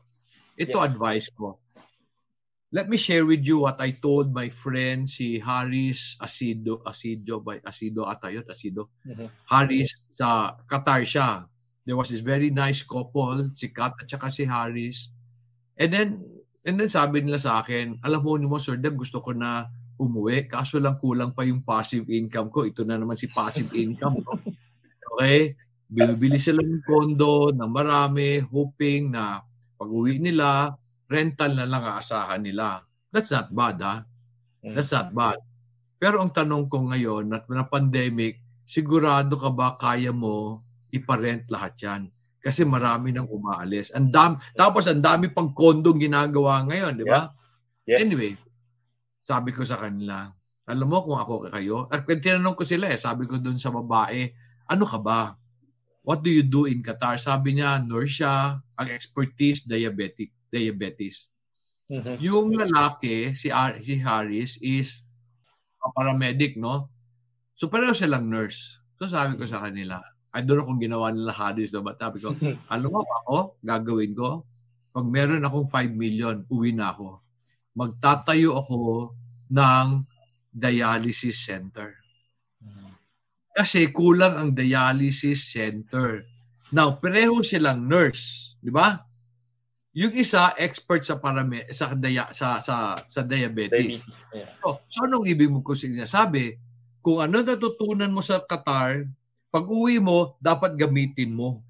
Ito 0.55 0.79
yes. 0.79 0.87
advice 0.87 1.27
ko. 1.35 1.59
Let 2.73 2.89
me 2.89 2.97
share 2.97 3.27
with 3.27 3.45
you 3.45 3.61
what 3.61 3.77
I 3.77 3.93
told 3.93 4.33
my 4.33 4.49
friend 4.49 5.05
si 5.05 5.37
Haris 5.37 6.17
Asido, 6.17 6.81
Asido 6.89 7.37
by 7.37 7.61
Asido 7.61 8.07
Atayot, 8.09 8.49
Asido. 8.49 8.89
Mm-hmm. 9.05 9.29
Haris 9.51 10.07
sa 10.09 10.57
Qatar 10.65 11.05
siya. 11.05 11.45
There 11.83 11.99
was 11.99 12.09
this 12.09 12.23
very 12.23 12.47
nice 12.49 12.83
couple, 12.83 13.51
si 13.51 13.71
Kat 13.75 13.99
at 13.99 14.07
saka 14.07 14.31
si 14.31 14.47
Haris. 14.47 15.11
And 15.75 15.91
then 15.91 16.09
And 16.63 16.79
then 16.79 16.87
sabi 16.87 17.19
nila 17.19 17.35
sa 17.35 17.59
akin, 17.59 17.99
alam 17.99 18.23
mo 18.23 18.39
mo 18.39 18.55
Sir 18.55 18.79
Deb, 18.79 18.95
gusto 18.95 19.19
ko 19.19 19.35
na 19.35 19.67
umuwi. 19.99 20.47
Kaso 20.47 20.79
lang 20.79 20.95
kulang 20.95 21.35
pa 21.35 21.43
yung 21.43 21.67
passive 21.67 22.07
income 22.07 22.47
ko. 22.47 22.63
Ito 22.63 22.87
na 22.87 22.95
naman 22.95 23.19
si 23.19 23.27
passive 23.27 23.67
income. 23.83 24.23
No? 24.23 24.39
Okay? 25.15 25.59
Bibili 25.91 26.39
sila 26.39 26.63
ng 26.63 26.81
kondo 26.87 27.51
na 27.51 27.67
marami, 27.67 28.39
hoping 28.39 29.11
na 29.11 29.43
pag-uwi 29.75 30.23
nila, 30.23 30.71
rental 31.11 31.51
na 31.53 31.67
lang 31.67 31.83
aasahan 31.83 32.41
nila. 32.41 32.79
That's 33.11 33.29
not 33.29 33.51
bad, 33.51 33.77
ha? 33.83 33.95
That's 34.63 34.89
not 34.95 35.11
bad. 35.13 35.37
Pero 35.99 36.23
ang 36.23 36.31
tanong 36.31 36.71
ko 36.71 36.89
ngayon, 36.89 37.29
na, 37.29 37.43
na 37.45 37.67
pandemic, 37.67 38.39
sigurado 38.63 39.35
ka 39.35 39.51
ba 39.51 39.75
kaya 39.75 40.15
mo 40.15 40.63
iparent 40.93 41.49
lahat 41.49 41.73
yan? 41.81 42.01
kasi 42.43 42.67
marami 42.67 43.15
nang 43.15 43.31
umaalis. 43.31 43.95
Ang 43.95 44.11
dam, 44.11 44.35
tapos 44.51 44.83
ang 44.91 44.99
dami 44.99 45.31
pang 45.31 45.55
kondong 45.55 45.95
ginagawa 45.95 46.67
ngayon, 46.67 46.99
di 46.99 47.07
ba? 47.07 47.31
Yeah. 47.87 48.03
Yes. 48.03 48.03
Anyway, 48.03 48.35
sabi 49.23 49.55
ko 49.55 49.63
sa 49.63 49.79
kanila, 49.79 50.27
alam 50.67 50.87
mo 50.91 50.99
kung 50.99 51.15
ako 51.15 51.47
kayo, 51.47 51.87
at 51.87 52.03
tinanong 52.03 52.59
ko 52.59 52.67
sila 52.67 52.91
eh, 52.91 52.99
sabi 52.99 53.31
ko 53.31 53.39
doon 53.39 53.55
sa 53.55 53.71
babae, 53.71 54.27
ano 54.67 54.83
ka 54.83 54.99
ba? 54.99 55.39
What 56.03 56.19
do 56.19 56.27
you 56.27 56.43
do 56.43 56.67
in 56.67 56.83
Qatar? 56.83 57.15
Sabi 57.15 57.55
niya, 57.55 57.79
nurse 57.79 58.19
siya, 58.19 58.59
ang 58.59 58.87
expertise, 58.91 59.63
diabetic, 59.63 60.35
diabetes. 60.51 61.31
Mm-hmm. 61.87 62.15
Yung 62.19 62.59
lalaki, 62.59 63.31
si, 63.39 63.47
Ar- 63.47 63.79
si 63.79 64.03
Harris, 64.03 64.59
is 64.59 65.07
a 65.79 65.87
paramedic, 65.95 66.59
no? 66.59 66.91
So 67.55 67.71
pareho 67.71 67.95
silang 67.95 68.27
nurse. 68.27 68.83
So 68.99 69.07
sabi 69.07 69.39
ko 69.39 69.47
sa 69.47 69.63
kanila, 69.63 70.03
I 70.33 70.41
don't 70.41 70.57
know 70.57 70.65
kung 70.65 70.81
ginawa 70.81 71.13
nila 71.13 71.29
Harris 71.29 71.69
na 71.69 71.85
but 71.85 72.01
sabi 72.01 72.17
ko, 72.17 72.33
ano 72.73 72.85
mo 72.89 73.05
ako, 73.05 73.37
gagawin 73.61 74.17
ko, 74.17 74.43
pag 74.93 75.05
meron 75.05 75.45
akong 75.45 75.69
5 75.69 75.93
million, 75.93 76.41
uwi 76.49 76.73
na 76.73 76.93
ako. 76.93 77.21
Magtatayo 77.77 78.57
ako 78.57 79.13
ng 79.53 79.87
dialysis 80.53 81.37
center. 81.37 82.03
Kasi 83.53 83.93
kulang 83.93 84.33
ang 84.33 84.49
dialysis 84.53 85.53
center. 85.53 86.25
Now, 86.73 86.97
pareho 86.97 87.45
silang 87.45 87.85
nurse, 87.85 88.57
di 88.57 88.73
ba? 88.73 88.97
Yung 89.93 90.09
isa 90.17 90.57
expert 90.57 91.05
sa 91.05 91.21
parame 91.21 91.69
sa 91.69 91.93
dia, 91.93 92.25
sa 92.33 92.57
sa 92.57 92.97
sa 92.97 93.21
diabetes. 93.21 94.01
diabetes 94.01 94.25
yeah. 94.33 94.49
So, 94.65 94.81
so 94.89 95.05
anong 95.05 95.29
ibig 95.29 95.53
mo 95.53 95.61
ko 95.61 95.77
sinasabi? 95.77 96.57
Kung 97.05 97.21
ano 97.21 97.45
natutunan 97.45 98.09
mo 98.09 98.25
sa 98.25 98.41
Qatar, 98.41 99.05
pag 99.53 99.69
uwi 99.69 100.01
mo, 100.01 100.33
dapat 100.41 100.73
gamitin 100.73 101.37
mo. 101.37 101.61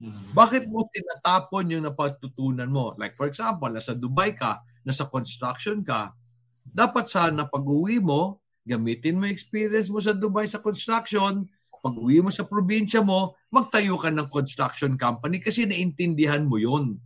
Mm-hmm. 0.00 0.32
Bakit 0.32 0.64
mo 0.72 0.88
tinatapon 0.88 1.76
yung 1.76 1.84
napatutunan 1.84 2.72
mo? 2.72 2.96
Like 2.96 3.12
for 3.20 3.28
example, 3.28 3.68
nasa 3.68 3.92
Dubai 3.92 4.32
ka, 4.32 4.64
nasa 4.80 5.04
construction 5.04 5.84
ka, 5.84 6.16
dapat 6.64 7.12
sana 7.12 7.44
pag 7.44 7.60
uwi 7.60 8.00
mo, 8.00 8.40
gamitin 8.64 9.20
mo 9.20 9.28
experience 9.28 9.92
mo 9.92 10.00
sa 10.00 10.16
Dubai 10.16 10.48
sa 10.48 10.64
construction, 10.64 11.44
pag 11.84 11.94
uwi 12.00 12.24
mo 12.24 12.32
sa 12.32 12.48
probinsya 12.48 13.04
mo, 13.04 13.36
magtayo 13.52 14.00
ka 14.00 14.08
ng 14.08 14.32
construction 14.32 14.96
company 14.96 15.44
kasi 15.44 15.68
naintindihan 15.68 16.48
mo 16.48 16.56
yun. 16.56 16.96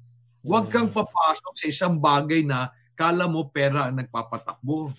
Huwag 0.46 0.70
kang 0.70 0.90
mm. 0.90 0.94
papasok 0.94 1.52
sa 1.58 1.66
isang 1.66 1.98
bagay 1.98 2.46
na 2.46 2.70
kala 2.94 3.26
mo 3.26 3.50
pera 3.50 3.90
ang 3.90 3.98
nagpapatakbo. 3.98 4.94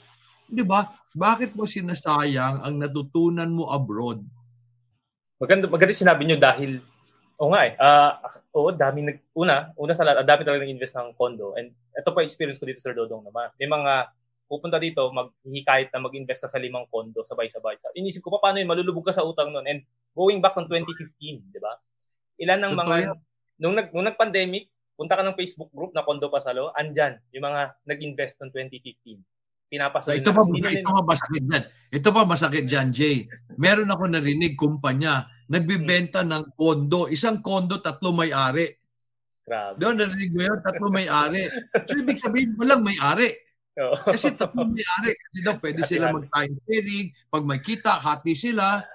Di 0.52 0.68
ba? 0.68 0.84
Bakit 1.16 1.56
mo 1.56 1.64
sinasayang 1.64 2.60
ang 2.60 2.76
natutunan 2.76 3.48
mo 3.48 3.72
abroad? 3.72 4.20
Maganda, 5.44 5.68
maganda 5.68 5.92
sinabi 5.92 6.24
nyo 6.24 6.40
dahil, 6.40 6.80
oo 7.36 7.52
nga 7.52 7.62
eh, 7.68 7.76
uh, 7.76 8.12
oo, 8.56 8.72
dami 8.72 9.04
nag, 9.04 9.18
una, 9.36 9.76
una 9.76 9.92
sa 9.92 10.08
lahat, 10.08 10.24
dami 10.24 10.48
talaga 10.48 10.64
nag-invest 10.64 10.96
ng 10.96 11.12
condo. 11.20 11.52
And 11.60 11.76
ito 11.76 12.10
pa 12.16 12.24
experience 12.24 12.56
ko 12.56 12.64
dito 12.64 12.80
sa 12.80 12.96
Dodong 12.96 13.28
naman. 13.28 13.52
May 13.60 13.68
mga 13.68 14.08
pupunta 14.48 14.78
dito, 14.80 15.10
maghihikayat 15.10 15.90
na 15.92 16.04
mag-invest 16.04 16.46
ka 16.46 16.50
sa 16.52 16.62
limang 16.62 16.86
kondo 16.88 17.26
sabay-sabay. 17.26 17.76
So, 17.82 17.92
inisip 17.98 18.22
ko 18.22 18.38
pa 18.38 18.40
paano 18.50 18.62
yun, 18.62 18.70
malulubog 18.70 19.10
ka 19.10 19.14
sa 19.16 19.26
utang 19.26 19.50
noon. 19.50 19.66
And 19.66 19.80
going 20.14 20.40
back 20.40 20.56
on 20.56 20.70
2015, 20.70 21.50
di 21.50 21.60
ba? 21.60 21.74
Ilan 22.38 22.62
ng 22.62 22.74
mga, 22.78 22.96
nung, 23.60 23.76
nag, 23.76 23.90
nung 23.90 24.06
nag-pandemic, 24.06 24.70
punta 24.94 25.18
ka 25.18 25.26
ng 25.26 25.36
Facebook 25.36 25.74
group 25.74 25.92
na 25.98 26.06
kondo 26.06 26.30
pasalo, 26.30 26.70
andyan, 26.78 27.18
yung 27.34 27.50
mga 27.50 27.82
nag-invest 27.84 28.38
noong 28.40 28.54
2015. 28.54 29.20
Pinapasalo 29.74 30.14
so, 30.14 30.22
ito, 30.22 30.30
pa, 30.30 30.44
ito, 30.70 30.92
pa 30.94 31.02
masakit 31.02 31.44
dyan. 31.50 31.64
Ito 31.90 32.08
pa 32.14 32.22
masakit 32.30 32.66
dyan, 32.70 32.88
Jay. 32.94 33.26
Meron 33.58 33.90
ako 33.90 34.06
narinig 34.06 34.54
kumpanya, 34.54 35.33
nagbibenta 35.50 36.22
hmm. 36.22 36.30
ng 36.30 36.44
kondo. 36.56 37.08
Isang 37.12 37.40
kondo, 37.44 37.80
tatlo 37.80 38.12
may-ari. 38.16 38.74
Grabe. 39.44 39.76
Doon 39.76 39.96
narinig 40.00 40.32
mo 40.32 40.42
yun, 40.44 40.60
tatlo 40.64 40.88
may-ari. 40.88 41.52
So, 41.88 42.00
ibig 42.00 42.20
sabihin, 42.20 42.56
walang 42.56 42.84
may-ari. 42.84 43.36
Oh. 43.76 43.98
Kasi 44.08 44.32
tatlo 44.38 44.70
may-ari. 44.70 45.12
Kasi 45.18 45.40
daw 45.44 45.58
pwede 45.60 45.82
sila 45.84 46.14
mag-time 46.14 46.54
sharing. 46.64 47.08
Pag 47.28 47.44
may 47.44 47.60
kita, 47.60 47.98
hati 48.00 48.38
sila. 48.38 48.86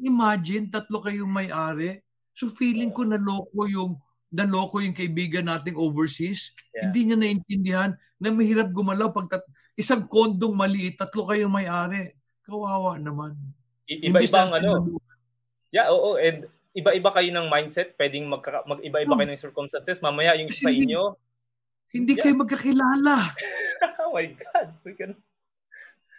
Imagine, 0.00 0.72
tatlo 0.72 1.04
kayong 1.04 1.30
may-ari. 1.30 2.02
So 2.36 2.52
feeling 2.52 2.92
ko 2.92 3.08
naloko 3.08 3.64
yung 3.64 3.96
naloko 4.28 4.84
yung 4.84 4.92
kaibigan 4.92 5.48
nating 5.48 5.80
overseas. 5.80 6.52
Yeah. 6.76 6.92
Hindi 6.92 7.00
niya 7.08 7.16
naintindihan 7.16 7.90
na 8.20 8.28
mahirap 8.28 8.68
gumalaw 8.76 9.08
pag 9.08 9.32
tat- 9.32 9.48
isang 9.72 10.04
kondong 10.04 10.52
maliit, 10.52 11.00
tatlo 11.00 11.24
kayong 11.24 11.52
may-ari. 11.52 12.12
Kawawa 12.44 13.00
naman. 13.00 13.40
Iba-iba 13.88 14.38
ang 14.44 14.52
ano. 14.60 15.00
Yeah, 15.70 15.90
oo. 15.90 16.16
And 16.20 16.46
iba-iba 16.76 17.10
kayo 17.14 17.30
ng 17.32 17.48
mindset. 17.48 17.96
Pwedeng 17.96 18.28
magka- 18.28 18.66
mag-iba-iba 18.68 19.12
oh. 19.12 19.18
kayo 19.18 19.28
ng 19.32 19.40
circumstances. 19.40 20.02
Mamaya 20.04 20.36
yung 20.36 20.52
sa 20.52 20.68
inyo. 20.68 21.16
Hindi 21.94 22.18
yeah. 22.18 22.22
kayo 22.22 22.34
magkakilala. 22.36 23.32
oh 24.04 24.12
my 24.12 24.26
God. 24.36 24.68
We 24.84 24.92
can... 24.92 25.16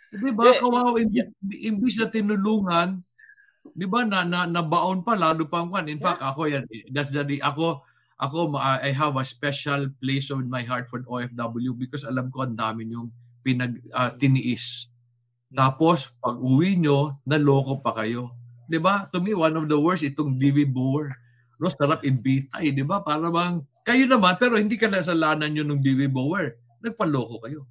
Diba? 0.10 0.44
Yeah. 0.56 0.60
Kawawa. 0.64 0.98
Imbis, 0.98 1.20
yeah. 1.20 1.68
imbis 1.68 1.96
na 2.00 2.08
tinulungan, 2.08 3.04
di 3.76 3.86
ba 3.86 4.08
na, 4.08 4.24
na 4.24 4.48
nabaon 4.48 5.04
pa 5.04 5.14
lalo 5.20 5.44
pa 5.46 5.62
ang 5.62 5.76
In 5.92 6.00
fact, 6.00 6.24
yeah. 6.24 6.32
ako 6.32 6.42
yan 6.48 6.64
that's 6.90 7.12
the 7.12 7.22
ako 7.44 7.84
ako 8.18 8.58
I 8.58 8.90
have 8.96 9.14
a 9.20 9.26
special 9.28 9.94
place 10.02 10.34
in 10.34 10.50
my 10.50 10.66
heart 10.66 10.90
for 10.90 11.06
OFW 11.06 11.78
because 11.78 12.02
alam 12.02 12.34
ko 12.34 12.48
ang 12.48 12.58
dami 12.58 12.90
yung 12.90 13.14
pinag 13.46 13.78
uh, 13.94 14.10
tiniis. 14.18 14.90
Tapos 15.54 16.12
pag 16.18 16.36
uwi 16.42 16.82
nyo, 16.82 17.22
naloko 17.24 17.80
pa 17.80 17.94
kayo. 17.94 18.34
'Di 18.68 18.78
ba? 18.78 19.08
To 19.16 19.24
me 19.24 19.32
one 19.34 19.56
of 19.56 19.66
the 19.72 19.80
worst 19.80 20.04
itong 20.04 20.36
Vivi 20.36 20.68
Boer. 20.68 21.16
No, 21.58 21.72
sarap 21.72 22.04
imbitay, 22.06 22.70
'di 22.76 22.84
ba? 22.86 23.02
Para 23.02 23.32
bang 23.32 23.64
kayo 23.88 24.04
naman 24.06 24.36
pero 24.36 24.60
hindi 24.60 24.76
ka 24.76 24.92
nasalanan 24.92 25.56
yun 25.56 25.68
ng 25.72 25.82
Vivi 25.82 26.12
Boer. 26.12 26.60
Nagpaloko 26.84 27.42
kayo 27.42 27.66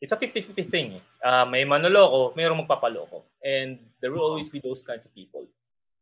it's 0.00 0.14
a 0.14 0.18
50-50 0.18 0.70
thing. 0.70 0.88
Uh, 1.22 1.44
may 1.46 1.66
manoloko, 1.66 2.34
mayroong 2.34 2.66
magpapaloko. 2.66 3.26
And 3.42 3.78
there 4.00 4.10
will 4.14 4.22
always 4.22 4.48
be 4.48 4.62
those 4.62 4.82
kinds 4.82 5.06
of 5.06 5.14
people. 5.14 5.46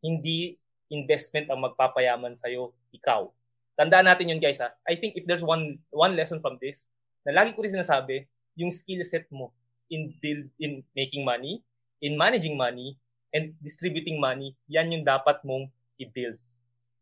Hindi 0.04 0.60
investment 0.92 1.50
ang 1.50 1.64
magpapayaman 1.64 2.36
sa'yo, 2.36 2.72
ikaw. 2.92 3.32
Tandaan 3.76 4.08
natin 4.08 4.32
yun 4.32 4.40
guys 4.40 4.60
ha. 4.60 4.72
I 4.88 4.96
think 4.96 5.20
if 5.20 5.28
there's 5.28 5.44
one 5.44 5.80
one 5.92 6.16
lesson 6.16 6.40
from 6.40 6.56
this, 6.60 6.88
na 7.28 7.36
lagi 7.36 7.52
ko 7.52 7.60
rin 7.60 7.76
sinasabi, 7.76 8.24
yung 8.56 8.72
skill 8.72 9.04
set 9.04 9.28
mo 9.28 9.52
in 9.92 10.16
build 10.16 10.48
in 10.56 10.80
making 10.96 11.26
money, 11.28 11.60
in 12.00 12.16
managing 12.16 12.56
money, 12.56 12.96
and 13.34 13.54
distributing 13.62 14.18
money, 14.18 14.54
yan 14.70 14.92
yung 14.92 15.04
dapat 15.06 15.42
mong 15.42 15.70
i-build. 15.98 16.38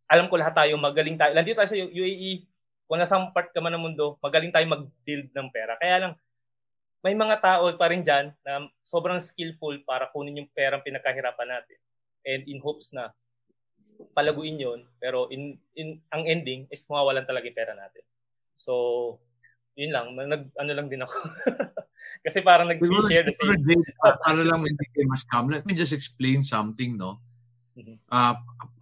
Alam 0.09 0.29
ko 0.29 0.37
lahat 0.37 0.55
tayo, 0.55 0.77
magaling 0.77 1.16
tayo. 1.16 1.33
Nandito 1.33 1.59
tayo 1.59 1.70
sa 1.70 1.79
UAE, 1.79 2.45
kung 2.85 3.01
nasa 3.01 3.16
part 3.33 3.49
ka 3.51 3.61
man 3.61 3.72
ng 3.75 3.85
mundo, 3.91 4.20
magaling 4.20 4.53
tayo 4.53 4.64
mag-build 4.68 5.33
ng 5.33 5.49
pera. 5.49 5.75
Kaya 5.81 5.97
lang, 6.01 6.12
may 7.05 7.12
mga 7.12 7.37
tao 7.41 7.68
pa 7.77 7.93
rin 7.93 8.01
dyan 8.01 8.33
na 8.41 8.64
sobrang 8.81 9.20
skillful 9.20 9.77
para 9.85 10.09
kunin 10.09 10.41
yung 10.41 10.51
perang 10.53 10.81
pinakahirapan 10.81 11.61
natin. 11.61 11.79
And 12.25 12.49
in 12.49 12.64
hopes 12.64 12.97
na 12.97 13.12
palaguin 14.16 14.59
yon 14.59 14.81
pero 14.99 15.29
in, 15.31 15.61
in 15.77 16.01
ang 16.11 16.25
ending 16.27 16.66
is 16.72 16.83
mawawalan 16.89 17.29
talaga 17.29 17.45
yung 17.45 17.59
pera 17.61 17.77
natin. 17.77 18.05
So, 18.57 18.72
yun 19.77 19.93
lang. 19.93 20.16
Nag, 20.16 20.55
ano 20.57 20.72
lang 20.72 20.89
din 20.89 21.05
ako. 21.05 21.16
Kasi 22.25 22.41
parang 22.41 22.72
nag-share 22.72 23.29
the 23.29 23.37
same. 23.37 23.85
para 24.01 24.41
lang 24.41 24.64
hindi 24.64 24.85
kayo 24.97 25.05
mas 25.12 25.29
calm. 25.29 25.53
Let 25.53 25.68
me 25.68 25.77
just 25.77 25.93
explain 25.93 26.41
something, 26.41 26.97
no? 26.97 27.20
Uh, 28.09 28.35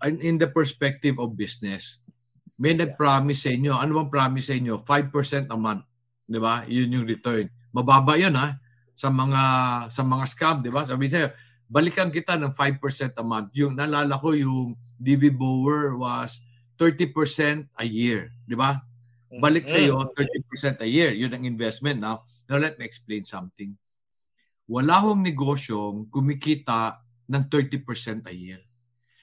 in 0.07 0.39
the 0.39 0.47
perspective 0.47 1.19
of 1.19 1.35
business, 1.35 2.07
may 2.63 2.71
nag-promise 2.71 3.43
sa 3.43 3.51
inyo. 3.51 3.75
Ano 3.75 3.99
bang 3.99 4.11
promise 4.15 4.47
sa 4.47 4.55
inyo? 4.55 4.79
5% 4.79 5.51
a 5.51 5.59
month. 5.59 5.83
Di 6.23 6.39
ba? 6.39 6.63
Yun 6.71 7.03
yung 7.03 7.07
return 7.09 7.51
Mababa 7.73 8.21
'yun 8.21 8.37
ha 8.37 8.61
sa 8.93 9.09
mga 9.09 9.43
sa 9.89 10.03
mga 10.05 10.25
scam, 10.29 10.57
'di 10.61 10.69
ba? 10.71 10.85
Sabi 10.85 11.09
sa'yo, 11.09 11.33
balikan 11.73 12.13
kita 12.13 12.37
ng 12.37 12.53
5% 12.53 13.17
a 13.17 13.25
month. 13.25 13.49
Yung 13.57 13.75
nalala 13.75 14.21
ko 14.21 14.37
yung 14.37 14.77
DV 15.01 15.33
Bower 15.33 15.97
was 15.97 16.39
30% 16.77 17.65
a 17.81 17.85
year, 17.89 18.29
'di 18.45 18.55
ba? 18.55 18.77
Balik 19.33 19.65
sa 19.65 19.81
iyo 19.81 20.05
30% 20.13 20.85
a 20.85 20.89
year. 20.89 21.17
'Yun 21.17 21.33
ang 21.33 21.49
investment 21.49 21.99
now. 21.99 22.29
Now 22.53 22.61
let 22.61 22.77
me 22.77 22.85
explain 22.85 23.25
something. 23.25 23.73
Wala 24.69 25.01
hong 25.01 25.25
negosyong 25.25 26.13
kumikita 26.13 27.01
ng 27.33 27.49
30% 27.49 28.29
a 28.29 28.35
year. 28.37 28.61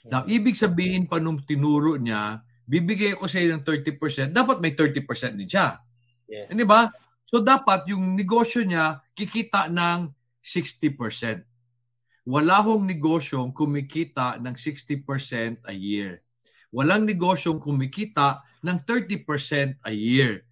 Now, 0.09 0.25
ibig 0.25 0.57
sabihin 0.57 1.05
pa 1.05 1.21
nung 1.21 1.45
tinuro 1.45 1.93
niya, 1.93 2.41
bibigay 2.65 3.13
ko 3.13 3.30
sa 3.30 3.38
iyo 3.38 3.53
ng 3.53 3.61
30%, 3.61 4.34
dapat 4.34 4.57
may 4.57 4.73
30% 4.73 5.38
din 5.38 5.45
siya. 5.45 5.77
Yes. 6.25 6.49
Di 6.49 6.65
ba? 6.65 6.89
So 7.30 7.45
dapat 7.45 7.86
yung 7.93 8.17
negosyo 8.17 8.65
niya 8.65 9.05
kikita 9.13 9.69
ng 9.69 10.09
60%. 10.41 11.45
Wala 12.25 12.57
hong 12.65 12.89
negosyong 12.89 13.53
kumikita 13.53 14.41
ng 14.41 14.57
60% 14.57 15.69
a 15.69 15.73
year. 15.73 16.17
Walang 16.69 17.05
negosyong 17.05 17.61
kumikita 17.61 18.41
ng 18.65 18.77
30% 18.86 19.82
a 19.86 19.93
year. 19.93 20.45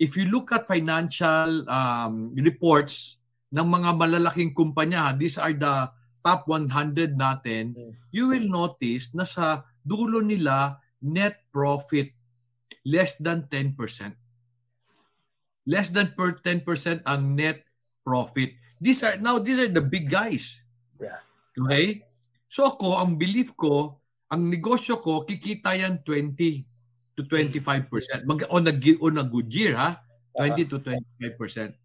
If 0.00 0.16
you 0.16 0.32
look 0.32 0.48
at 0.56 0.64
financial 0.64 1.68
um, 1.68 2.32
reports 2.32 3.20
ng 3.52 3.68
mga 3.68 4.00
malalaking 4.00 4.56
kumpanya, 4.56 5.12
these 5.12 5.36
are 5.36 5.52
the 5.52 5.92
top 6.24 6.48
100 6.48 6.72
natin, 7.20 7.76
hmm. 7.76 7.92
you 8.08 8.32
will 8.32 8.48
notice 8.48 9.12
na 9.12 9.28
sa 9.28 9.68
dulo 9.84 10.24
nila 10.24 10.80
net 11.04 11.44
profit 11.52 12.12
less 12.88 13.20
than 13.20 13.44
10% 13.52 13.76
less 15.70 15.92
than 15.92 16.12
per 16.18 16.38
10% 16.42 17.04
ang 17.04 17.38
net 17.38 17.62
profit. 18.02 18.56
These 18.80 19.06
are 19.06 19.16
now 19.20 19.38
these 19.38 19.62
are 19.62 19.68
the 19.68 19.84
big 19.84 20.08
guys. 20.08 20.58
Yeah. 20.96 21.20
Okay? 21.54 22.02
So 22.50 22.74
ako, 22.74 22.98
ang 22.98 23.20
belief 23.20 23.52
ko, 23.54 24.00
ang 24.32 24.50
negosyo 24.50 24.98
ko 24.98 25.22
kikita 25.22 25.78
yan 25.78 26.02
20 26.02 26.66
to 27.20 27.24
25%. 27.28 28.24
Mag 28.24 28.48
on 28.48 28.64
a 28.64 28.74
on 29.04 29.20
a 29.20 29.26
good 29.28 29.52
year 29.52 29.76
ha, 29.76 30.00
20 30.40 30.64
to 30.72 30.80
25%. 30.80 31.76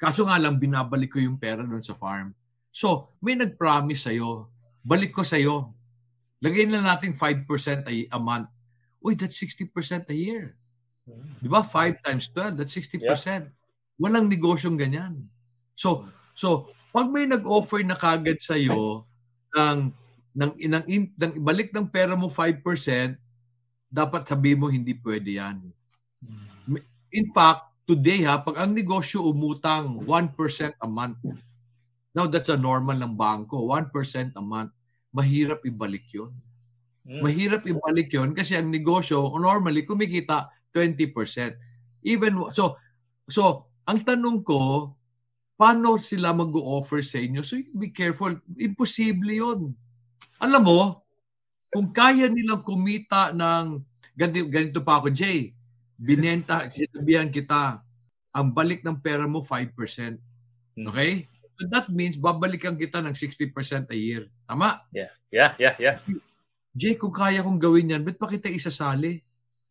Kaso 0.00 0.24
nga 0.24 0.40
lang 0.40 0.56
binabalik 0.56 1.12
ko 1.12 1.18
yung 1.20 1.36
pera 1.36 1.60
doon 1.60 1.84
sa 1.84 1.94
farm. 1.94 2.32
So, 2.74 3.06
may 3.22 3.38
nag-promise 3.38 4.10
sa'yo, 4.10 4.50
balik 4.82 5.14
ko 5.14 5.22
sa'yo. 5.22 5.70
Lagay 6.42 6.66
na 6.66 6.82
natin 6.82 7.14
5% 7.14 7.46
a, 7.86 7.92
a 8.10 8.18
month. 8.18 8.50
Uy, 8.98 9.14
that's 9.14 9.38
60% 9.38 10.10
a 10.10 10.16
year. 10.16 10.58
Di 11.38 11.46
ba? 11.46 11.62
5 11.62 12.02
times 12.02 12.32
12, 12.34 12.58
that's 12.58 12.74
60%. 12.74 13.00
Yeah. 13.00 13.46
Walang 14.00 14.26
negosyong 14.26 14.74
ganyan. 14.74 15.30
So, 15.78 16.10
so 16.34 16.74
pag 16.90 17.10
may 17.10 17.30
nag-offer 17.30 17.86
na 17.86 17.94
kagad 17.94 18.42
sa 18.42 18.58
iyo 18.58 19.06
ng 19.58 19.94
ng 20.34 20.52
inang 20.58 20.86
ng 20.90 21.32
ibalik 21.38 21.70
ng 21.70 21.86
pera 21.86 22.18
mo 22.18 22.26
5%, 22.26 22.58
dapat 23.94 24.26
sabi 24.26 24.58
mo 24.58 24.66
hindi 24.66 24.98
pwede 24.98 25.38
'yan. 25.38 25.62
In 27.14 27.30
fact, 27.30 27.86
today 27.86 28.26
ha, 28.26 28.42
pag 28.42 28.58
ang 28.58 28.74
negosyo 28.74 29.22
umutang 29.22 30.02
1% 30.02 30.74
a 30.82 30.88
month. 30.90 31.22
Now 32.10 32.26
that's 32.26 32.50
a 32.50 32.58
normal 32.58 32.98
ng 32.98 33.14
bangko, 33.14 33.70
1% 33.70 34.34
a 34.34 34.42
month. 34.42 34.74
Mahirap 35.14 35.62
ibalik 35.62 36.10
'yon. 36.10 36.34
Hmm. 37.06 37.22
Mahirap 37.22 37.62
ibalik 37.70 38.10
'yon 38.10 38.34
kasi 38.34 38.58
ang 38.58 38.66
negosyo 38.74 39.30
normally 39.38 39.86
kumikita 39.86 40.50
20%. 40.74 41.54
Even 42.02 42.50
so 42.50 42.74
so 43.30 43.70
ang 43.86 44.02
tanong 44.02 44.42
ko 44.42 44.90
paano 45.54 45.94
sila 46.02 46.34
mag-offer 46.34 46.98
sa 46.98 47.22
inyo? 47.22 47.46
So 47.46 47.62
be 47.78 47.94
careful. 47.94 48.34
Imposible 48.58 49.30
'yon. 49.30 49.70
Alam 50.42 50.62
mo, 50.66 50.80
kung 51.74 51.90
kaya 51.90 52.30
nilang 52.30 52.62
kumita 52.62 53.34
ng 53.34 53.82
ganito, 54.14 54.46
ganito 54.46 54.80
pa 54.86 55.02
ako, 55.02 55.10
Jay, 55.10 55.50
binenta, 55.98 56.62
sinabihan 56.70 57.26
kita, 57.26 57.82
ang 58.30 58.54
balik 58.54 58.86
ng 58.86 58.94
pera 59.02 59.26
mo 59.26 59.42
5%. 59.42 59.74
Hmm. 60.78 60.86
Okay? 60.94 61.26
So 61.58 61.66
that 61.70 61.90
means 61.90 62.14
babalikan 62.14 62.78
kita 62.78 63.02
ng 63.02 63.14
60% 63.14 63.90
a 63.90 63.96
year. 63.98 64.30
Tama? 64.46 64.86
Yeah. 64.94 65.10
Yeah, 65.34 65.58
yeah, 65.58 65.74
yeah. 65.82 65.96
Jay, 66.78 66.94
kung 66.94 67.10
kaya 67.10 67.42
kong 67.42 67.58
gawin 67.58 67.90
yan, 67.90 68.06
ba't 68.06 68.18
pa 68.18 68.30
kita 68.30 68.46
isasali? 68.46 69.18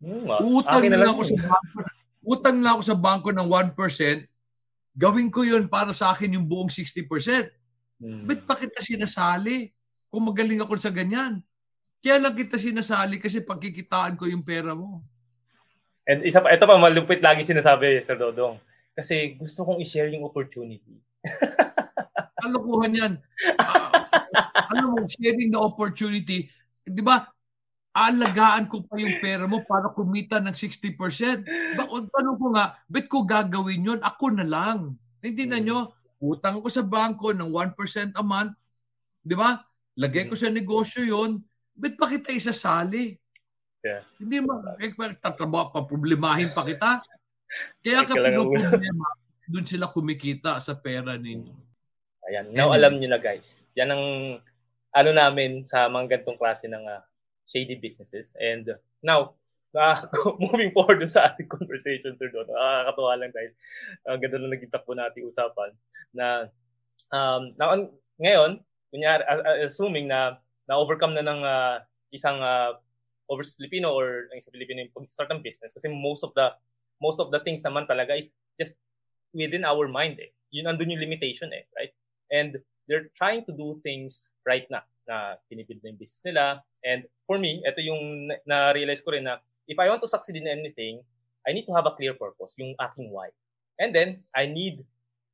Hmm, 0.04 0.28
utang 0.60 0.84
na, 0.92 1.00
lang 1.00 1.16
ako 1.16 1.24
sa 1.24 1.38
bangko. 1.40 1.80
Utang 2.24 2.58
na 2.60 2.70
ako 2.76 2.82
sa 2.84 2.96
bangko 3.00 3.30
ng 3.32 3.48
1%. 3.48 4.28
gawin 4.94 5.32
ko 5.34 5.42
yun 5.42 5.66
para 5.72 5.90
sa 5.96 6.12
akin 6.12 6.36
yung 6.36 6.46
buong 6.46 6.70
60%. 6.70 7.08
Mm. 7.98 8.30
Ba't 8.30 8.42
pa 8.46 8.54
kita 8.60 8.78
sinasali? 8.84 9.72
Kung 10.12 10.30
magaling 10.30 10.62
ako 10.62 10.78
sa 10.78 10.94
ganyan. 10.94 11.42
Kaya 12.04 12.20
lang 12.20 12.36
kita 12.36 12.60
sinasali 12.60 13.16
kasi 13.16 13.40
pagkikitaan 13.48 14.20
ko 14.20 14.28
yung 14.28 14.44
pera 14.44 14.76
mo. 14.76 15.00
And 16.04 16.28
isa 16.28 16.44
pa, 16.44 16.52
ito 16.52 16.68
pa 16.68 16.76
malupit 16.76 17.24
lagi 17.24 17.48
sinasabi, 17.48 18.04
Sir 18.04 18.20
Dodong. 18.20 18.60
Kasi 18.92 19.40
gusto 19.40 19.64
kong 19.64 19.80
i-share 19.80 20.12
yung 20.12 20.28
opportunity. 20.28 21.00
Kalokohan 22.44 22.92
yan. 22.92 23.14
Uh, 23.56 23.88
ano 24.76 24.84
mo, 24.92 25.08
sharing 25.08 25.48
the 25.48 25.62
opportunity. 25.64 26.52
Di 26.84 27.00
ba, 27.00 27.24
alagaan 27.96 28.68
ko 28.68 28.84
pa 28.84 29.00
yung 29.00 29.16
pera 29.24 29.48
mo 29.48 29.64
para 29.64 29.96
kumita 29.96 30.44
ng 30.44 30.52
60%. 30.52 31.00
Bakit 31.80 32.06
tanong 32.12 32.36
ko 32.36 32.48
nga, 32.52 32.76
bet 32.92 33.08
ko 33.08 33.24
gagawin 33.24 33.96
yon 33.96 34.02
Ako 34.04 34.36
na 34.36 34.44
lang. 34.44 35.00
Hindi 35.24 35.48
na 35.48 35.64
nyo, 35.64 35.96
utang 36.20 36.60
ko 36.60 36.68
sa 36.68 36.84
bangko 36.84 37.32
ng 37.32 37.48
1% 37.48 38.20
a 38.20 38.24
month. 38.28 38.60
Di 39.24 39.40
ba? 39.40 39.56
Lagay 39.96 40.28
ko 40.28 40.36
sa 40.36 40.52
negosyo 40.52 41.08
yon 41.08 41.40
Bet 41.74 41.98
pa 41.98 42.06
kita 42.06 42.30
isasali? 42.34 43.18
Yeah. 43.84 44.06
Hindi 44.16 44.40
mo, 44.40 44.64
eh, 44.80 44.94
tatrabaho 45.20 45.74
pa, 45.74 45.84
problemahin 45.84 46.56
pa 46.56 46.64
kita. 46.64 47.04
Kaya 47.84 48.08
kapag 48.08 48.40
problema, 48.40 49.08
doon 49.50 49.66
sila 49.68 49.92
kumikita 49.92 50.58
sa 50.64 50.74
pera 50.80 51.20
ninyo. 51.20 51.52
Ayan. 52.32 52.56
Now, 52.56 52.72
alam 52.72 52.98
niyo 52.98 53.12
na 53.12 53.20
guys. 53.20 53.68
Yan 53.76 53.92
ang 53.92 54.06
ano 54.94 55.10
namin 55.12 55.68
sa 55.68 55.92
mga 55.92 56.18
gantong 56.18 56.40
klase 56.40 56.72
ng 56.72 56.80
uh, 56.88 57.04
shady 57.50 57.76
businesses. 57.76 58.32
And 58.40 58.78
uh, 58.78 58.80
now, 59.04 59.36
uh, 59.76 60.08
moving 60.44 60.72
forward 60.72 61.04
sa 61.12 61.34
ating 61.34 61.52
conversation, 61.52 62.16
Sir 62.16 62.32
Don, 62.32 62.48
nakakatawa 62.48 63.12
uh, 63.12 63.18
lang 63.20 63.32
dahil 63.36 63.52
ang 64.08 64.16
uh, 64.16 64.20
ganda 64.22 64.38
na 64.40 64.54
naging 64.56 64.72
takbo 64.72 64.96
natin 64.96 65.28
usapan 65.28 65.76
na 66.16 66.48
um, 67.12 67.52
na, 67.60 67.84
ngayon, 68.22 68.62
kunyari, 68.94 69.22
assuming 69.66 70.08
na 70.08 70.40
na-overcome 70.70 71.14
na 71.18 71.26
ng 71.26 71.42
uh, 71.44 71.76
isang 72.14 72.40
uh, 72.40 72.78
over 73.28 73.44
Filipino 73.44 73.96
or 73.96 74.30
ang 74.32 74.38
isang 74.38 74.54
Filipino 74.54 74.84
yung 74.84 74.96
pag-start 74.96 75.32
ng 75.32 75.44
business 75.44 75.72
kasi 75.72 75.90
most 75.90 76.22
of 76.22 76.32
the 76.36 76.52
most 77.02 77.20
of 77.20 77.32
the 77.32 77.42
things 77.42 77.64
naman 77.64 77.88
talaga 77.88 78.16
is 78.16 78.32
just 78.56 78.76
within 79.34 79.66
our 79.66 79.90
mind 79.90 80.20
eh. 80.22 80.32
Yun 80.54 80.70
andun 80.70 80.94
yung 80.94 81.04
limitation 81.04 81.50
eh, 81.52 81.66
right? 81.76 81.92
And 82.30 82.62
they're 82.88 83.10
trying 83.18 83.44
to 83.50 83.54
do 83.56 83.80
things 83.82 84.30
right 84.46 84.68
na 84.70 84.86
na 85.04 85.36
pinibuild 85.52 85.84
na 85.84 85.92
yung 85.92 86.00
business 86.00 86.24
nila. 86.24 86.64
And 86.84 87.08
for 87.28 87.36
me, 87.40 87.60
ito 87.64 87.80
yung 87.84 88.32
na-realize 88.48 89.04
ko 89.04 89.12
rin 89.12 89.28
na 89.28 89.40
if 89.68 89.76
I 89.80 89.92
want 89.92 90.04
to 90.04 90.12
succeed 90.12 90.40
in 90.40 90.48
anything, 90.48 91.04
I 91.44 91.52
need 91.52 91.68
to 91.68 91.76
have 91.76 91.88
a 91.88 91.96
clear 91.96 92.16
purpose, 92.16 92.56
yung 92.56 92.76
aking 92.80 93.12
why. 93.12 93.32
And 93.80 93.92
then, 93.92 94.24
I 94.32 94.48
need 94.48 94.84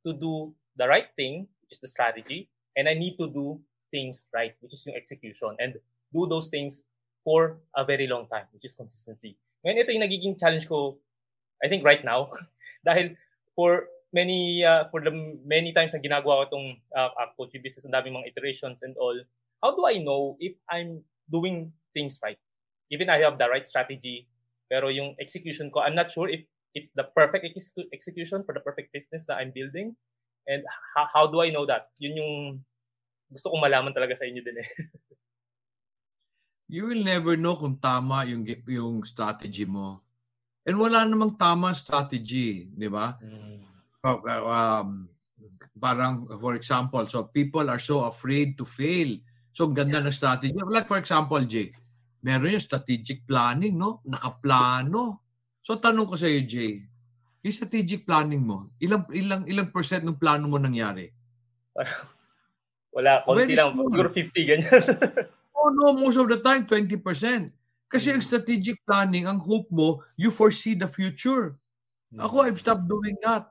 to 0.02 0.10
do 0.10 0.54
the 0.74 0.90
right 0.90 1.06
thing, 1.14 1.46
which 1.62 1.78
is 1.78 1.82
the 1.82 1.90
strategy, 1.90 2.50
and 2.74 2.88
I 2.88 2.94
need 2.94 3.14
to 3.22 3.30
do 3.30 3.62
things 3.90 4.26
right, 4.32 4.54
which 4.60 4.72
is 4.72 4.86
yung 4.86 4.96
execution, 4.96 5.54
and 5.58 5.76
do 6.14 6.26
those 6.26 6.48
things 6.48 6.82
for 7.24 7.58
a 7.76 7.84
very 7.84 8.06
long 8.06 8.26
time, 8.26 8.46
which 8.54 8.64
is 8.64 8.74
consistency. 8.74 9.36
Ngayon, 9.66 9.76
ito 9.76 9.90
yung 9.92 10.04
nagiging 10.06 10.34
challenge 10.40 10.66
ko, 10.66 10.96
I 11.60 11.68
think 11.68 11.84
right 11.84 12.00
now, 12.00 12.32
dahil 12.88 13.14
for 13.52 13.90
many 14.10 14.64
uh, 14.64 14.90
for 14.90 15.04
the 15.04 15.12
many 15.44 15.70
times 15.70 15.94
na 15.94 16.02
ginagawa 16.02 16.46
ko 16.46 16.56
itong 16.56 16.66
uh, 16.96 17.10
coaching 17.36 17.62
business, 17.62 17.84
ang 17.86 17.94
daming 17.94 18.16
mga 18.16 18.34
iterations 18.34 18.82
and 18.82 18.96
all, 18.96 19.14
how 19.62 19.70
do 19.76 19.84
I 19.86 20.00
know 20.00 20.40
if 20.40 20.56
I'm 20.66 21.04
doing 21.28 21.70
things 21.92 22.18
right? 22.24 22.40
Even 22.90 23.12
I 23.12 23.22
have 23.22 23.38
the 23.38 23.46
right 23.46 23.68
strategy, 23.68 24.26
pero 24.66 24.88
yung 24.90 25.14
execution 25.20 25.70
ko, 25.70 25.84
I'm 25.84 25.94
not 25.94 26.10
sure 26.10 26.26
if 26.26 26.42
it's 26.74 26.90
the 26.94 27.06
perfect 27.14 27.46
ex- 27.46 27.74
execution 27.92 28.42
for 28.42 28.54
the 28.54 28.62
perfect 28.62 28.92
business 28.92 29.26
that 29.26 29.38
I'm 29.38 29.50
building. 29.54 29.94
And 30.46 30.64
how, 30.96 31.06
how 31.12 31.24
do 31.26 31.42
I 31.42 31.50
know 31.50 31.66
that? 31.66 31.90
Yun 31.98 32.16
yung 32.16 32.34
gusto 33.30 33.46
kong 33.48 33.62
malaman 33.62 33.94
talaga 33.94 34.18
sa 34.18 34.26
inyo 34.26 34.42
din 34.42 34.60
eh. 34.60 34.68
you 36.74 36.86
will 36.86 37.02
never 37.02 37.38
know 37.38 37.58
kung 37.58 37.78
tama 37.78 38.26
yung 38.26 38.46
yung 38.66 39.06
strategy 39.06 39.66
mo. 39.66 40.02
And 40.66 40.76
wala 40.76 41.06
namang 41.06 41.40
tama 41.40 41.72
strategy, 41.72 42.68
di 42.68 42.88
ba? 42.90 43.16
Mm. 43.18 43.58
Um, 44.04 45.08
parang, 45.80 46.28
for 46.38 46.54
example, 46.54 47.02
so 47.08 47.26
people 47.32 47.66
are 47.66 47.80
so 47.80 48.04
afraid 48.04 48.60
to 48.60 48.68
fail. 48.68 49.16
So, 49.56 49.66
ganda 49.72 49.98
yeah. 49.98 50.06
ng 50.06 50.14
strategy. 50.14 50.54
Like, 50.54 50.86
for 50.86 51.00
example, 51.00 51.42
Jay, 51.48 51.74
meron 52.22 52.54
yung 52.54 52.62
strategic 52.62 53.26
planning, 53.26 53.74
no? 53.74 54.04
Nakaplano. 54.06 55.26
So, 55.64 55.80
tanong 55.80 56.06
ko 56.06 56.14
sa 56.14 56.30
iyo, 56.30 56.46
Jay, 56.46 56.86
yung 57.40 57.56
strategic 57.56 58.04
planning 58.04 58.44
mo, 58.44 58.68
ilang 58.78 59.08
ilang 59.16 59.48
ilang 59.48 59.72
percent 59.72 60.04
ng 60.04 60.20
plano 60.20 60.44
mo 60.44 60.60
nangyari? 60.60 61.08
Wala, 62.90 63.22
konti 63.22 63.54
lang. 63.54 63.74
Siguro 63.78 64.10
50, 64.10 64.50
ganyan. 64.50 64.82
oh 65.58 65.70
no, 65.70 65.94
most 65.94 66.18
of 66.18 66.26
the 66.26 66.38
time, 66.42 66.66
20%. 66.66 66.98
Kasi 67.90 68.06
mm. 68.10 68.14
ang 68.14 68.22
strategic 68.22 68.76
planning, 68.86 69.26
ang 69.26 69.38
hope 69.38 69.70
mo, 69.70 70.02
you 70.18 70.30
foresee 70.30 70.74
the 70.74 70.90
future. 70.90 71.54
Ako, 72.18 72.42
I've 72.42 72.58
stopped 72.58 72.90
doing 72.90 73.14
that. 73.22 73.50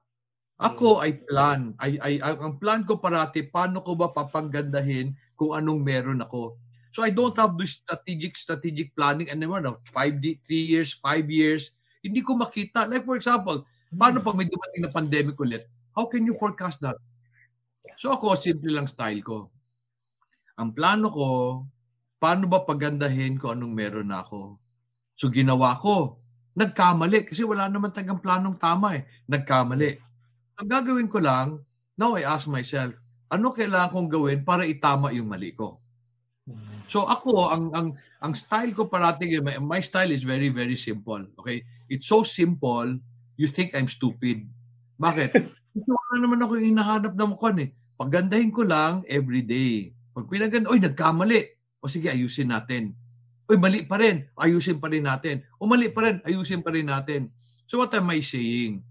Ako 0.59 0.99
ay 0.99 1.23
plan. 1.23 1.71
Ay, 1.79 1.95
ay, 2.03 2.19
ang 2.19 2.59
plan 2.59 2.83
ko 2.83 2.99
parati, 2.99 3.47
paano 3.47 3.79
ko 3.79 3.95
ba 3.95 4.11
papanggandahin 4.11 5.15
kung 5.39 5.55
anong 5.55 5.79
meron 5.79 6.19
ako. 6.19 6.59
So 6.91 6.99
I 6.99 7.15
don't 7.15 7.37
have 7.39 7.55
this 7.55 7.79
strategic 7.79 8.35
strategic 8.35 8.91
planning 8.91 9.31
and 9.31 9.39
naman, 9.39 9.63
no, 9.63 9.79
five, 9.87 10.19
three 10.19 10.65
years, 10.67 10.99
five 10.99 11.31
years, 11.31 11.71
hindi 12.03 12.19
ko 12.19 12.35
makita. 12.35 12.91
Like 12.91 13.07
for 13.07 13.15
example, 13.15 13.63
paano 13.95 14.19
pag 14.19 14.35
may 14.35 14.51
dumating 14.51 14.83
na 14.83 14.91
pandemic 14.91 15.39
ulit? 15.39 15.63
How 15.95 16.11
can 16.11 16.27
you 16.27 16.35
forecast 16.35 16.83
that? 16.83 16.99
So 17.95 18.15
ako, 18.15 18.35
simple 18.35 18.75
lang 18.75 18.87
style 18.87 19.23
ko. 19.23 19.51
Ang 20.59 20.75
plano 20.75 21.07
ko, 21.07 21.27
paano 22.19 22.51
ba 22.51 22.67
pagandahin 22.67 23.39
ko 23.39 23.55
anong 23.55 23.71
meron 23.71 24.11
na 24.11 24.27
ako? 24.27 24.59
So 25.15 25.31
ginawa 25.31 25.79
ko, 25.79 26.19
nagkamali 26.59 27.23
kasi 27.27 27.47
wala 27.47 27.71
naman 27.71 27.95
tagang 27.95 28.19
planong 28.19 28.59
tama 28.59 28.99
eh. 28.99 29.07
Nagkamali. 29.31 29.95
Ang 30.59 30.67
gagawin 30.67 31.07
ko 31.07 31.23
lang, 31.23 31.63
now 31.95 32.19
I 32.19 32.27
ask 32.27 32.51
myself, 32.51 32.91
ano 33.31 33.55
kailangan 33.55 33.95
kong 33.95 34.09
gawin 34.11 34.39
para 34.43 34.67
itama 34.67 35.15
yung 35.15 35.31
mali 35.31 35.55
ko? 35.55 35.79
So 36.89 37.05
ako, 37.05 37.53
ang 37.53 37.65
ang 37.77 37.87
ang 38.19 38.33
style 38.33 38.73
ko 38.73 38.89
parati, 38.89 39.37
my, 39.39 39.61
my 39.61 39.79
style 39.79 40.09
is 40.09 40.25
very, 40.25 40.49
very 40.49 40.75
simple. 40.75 41.21
Okay? 41.37 41.61
It's 41.87 42.09
so 42.09 42.25
simple, 42.25 42.97
you 43.37 43.47
think 43.47 43.77
I'm 43.77 43.87
stupid. 43.87 44.49
Bakit? 44.97 45.31
Kasi 45.73 45.87
wala 45.87 46.15
naman 46.17 46.39
ako 46.41 46.51
yung 46.57 46.69
hinahanap 46.75 47.13
na 47.13 47.25
mukha 47.29 47.49
eh. 47.59 47.69
Pagandahin 47.99 48.51
ko 48.53 48.63
lang 48.63 49.03
every 49.05 49.43
day. 49.43 49.91
Pag 50.15 50.27
pinaganda, 50.31 50.71
oy, 50.71 50.79
nagkamali. 50.79 51.41
O 51.79 51.87
sige, 51.91 52.09
ayusin 52.09 52.51
natin. 52.51 52.95
Oy, 53.49 53.57
mali 53.59 53.83
pa 53.83 53.99
rin. 53.99 54.27
Ayusin 54.39 54.79
pa 54.81 54.87
rin 54.87 55.05
natin. 55.05 55.43
O 55.59 55.67
mali 55.67 55.91
pa 55.91 56.07
rin, 56.07 56.23
ayusin 56.23 56.63
pa 56.63 56.71
rin 56.71 56.87
natin. 56.87 57.31
So 57.69 57.77
what 57.81 57.93
am 57.93 58.09
I 58.09 58.23
saying? 58.23 58.81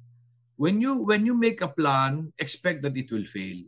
when 0.59 0.83
you 0.83 1.07
when 1.07 1.23
you 1.25 1.33
make 1.33 1.63
a 1.63 1.71
plan, 1.71 2.35
expect 2.37 2.83
that 2.83 2.99
it 2.99 3.09
will 3.15 3.25
fail. 3.25 3.63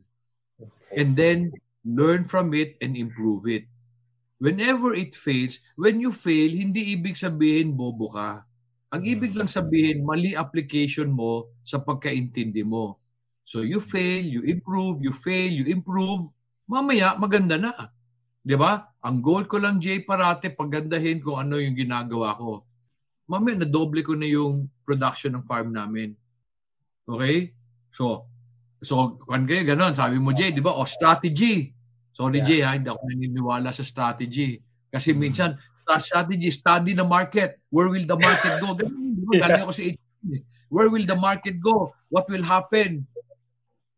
And 0.91 1.15
then 1.15 1.55
learn 1.87 2.27
from 2.27 2.53
it 2.53 2.77
and 2.83 2.99
improve 2.99 3.47
it. 3.47 3.65
Whenever 4.43 4.93
it 4.93 5.15
fails, 5.15 5.63
when 5.79 6.03
you 6.03 6.11
fail, 6.11 6.51
hindi 6.51 6.99
ibig 6.99 7.15
sabihin 7.15 7.79
bobo 7.79 8.11
ka. 8.11 8.43
Ang 8.91 9.07
ibig 9.07 9.39
lang 9.39 9.47
sabihin, 9.47 10.03
mali 10.03 10.35
application 10.35 11.15
mo 11.15 11.55
sa 11.63 11.79
pagkaintindi 11.79 12.67
mo. 12.67 12.99
So 13.47 13.63
you 13.63 13.79
fail, 13.79 14.27
you 14.27 14.43
improve, 14.47 14.99
you 15.03 15.15
fail, 15.15 15.51
you 15.51 15.67
improve. 15.71 16.27
Mamaya, 16.67 17.15
maganda 17.15 17.55
na. 17.55 17.71
Di 18.43 18.59
ba? 18.59 18.83
Ang 19.07 19.23
goal 19.23 19.47
ko 19.47 19.63
lang, 19.63 19.79
Jay, 19.79 20.03
parate, 20.03 20.51
pagandahin 20.51 21.23
kung 21.23 21.39
ano 21.39 21.63
yung 21.63 21.79
ginagawa 21.79 22.35
ko. 22.35 22.67
Mamaya, 23.31 23.63
nadoble 23.63 24.03
ko 24.03 24.19
na 24.19 24.27
yung 24.27 24.67
production 24.83 25.39
ng 25.39 25.47
farm 25.47 25.71
namin. 25.71 26.19
Okay? 27.07 27.55
So, 27.95 28.27
so 28.83 29.19
kung 29.23 29.47
kayo 29.47 29.63
ganun, 29.67 29.95
sabi 29.95 30.19
mo 30.19 30.35
Jay, 30.35 30.51
di 30.51 30.63
ba? 30.63 30.75
O 30.75 30.83
strategy. 30.83 31.71
Sorry 32.11 32.43
yeah. 32.43 32.47
Jay, 32.47 32.61
ha? 32.67 32.75
hindi 32.75 32.91
ako 32.91 33.03
naniniwala 33.07 33.71
sa 33.71 33.87
strategy. 33.87 34.59
Kasi 34.91 35.15
mm-hmm. 35.15 35.23
Minsan, 35.87 36.01
strategy, 36.01 36.51
study 36.51 36.93
the 36.93 37.05
market. 37.05 37.59
Where 37.71 37.89
will 37.89 38.05
the 38.05 38.19
market 38.19 38.61
go? 38.61 38.77
Ganun, 38.77 39.17
di 39.17 39.23
ba? 39.25 39.33
Yeah. 39.37 39.43
Galing 39.49 39.63
ako 39.65 39.73
sa 39.73 39.83
eh. 39.85 39.97
Where 40.71 40.89
will 40.89 41.07
the 41.07 41.19
market 41.19 41.57
go? 41.59 41.97
What 42.13 42.31
will 42.31 42.47
happen? 42.47 43.07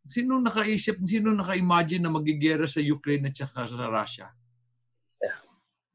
Sino 0.09 0.41
nakaisip, 0.41 1.01
sino 1.05 1.33
naka-imagine 1.33 2.05
na 2.05 2.13
magigera 2.13 2.65
sa 2.65 2.81
Ukraine 2.81 3.29
at 3.29 3.37
saka 3.37 3.69
sa 3.69 3.89
Russia? 3.89 4.33
Yeah. 5.21 5.39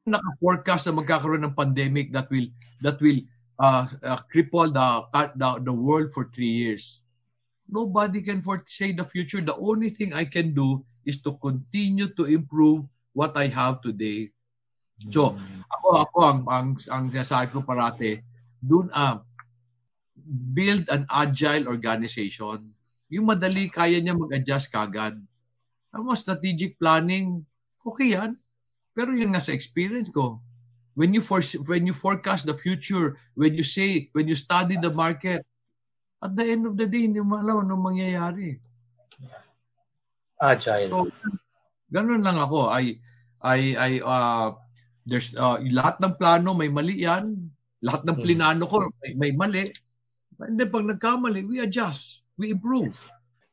Naka-forecast 0.05 0.89
na 0.89 1.01
magkakaroon 1.01 1.43
ng 1.49 1.57
pandemic 1.57 2.13
that 2.13 2.29
will 2.29 2.47
that 2.85 3.01
will 3.01 3.19
uh, 3.57 3.89
uh, 4.05 4.19
cripple 4.29 4.69
the, 4.69 4.87
the 5.35 5.49
the 5.65 5.73
world 5.73 6.13
for 6.13 6.29
three 6.29 6.53
years 6.53 7.01
nobody 7.67 8.23
can 8.23 8.41
foresee 8.41 8.91
the 8.91 9.03
future. 9.03 9.41
The 9.41 9.55
only 9.55 9.91
thing 9.91 10.15
I 10.15 10.25
can 10.25 10.55
do 10.55 10.83
is 11.05 11.21
to 11.23 11.35
continue 11.39 12.07
to 12.15 12.25
improve 12.25 12.87
what 13.13 13.35
I 13.35 13.47
have 13.47 13.81
today. 13.83 14.31
So, 15.13 15.37
ako 15.69 15.87
ako 16.01 16.17
ang 16.25 16.39
ang 16.49 16.67
ang 16.89 17.05
sabi 17.21 17.53
ko 17.53 17.61
parate, 17.61 18.25
dun 18.57 18.89
uh, 18.89 19.21
build 20.27 20.89
an 20.89 21.05
agile 21.07 21.69
organization. 21.69 22.73
Yung 23.07 23.29
madali, 23.29 23.71
kaya 23.71 24.03
niya 24.03 24.17
mag-adjust 24.17 24.67
kagad. 24.67 25.15
Ang 25.95 26.03
strategic 26.17 26.75
planning, 26.75 27.47
okay 27.79 28.19
yan. 28.19 28.35
Pero 28.91 29.15
yun 29.15 29.31
nga 29.31 29.39
sa 29.39 29.55
experience 29.55 30.11
ko, 30.11 30.43
when 30.97 31.15
you 31.15 31.23
for, 31.23 31.39
when 31.69 31.87
you 31.87 31.95
forecast 31.95 32.43
the 32.43 32.57
future, 32.57 33.15
when 33.39 33.55
you 33.55 33.63
say, 33.63 34.11
when 34.11 34.27
you 34.27 34.35
study 34.35 34.75
the 34.75 34.91
market, 34.91 35.45
at 36.19 36.35
the 36.35 36.43
end 36.43 36.67
of 36.67 36.75
the 36.75 36.89
day, 36.89 37.07
hindi 37.07 37.23
mo 37.23 37.39
alam 37.39 37.63
anong 37.63 37.93
mangyayari. 37.93 38.59
Agile. 40.41 40.89
So, 40.91 41.07
ganun 41.87 42.25
lang 42.25 42.35
ako. 42.35 42.67
I, 42.67 42.99
I, 43.39 43.59
I, 43.77 43.91
uh, 44.03 44.57
there's, 45.07 45.31
uh, 45.39 45.55
lahat 45.63 46.03
ng 46.03 46.19
plano, 46.19 46.51
may 46.51 46.67
mali 46.67 47.07
yan. 47.07 47.47
Lahat 47.79 48.03
ng 48.03 48.19
hmm. 48.19 48.23
plinano 48.27 48.63
ko, 48.67 48.83
may, 48.99 49.11
may 49.15 49.31
mali. 49.31 49.71
And 50.43 50.59
then 50.59 50.69
pag 50.69 50.85
nagkamali, 50.85 51.47
we 51.47 51.63
adjust. 51.63 52.27
We 52.35 52.51
improve. 52.51 52.93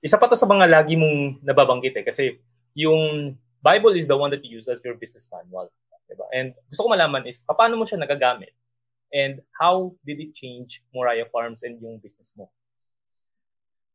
Isa 0.03 0.19
pa 0.19 0.29
to 0.29 0.37
sa 0.37 0.51
mga 0.51 0.69
lagi 0.69 0.99
mong 0.99 1.41
nababanggit 1.47 1.97
eh. 1.97 2.05
Kasi 2.05 2.37
yung 2.77 3.33
Bible 3.65 3.97
is 3.97 4.11
the 4.11 4.19
one 4.19 4.29
that 4.35 4.45
you 4.45 4.61
use 4.61 4.69
as 4.69 4.83
your 4.85 4.99
business 4.99 5.31
manual. 5.33 5.73
Diba? 6.05 6.29
And 6.37 6.53
gusto 6.69 6.85
ko 6.85 6.89
malaman 6.93 7.25
is, 7.25 7.41
paano 7.49 7.81
mo 7.81 7.89
siya 7.89 8.03
nagagamit? 8.03 8.53
And 9.15 9.41
how 9.57 9.97
did 10.05 10.21
it 10.21 10.37
change 10.37 10.85
Moriah 10.93 11.31
Farms 11.33 11.65
and 11.65 11.81
yung 11.81 12.03
business 12.03 12.35
mo? 12.37 12.53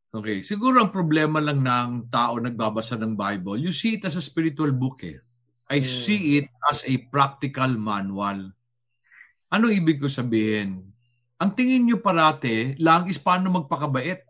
Okay. 0.10 0.42
Siguro 0.42 0.82
ang 0.82 0.90
problema 0.90 1.38
lang 1.38 1.62
ng 1.62 2.10
tao 2.10 2.42
nagbabasa 2.42 2.98
ng 2.98 3.14
Bible, 3.14 3.62
you 3.62 3.70
see 3.70 4.02
it 4.02 4.08
as 4.10 4.18
a 4.18 4.26
spiritual 4.26 4.74
book 4.74 5.06
eh. 5.06 5.22
I 5.70 5.86
hmm. 5.86 5.86
see 5.86 6.42
it 6.42 6.48
as 6.66 6.82
a 6.90 6.98
practical 7.14 7.70
manual. 7.78 8.50
Ano 9.54 9.66
ibig 9.70 10.02
ko 10.02 10.10
sabihin? 10.10 10.90
Ang 11.40 11.52
tingin 11.56 11.86
nyo 11.88 12.02
parate 12.02 12.76
lang 12.82 13.06
is 13.08 13.22
paano 13.22 13.54
magpakabait. 13.54 14.26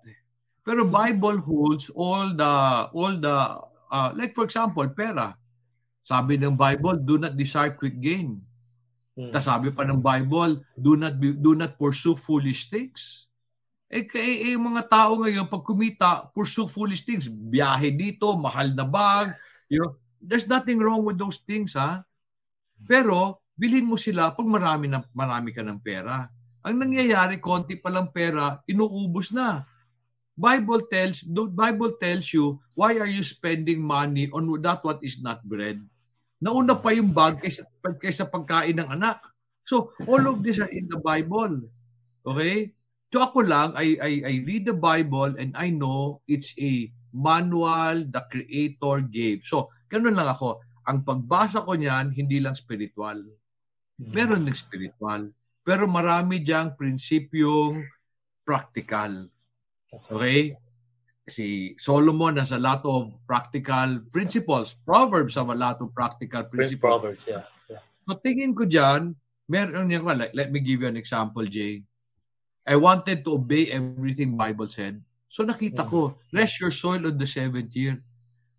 Pero 0.62 0.86
Bible 0.86 1.42
holds 1.42 1.90
all 1.96 2.36
the 2.36 2.54
all 2.94 3.18
the 3.18 3.36
uh, 3.90 4.10
like 4.14 4.36
for 4.36 4.46
example, 4.46 4.86
pera. 4.92 5.34
Sabi 6.06 6.38
ng 6.38 6.60
Bible, 6.60 7.02
do 7.02 7.18
not 7.18 7.34
desire 7.34 7.74
quick 7.74 7.98
gain. 7.98 8.38
Hmm. 9.16 9.32
Tapos 9.34 9.48
sabi 9.48 9.68
pa 9.74 9.88
ng 9.88 10.04
Bible, 10.04 10.62
do 10.76 10.94
not 11.00 11.18
do 11.18 11.56
not 11.56 11.80
pursue 11.80 12.20
foolish 12.20 12.70
things. 12.70 13.26
Eh, 13.90 14.06
eh, 14.06 14.54
eh 14.54 14.58
mga 14.58 14.86
tao 14.86 15.18
ngayon, 15.18 15.50
pag 15.50 15.66
kumita, 15.66 16.30
pursue 16.30 16.70
foolish 16.70 17.02
things. 17.02 17.26
Biyahe 17.26 17.90
dito, 17.90 18.30
mahal 18.38 18.70
na 18.78 18.86
bag. 18.86 19.34
You 19.66 19.82
know, 19.82 19.92
there's 20.22 20.48
nothing 20.48 20.80
wrong 20.80 21.04
with 21.08 21.18
those 21.18 21.42
things, 21.44 21.74
ha? 21.74 22.04
Pero, 22.88 23.44
bilhin 23.56 23.88
mo 23.88 24.00
sila 24.00 24.32
pag 24.32 24.48
marami, 24.48 24.88
na, 24.88 25.04
marami 25.12 25.52
ka 25.52 25.64
ng 25.64 25.80
pera. 25.84 26.28
Ang 26.64 26.76
nangyayari, 26.80 27.40
konti 27.40 27.80
pa 27.80 27.92
lang 27.92 28.12
pera, 28.12 28.60
inuubos 28.68 29.32
na. 29.32 29.64
Bible 30.40 30.88
tells, 30.88 31.28
the 31.28 31.44
Bible 31.52 32.00
tells 32.00 32.32
you, 32.32 32.64
why 32.76 32.96
are 32.96 33.12
you 33.12 33.24
spending 33.24 33.84
money 33.84 34.32
on 34.32 34.48
that 34.64 34.80
what 34.88 35.04
is 35.04 35.20
not 35.20 35.44
bread? 35.44 35.76
Nauna 36.40 36.80
pa 36.80 36.96
yung 36.96 37.12
bag 37.12 37.44
kaysa, 37.44 37.68
kaysa 38.00 38.24
pagkain 38.24 38.80
ng 38.80 38.88
anak. 38.88 39.20
So, 39.68 39.92
all 40.08 40.24
of 40.32 40.40
these 40.40 40.64
are 40.64 40.72
in 40.72 40.88
the 40.88 40.96
Bible. 41.04 41.68
Okay? 42.24 42.72
So 43.10 43.26
ako 43.26 43.42
lang, 43.42 43.74
I, 43.74 43.98
I, 43.98 44.12
I 44.22 44.34
read 44.46 44.70
the 44.70 44.78
Bible 44.78 45.34
and 45.34 45.58
I 45.58 45.74
know 45.74 46.22
it's 46.30 46.54
a 46.62 46.94
manual 47.10 48.06
the 48.06 48.22
Creator 48.30 49.10
gave. 49.10 49.42
So, 49.50 49.74
ganun 49.90 50.16
lang 50.16 50.30
ako. 50.30 50.62
Ang 50.88 51.04
pagbasa 51.04 51.66
ko 51.66 51.76
niyan, 51.76 52.14
hindi 52.14 52.40
lang 52.40 52.56
spiritual. 52.56 53.26
Hmm. 54.00 54.12
Meron 54.14 54.46
ng 54.48 54.56
spiritual. 54.56 55.34
Pero 55.66 55.86
marami 55.86 56.40
diyang 56.40 56.74
prinsipyong 56.78 57.84
practical. 58.48 59.28
Okay? 59.92 60.56
Si 61.30 61.78
Solomon 61.78 62.42
has 62.42 62.56
a 62.56 62.62
lot 62.62 62.82
of 62.88 63.14
practical 63.30 64.02
principles. 64.10 64.78
Proverbs 64.82 65.38
have 65.38 65.54
a 65.54 65.58
lot 65.58 65.78
of 65.84 65.94
practical 65.94 66.48
principles. 66.48 66.82
Proverbs, 66.82 67.22
yeah. 67.28 67.46
yeah. 67.70 67.84
So 68.10 68.18
tingin 68.18 68.58
ko 68.58 68.66
dyan, 68.66 69.14
meron 69.46 69.94
yung, 69.94 70.10
let, 70.10 70.34
let 70.34 70.50
me 70.50 70.58
give 70.58 70.82
you 70.82 70.90
an 70.90 70.98
example, 70.98 71.46
Jay 71.46 71.86
I 72.70 72.78
wanted 72.78 73.26
to 73.26 73.34
obey 73.34 73.74
everything 73.74 74.38
Bible 74.38 74.70
said. 74.70 75.02
So 75.26 75.42
nakita 75.42 75.90
ko, 75.90 76.14
mm. 76.14 76.38
rest 76.38 76.62
your 76.62 76.70
soil 76.70 77.02
on 77.10 77.18
the 77.18 77.26
seventh 77.26 77.74
year. 77.74 77.98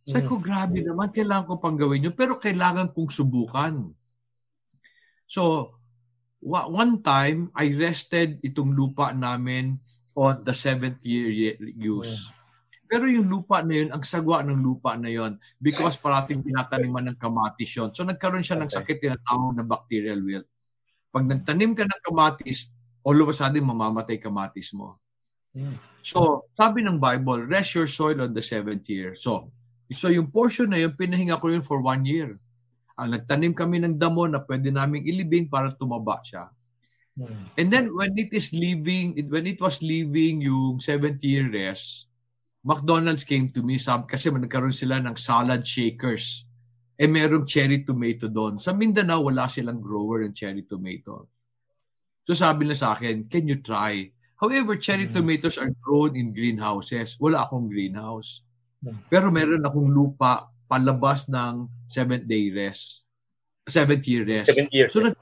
Sabi 0.08 0.24
ko, 0.26 0.40
mm. 0.40 0.44
grabe 0.44 0.78
naman, 0.80 1.08
kailangan 1.12 1.46
ko 1.46 1.54
pang 1.60 1.76
gawin 1.76 2.08
yun, 2.08 2.16
pero 2.16 2.40
kailangan 2.40 2.92
kong 2.92 3.12
subukan. 3.12 3.92
So, 5.28 5.74
one 6.42 7.04
time, 7.04 7.52
I 7.52 7.70
rested 7.76 8.40
itong 8.40 8.72
lupa 8.72 9.12
namin 9.12 9.78
on 10.16 10.42
the 10.42 10.56
seventh 10.56 11.04
year 11.04 11.28
use. 11.60 12.26
Mm. 12.26 12.38
Pero 12.90 13.06
yung 13.06 13.30
lupa 13.30 13.62
na 13.62 13.74
yun, 13.78 13.94
ang 13.94 14.02
sagwa 14.02 14.42
ng 14.42 14.58
lupa 14.58 14.98
na 14.98 15.06
yun, 15.06 15.38
because 15.62 15.94
parating 16.02 16.42
tinataniman 16.42 17.14
ng 17.14 17.18
kamatis 17.20 17.70
yun. 17.70 17.94
So 17.94 18.02
nagkaroon 18.02 18.42
siya 18.42 18.58
ng 18.58 18.72
sakit 18.72 18.98
tinatawag 18.98 19.54
na 19.54 19.62
bacterial 19.62 20.18
wilt. 20.18 20.50
Pag 21.14 21.30
nagtanim 21.30 21.78
ka 21.78 21.86
ng 21.86 22.02
kamatis, 22.02 22.66
all 23.06 23.14
of 23.22 23.30
a 23.30 23.34
sudden 23.34 23.62
mamamatay 23.62 24.18
kamatis 24.18 24.74
mo. 24.74 24.98
So, 26.00 26.46
sabi 26.54 26.86
ng 26.86 27.02
Bible, 27.02 27.44
rest 27.44 27.74
your 27.74 27.90
soil 27.90 28.22
on 28.22 28.32
the 28.32 28.42
seventh 28.42 28.86
year. 28.86 29.18
So, 29.18 29.50
so 29.92 30.08
yung 30.08 30.30
portion 30.30 30.70
na 30.70 30.78
yun, 30.78 30.94
pinahinga 30.94 31.40
ko 31.42 31.50
yun 31.50 31.64
for 31.64 31.82
one 31.82 32.06
year. 32.06 32.38
Ang 33.00 33.16
nagtanim 33.16 33.56
kami 33.56 33.80
ng 33.80 33.96
damo 33.96 34.28
na 34.28 34.44
pwede 34.44 34.68
naming 34.68 35.08
ilibing 35.08 35.48
para 35.48 35.72
tumaba 35.74 36.20
siya. 36.22 36.52
Hmm. 37.16 37.48
And 37.58 37.68
then 37.72 37.90
when 37.96 38.14
it 38.14 38.30
is 38.30 38.54
leaving, 38.54 39.18
when 39.28 39.48
it 39.48 39.58
was 39.58 39.82
leaving 39.82 40.44
yung 40.44 40.78
seventh 40.78 41.24
year 41.24 41.48
rest, 41.48 42.06
McDonald's 42.60 43.24
came 43.24 43.48
to 43.56 43.64
me 43.64 43.80
sab 43.80 44.04
kasi 44.04 44.28
nagkaroon 44.28 44.76
sila 44.76 45.00
ng 45.00 45.16
salad 45.16 45.64
shakers. 45.64 46.44
Eh 47.00 47.08
merong 47.08 47.48
cherry 47.48 47.80
tomato 47.80 48.28
doon. 48.28 48.60
Sa 48.60 48.76
Mindanao, 48.76 49.24
wala 49.24 49.48
silang 49.48 49.80
grower 49.80 50.20
ng 50.28 50.36
cherry 50.36 50.68
tomato. 50.68 51.32
So 52.28 52.36
sabi 52.36 52.68
na 52.68 52.76
sa 52.76 52.92
akin, 52.92 53.24
can 53.32 53.48
you 53.48 53.64
try? 53.64 54.12
However, 54.36 54.76
cherry 54.76 55.08
mm. 55.08 55.16
tomatoes 55.16 55.56
are 55.56 55.72
grown 55.80 56.16
in 56.16 56.36
greenhouses. 56.36 57.16
Wala 57.16 57.48
akong 57.48 57.72
greenhouse. 57.72 58.44
Mm. 58.80 59.00
Pero 59.12 59.28
meron 59.28 59.64
akong 59.64 59.90
lupa 59.92 60.48
palabas 60.64 61.28
ng 61.28 61.68
seventh 61.90 62.24
day 62.24 62.48
rest. 62.54 63.04
Seventh 63.68 64.06
year 64.08 64.24
rest. 64.24 64.48
Seventh 64.48 64.72
year. 64.72 64.88
So, 64.88 65.04
nag- 65.04 65.18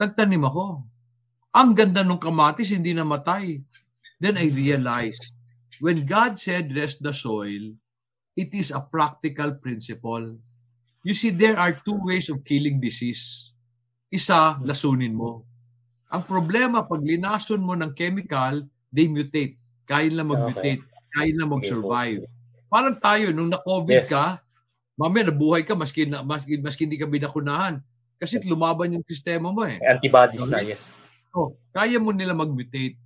nagtanim 0.00 0.42
ako. 0.44 0.82
Ang 1.56 1.70
ganda 1.72 2.02
ng 2.04 2.20
kamatis, 2.20 2.74
hindi 2.74 2.92
namatay. 2.92 3.60
Then 4.20 4.36
I 4.36 4.48
realized, 4.48 5.32
when 5.80 6.04
God 6.04 6.40
said 6.40 6.72
rest 6.72 7.00
the 7.00 7.12
soil, 7.12 7.72
it 8.36 8.52
is 8.52 8.72
a 8.72 8.84
practical 8.84 9.56
principle. 9.56 10.36
You 11.00 11.14
see, 11.16 11.32
there 11.32 11.56
are 11.56 11.72
two 11.72 11.96
ways 12.02 12.28
of 12.28 12.44
killing 12.44 12.80
disease. 12.82 13.52
Isa, 14.12 14.58
lasunin 14.60 15.16
mo. 15.16 15.46
Ang 16.12 16.22
problema, 16.28 16.84
pag 16.84 17.00
linason 17.02 17.62
mo 17.62 17.72
ng 17.76 17.92
chemical, 17.96 18.64
they 18.92 19.08
mutate. 19.08 19.56
Kaya 19.86 20.10
lang 20.12 20.32
mag-mutate. 20.32 20.82
Kaya 21.12 21.32
lang 21.36 21.50
mag-survive. 21.52 22.26
Parang 22.66 22.96
tayo, 22.98 23.30
nung 23.30 23.50
na-COVID 23.50 24.02
yes. 24.02 24.10
ka, 24.10 24.42
mamaya 24.98 25.30
nabuhay 25.30 25.62
ka 25.62 25.76
maski, 25.78 26.08
na, 26.08 26.24
maski, 26.24 26.58
maski 26.58 26.88
hindi 26.88 26.98
ka 26.98 27.06
binakunahan. 27.06 27.78
Kasi 28.16 28.40
lumaban 28.42 28.96
yung 28.96 29.04
sistema 29.04 29.52
mo 29.52 29.62
eh. 29.62 29.76
Antibodies 29.84 30.48
okay? 30.48 30.52
na, 30.52 30.58
yes. 30.64 30.96
So, 31.30 31.54
kaya 31.70 32.00
mo 32.00 32.16
nila 32.16 32.32
mag-mutate. 32.32 32.96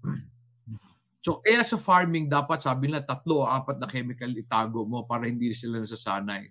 So, 1.20 1.44
kaya 1.44 1.61
sa 1.66 1.76
farming, 1.76 2.30
dapat 2.30 2.64
sabi 2.64 2.88
nila 2.88 3.04
tatlo 3.04 3.44
o 3.44 3.48
apat 3.50 3.76
na 3.76 3.90
chemical 3.90 4.30
itago 4.32 4.86
mo 4.88 5.04
para 5.04 5.28
hindi 5.28 5.52
sila 5.52 5.82
nasasanay. 5.82 6.48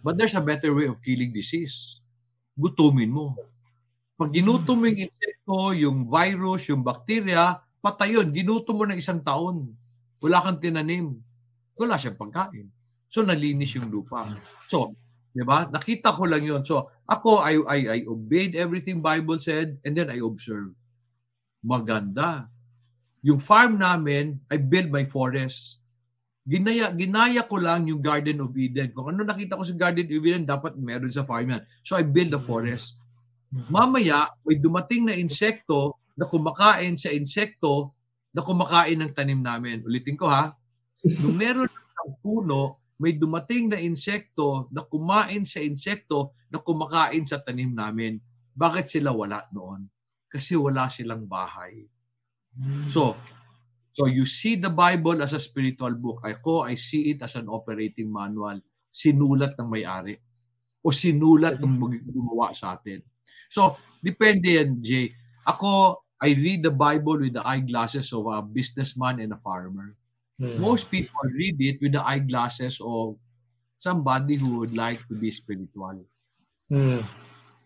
But 0.00 0.16
there's 0.16 0.38
a 0.38 0.40
better 0.40 0.70
way 0.72 0.86
of 0.86 1.02
killing 1.02 1.34
disease. 1.34 2.00
Gutumin 2.54 3.10
mo. 3.10 3.36
Pag 4.14 4.30
ginutom 4.30 4.78
mo 4.78 4.86
yung 4.88 5.10
insekto, 5.10 5.74
yung 5.76 5.98
virus, 6.06 6.70
yung 6.70 6.86
bacteria, 6.86 7.58
patay 7.82 8.14
yun. 8.14 8.30
Ginutom 8.30 8.78
mo 8.78 8.84
ng 8.86 9.00
isang 9.00 9.20
taon. 9.20 9.74
Wala 10.22 10.38
kang 10.40 10.60
tinanim. 10.62 11.18
Wala 11.80 11.96
siyang 11.96 12.20
pagkain. 12.20 12.68
So, 13.08 13.24
nalinis 13.24 13.72
yung 13.74 13.88
lupa. 13.88 14.28
So, 14.68 14.92
di 15.32 15.40
ba? 15.40 15.64
Nakita 15.64 16.12
ko 16.12 16.28
lang 16.28 16.44
yun. 16.44 16.60
So, 16.60 16.92
ako, 17.08 17.40
I, 17.40 17.56
I, 17.64 17.78
I 17.88 17.98
obeyed 18.04 18.52
everything 18.52 19.00
Bible 19.00 19.40
said 19.40 19.80
and 19.82 19.96
then 19.96 20.12
I 20.12 20.20
observed. 20.20 20.76
Maganda. 21.64 22.52
Yung 23.24 23.40
farm 23.40 23.80
namin, 23.80 24.38
I 24.52 24.60
build 24.60 24.92
my 24.92 25.08
forest. 25.08 25.80
Ginaya, 26.44 26.92
ginaya 26.92 27.48
ko 27.48 27.56
lang 27.56 27.88
yung 27.88 28.04
Garden 28.04 28.44
of 28.44 28.52
Eden. 28.52 28.92
Kung 28.92 29.16
ano 29.16 29.24
nakita 29.24 29.56
ko 29.56 29.64
sa 29.64 29.76
Garden 29.76 30.08
of 30.08 30.24
Eden, 30.24 30.44
dapat 30.44 30.76
meron 30.76 31.10
sa 31.10 31.24
farm 31.24 31.56
yan. 31.56 31.64
So, 31.80 31.96
I 31.96 32.04
build 32.04 32.36
a 32.36 32.40
forest. 32.40 33.00
Mamaya, 33.50 34.30
may 34.44 34.60
dumating 34.60 35.10
na 35.10 35.16
insekto 35.16 35.98
na 36.14 36.28
kumakain 36.28 36.94
sa 36.94 37.10
insekto 37.10 37.96
na 38.30 38.44
kumakain 38.44 39.00
ng 39.00 39.10
tanim 39.16 39.42
namin. 39.42 39.82
Ulitin 39.82 40.14
ko 40.14 40.30
ha. 40.30 40.54
Nung 41.04 41.36
meron 41.36 41.68
ng 41.70 42.12
puno, 42.20 42.80
may 43.00 43.16
dumating 43.16 43.72
na 43.72 43.80
insekto 43.80 44.68
na 44.72 44.84
kumain 44.84 45.48
sa 45.48 45.64
insekto 45.64 46.36
na 46.52 46.60
kumakain 46.60 47.24
sa 47.24 47.40
tanim 47.40 47.72
namin. 47.72 48.20
Bakit 48.52 48.86
sila 48.92 49.14
wala 49.14 49.48
noon? 49.54 49.88
Kasi 50.28 50.58
wala 50.58 50.92
silang 50.92 51.24
bahay. 51.24 51.88
So, 52.92 53.16
so 53.16 53.40
So 53.90 54.06
you 54.06 54.24
see 54.24 54.54
the 54.54 54.70
Bible 54.70 55.20
as 55.20 55.34
a 55.34 55.42
spiritual 55.42 55.92
book. 55.98 56.22
Ako, 56.22 56.64
I 56.64 56.78
see 56.78 57.12
it 57.12 57.20
as 57.20 57.34
an 57.34 57.50
operating 57.50 58.08
manual. 58.08 58.62
Sinulat 58.88 59.58
ng 59.58 59.68
may-ari. 59.68 60.16
O 60.80 60.94
sinulat 60.94 61.60
ng 61.60 61.74
gumawa 62.08 62.54
sa 62.54 62.78
atin. 62.78 63.02
So, 63.50 63.76
depende 64.00 64.56
yan, 64.56 64.80
Jay. 64.80 65.12
Ako, 65.44 66.00
I 66.22 66.32
read 66.32 66.64
the 66.64 66.72
Bible 66.72 67.20
with 67.20 67.36
the 67.36 67.44
eyeglasses 67.44 68.14
of 68.14 68.24
a 68.30 68.40
businessman 68.40 69.20
and 69.20 69.34
a 69.34 69.40
farmer. 69.42 69.92
Hmm. 70.40 70.56
Most 70.56 70.88
people 70.88 71.20
read 71.36 71.60
it 71.60 71.84
with 71.84 71.92
the 71.92 72.00
eyeglasses 72.00 72.80
of 72.80 73.20
somebody 73.76 74.40
who 74.40 74.64
would 74.64 74.72
like 74.72 74.96
to 75.08 75.14
be 75.14 75.28
spiritual. 75.28 76.00
Hmm. 76.72 77.04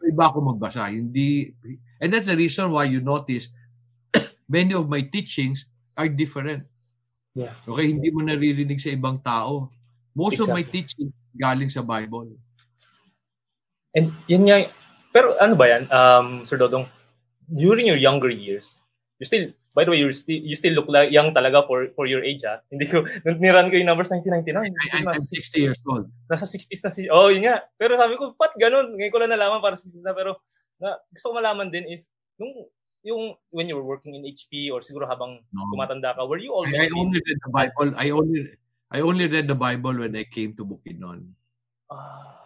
Iba 0.02 0.34
ako 0.34 0.52
magbasa. 0.52 0.90
Hindi, 0.90 1.54
and 2.02 2.10
that's 2.10 2.26
the 2.26 2.36
reason 2.36 2.74
why 2.74 2.90
you 2.90 2.98
notice 2.98 3.48
many 4.50 4.74
of 4.74 4.90
my 4.90 5.06
teachings 5.06 5.70
are 5.94 6.10
different. 6.10 6.66
Yeah. 7.32 7.54
Okay, 7.62 7.94
hindi 7.94 8.10
mo 8.10 8.26
naririnig 8.26 8.82
sa 8.82 8.90
ibang 8.90 9.22
tao. 9.22 9.70
Most 10.12 10.38
exactly. 10.38 10.50
of 10.50 10.54
my 10.58 10.64
teaching 10.66 11.08
galing 11.34 11.70
sa 11.70 11.82
Bible. 11.82 12.30
And 13.94 14.10
yun 14.26 14.50
nga, 14.50 14.66
pero 15.14 15.38
ano 15.38 15.54
ba 15.54 15.66
yan, 15.70 15.86
um, 15.90 16.42
Sir 16.42 16.58
Dodong, 16.58 16.90
during 17.46 17.86
your 17.86 17.98
younger 17.98 18.30
years, 18.30 18.83
you 19.24 19.26
still, 19.26 19.48
by 19.72 19.88
the 19.88 19.96
way, 19.96 20.04
you 20.04 20.12
still, 20.12 20.36
you 20.36 20.52
still 20.52 20.76
look 20.76 20.92
like 20.92 21.08
young 21.08 21.32
talaga 21.32 21.64
for 21.64 21.88
for 21.96 22.04
your 22.04 22.20
age, 22.20 22.44
ah. 22.44 22.60
Hindi 22.72 22.84
ko, 22.92 23.08
niran 23.24 23.72
ko 23.72 23.80
yung 23.80 23.88
numbers 23.88 24.12
1999. 24.12 24.52
I, 24.52 25.00
I'm, 25.00 25.08
I'm 25.08 25.24
60 25.24 25.64
years 25.64 25.80
old. 25.88 26.12
Nasa 26.28 26.44
60s 26.44 26.84
na 26.84 26.92
si, 26.92 27.08
oh, 27.08 27.32
yun 27.32 27.48
nga. 27.48 27.64
Pero 27.80 27.96
sabi 27.96 28.20
ko, 28.20 28.36
pat 28.36 28.52
ganun? 28.60 28.92
Ngayon 29.00 29.12
ko 29.12 29.18
lang 29.24 29.32
nalaman 29.32 29.64
para 29.64 29.80
60s 29.80 30.04
na, 30.04 30.12
pero 30.12 30.44
na, 30.84 31.00
gusto 31.08 31.32
ko 31.32 31.40
malaman 31.40 31.72
din 31.72 31.88
is, 31.88 32.12
nung 32.36 32.52
yung 33.04 33.36
when 33.52 33.68
you 33.68 33.76
were 33.76 33.84
working 33.84 34.16
in 34.16 34.24
HP 34.24 34.72
or 34.72 34.80
siguro 34.80 35.04
habang 35.04 35.40
no. 35.52 35.68
tumatanda 35.72 36.16
ka, 36.16 36.24
were 36.24 36.40
you 36.40 36.52
always 36.52 36.72
I, 36.72 36.88
I 36.88 36.96
only 36.96 37.20
read 37.20 37.40
the 37.40 37.52
Bible. 37.52 37.88
I 37.96 38.08
only 38.12 38.40
I 38.88 38.98
only 39.04 39.26
read 39.28 39.46
the 39.48 39.58
Bible 39.58 39.94
when 40.00 40.16
I 40.16 40.24
came 40.24 40.56
to 40.56 40.64
Bukidnon. 40.64 41.36
Ah. 41.92 42.40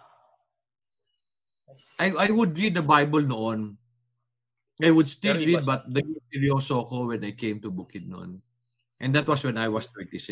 I, 2.03 2.11
I 2.11 2.29
would 2.35 2.59
read 2.59 2.75
the 2.75 2.83
Bible 2.83 3.23
noon. 3.23 3.79
I 4.79 4.91
would 4.95 5.11
still 5.11 5.35
Very 5.35 5.59
read, 5.59 5.67
but 5.67 5.91
the 5.91 6.07
seryoso 6.31 6.87
ko 6.87 7.11
when 7.11 7.25
I 7.25 7.35
came 7.35 7.59
to 7.67 7.71
Bukidnon. 7.71 8.39
And 9.03 9.11
that 9.15 9.27
was 9.27 9.43
when 9.43 9.59
I 9.59 9.67
was 9.67 9.91
26. 9.91 10.23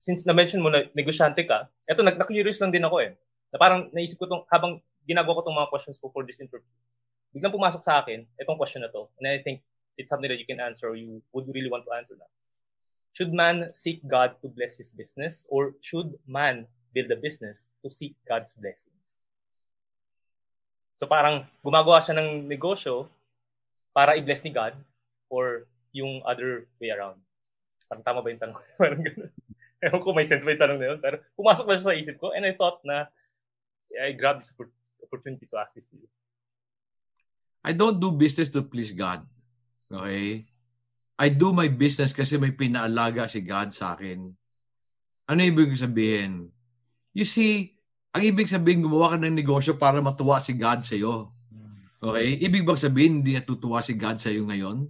Since 0.00 0.26
na-mention 0.26 0.62
mo 0.62 0.70
na 0.70 0.86
negosyante 0.94 1.42
ka, 1.46 1.66
eto, 1.86 2.02
nag-curious 2.02 2.62
lang 2.62 2.70
din 2.70 2.86
ako 2.86 3.02
eh. 3.02 3.18
Na 3.50 3.58
parang 3.58 3.90
naisip 3.90 4.22
ko 4.22 4.30
tong 4.30 4.46
habang 4.50 4.78
ginagawa 5.02 5.42
ko 5.42 5.50
tong 5.50 5.58
mga 5.58 5.70
questions 5.70 5.98
ko 5.98 6.10
for 6.14 6.22
this 6.22 6.38
interview 6.38 6.70
biglang 7.30 7.54
pumasok 7.54 7.82
sa 7.82 8.02
akin 8.02 8.26
itong 8.38 8.58
question 8.58 8.82
na 8.82 8.90
to. 8.90 9.06
And 9.18 9.30
I 9.30 9.38
think 9.42 9.62
it's 9.94 10.10
something 10.10 10.28
that 10.30 10.38
you 10.38 10.46
can 10.46 10.58
answer 10.58 10.90
or 10.90 10.98
you 10.98 11.22
would 11.32 11.46
really 11.50 11.70
want 11.70 11.86
to 11.86 11.94
answer 11.94 12.14
that. 12.18 12.30
Should 13.14 13.34
man 13.34 13.74
seek 13.74 14.02
God 14.06 14.38
to 14.42 14.50
bless 14.50 14.78
his 14.78 14.90
business 14.90 15.46
or 15.50 15.74
should 15.82 16.14
man 16.26 16.66
build 16.94 17.10
a 17.10 17.18
business 17.18 17.70
to 17.82 17.90
seek 17.90 18.14
God's 18.26 18.54
blessings? 18.54 19.18
So 20.98 21.06
parang 21.06 21.46
gumagawa 21.64 22.02
siya 22.02 22.18
ng 22.18 22.46
negosyo 22.46 23.08
para 23.90 24.14
i-bless 24.16 24.42
ni 24.46 24.54
God 24.54 24.74
or 25.30 25.66
yung 25.90 26.22
other 26.22 26.70
way 26.78 26.90
around. 26.90 27.18
Parang 27.90 28.04
tama 28.06 28.20
ba 28.22 28.30
yung 28.30 28.42
tanong? 28.42 28.58
parang 28.80 29.02
ganun. 29.02 29.30
Ewan 29.80 30.00
ko 30.04 30.08
may 30.12 30.28
sense 30.28 30.44
ba 30.46 30.52
yung 30.54 30.62
tanong 30.62 30.78
na 30.78 30.88
yun. 30.94 30.98
Pero 31.02 31.22
pumasok 31.34 31.64
na 31.66 31.76
siya 31.78 31.88
sa 31.90 31.98
isip 31.98 32.16
ko 32.18 32.30
and 32.30 32.46
I 32.46 32.54
thought 32.54 32.82
na 32.86 33.10
I 33.98 34.14
grabbed 34.14 34.46
this 34.46 34.54
opportunity 35.02 35.50
to 35.50 35.56
ask 35.58 35.74
this 35.74 35.90
to 35.90 35.98
you. 35.98 36.06
I 37.66 37.74
don't 37.74 37.98
do 37.98 38.14
business 38.14 38.48
to 38.54 38.62
please 38.62 38.94
God. 38.94 39.26
Okay? 39.90 40.46
I 41.20 41.28
do 41.28 41.52
my 41.52 41.68
business 41.68 42.16
kasi 42.16 42.40
may 42.40 42.54
pinaalaga 42.54 43.28
si 43.28 43.44
God 43.44 43.74
sa 43.76 43.92
akin. 43.98 44.32
Ano 45.28 45.40
ibig 45.44 45.76
sabihin? 45.76 46.48
You 47.12 47.28
see, 47.28 47.76
ang 48.10 48.24
ibig 48.26 48.50
sabihin, 48.50 48.82
gumawa 48.82 49.14
ka 49.14 49.16
ng 49.20 49.36
negosyo 49.36 49.78
para 49.78 50.00
matuwa 50.00 50.40
si 50.42 50.56
God 50.56 50.82
sa 50.82 50.96
iyo. 50.96 51.30
Okay? 52.00 52.40
Ibig 52.40 52.64
bang 52.64 52.80
sabihin, 52.80 53.20
hindi 53.20 53.36
natutuwa 53.36 53.84
si 53.84 53.92
God 53.94 54.16
sa 54.16 54.32
iyo 54.32 54.48
ngayon? 54.48 54.88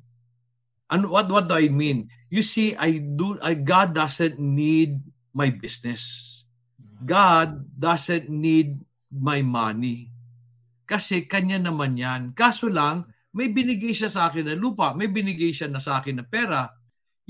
And 0.91 1.07
what, 1.07 1.31
what 1.31 1.47
do 1.47 1.55
I 1.55 1.71
mean? 1.71 2.11
You 2.31 2.43
see, 2.43 2.75
I 2.75 2.99
do, 2.99 3.39
I, 3.43 3.55
God 3.55 3.95
doesn't 3.95 4.39
need 4.39 4.99
my 5.35 5.51
business. 5.51 6.43
God 7.03 7.63
doesn't 7.79 8.27
need 8.27 8.83
my 9.11 9.43
money. 9.43 10.11
Kasi 10.87 11.31
kanya 11.31 11.63
naman 11.63 11.95
yan. 11.95 12.35
Kaso 12.35 12.67
lang, 12.67 13.07
may 13.31 13.55
binigay 13.55 13.95
siya 13.95 14.11
sa 14.11 14.27
akin 14.27 14.51
na 14.51 14.59
lupa, 14.59 14.91
may 14.99 15.07
binigay 15.07 15.55
siya 15.55 15.71
na 15.71 15.79
sa 15.79 16.03
akin 16.03 16.19
na 16.19 16.27
pera. 16.27 16.67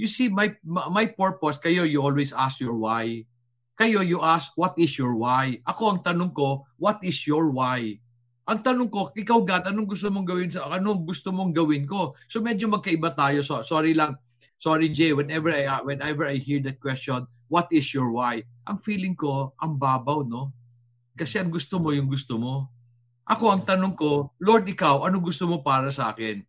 You 0.00 0.08
see, 0.08 0.32
my, 0.32 0.56
my 0.64 1.12
purpose, 1.12 1.60
kayo, 1.60 1.84
you 1.84 2.00
always 2.00 2.32
ask 2.32 2.64
your 2.64 2.76
why. 2.76 3.28
Kayo, 3.76 4.00
you 4.00 4.24
ask, 4.24 4.56
what 4.56 4.72
is 4.80 4.96
your 4.96 5.12
why? 5.12 5.60
Ako, 5.68 5.96
ang 5.96 6.00
tanong 6.00 6.32
ko, 6.32 6.64
what 6.80 7.04
is 7.04 7.20
your 7.28 7.52
why? 7.52 8.00
Ang 8.50 8.66
tanong 8.66 8.90
ko, 8.90 9.14
ikaw, 9.14 9.46
God, 9.46 9.70
anong 9.70 9.86
gusto 9.86 10.10
mong 10.10 10.26
gawin 10.26 10.50
sa, 10.50 10.66
anong 10.74 11.06
gusto 11.06 11.30
mong 11.30 11.54
gawin 11.54 11.86
ko? 11.86 12.18
So, 12.26 12.42
medyo 12.42 12.66
magkaiba 12.66 13.14
tayo. 13.14 13.46
So, 13.46 13.62
sorry 13.62 13.94
lang. 13.94 14.18
Sorry, 14.58 14.90
Jay. 14.90 15.14
Whenever 15.14 15.54
I, 15.54 15.78
whenever 15.86 16.26
I 16.26 16.34
hear 16.34 16.58
that 16.66 16.82
question, 16.82 17.30
what 17.46 17.70
is 17.70 17.86
your 17.94 18.10
why? 18.10 18.42
Ang 18.66 18.82
feeling 18.82 19.14
ko, 19.14 19.54
ang 19.62 19.78
babaw, 19.78 20.26
no? 20.26 20.50
Kasi 21.14 21.38
ang 21.38 21.46
gusto 21.46 21.78
mo, 21.78 21.94
yung 21.94 22.10
gusto 22.10 22.42
mo. 22.42 22.74
Ako 23.30 23.54
ang 23.54 23.62
tanong 23.62 23.94
ko, 23.94 24.34
Lord, 24.42 24.66
ikaw, 24.66 25.06
ano 25.06 25.22
gusto 25.22 25.46
mo 25.46 25.62
para 25.62 25.86
sa 25.94 26.10
akin? 26.10 26.42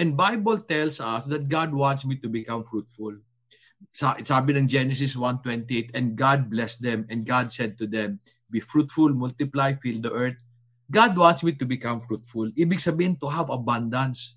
And 0.00 0.16
Bible 0.16 0.64
tells 0.64 0.96
us 0.96 1.28
that 1.28 1.44
God 1.46 1.76
wants 1.76 2.08
me 2.08 2.16
to 2.24 2.28
become 2.32 2.64
fruitful. 2.64 3.20
Sabi 3.92 4.56
ng 4.56 4.64
Genesis 4.64 5.12
1.28, 5.12 5.92
And 5.92 6.16
God 6.16 6.48
blessed 6.48 6.80
them, 6.80 7.04
and 7.12 7.28
God 7.28 7.52
said 7.52 7.76
to 7.78 7.86
them, 7.86 8.16
Be 8.48 8.64
fruitful, 8.64 9.12
multiply, 9.12 9.76
fill 9.76 10.00
the 10.00 10.10
earth. 10.10 10.40
God 10.88 11.16
wants 11.16 11.40
me 11.40 11.56
to 11.56 11.64
become 11.64 12.04
fruitful. 12.04 12.52
Ibig 12.52 12.80
sabihin 12.80 13.16
to 13.20 13.28
have 13.32 13.48
abundance. 13.48 14.36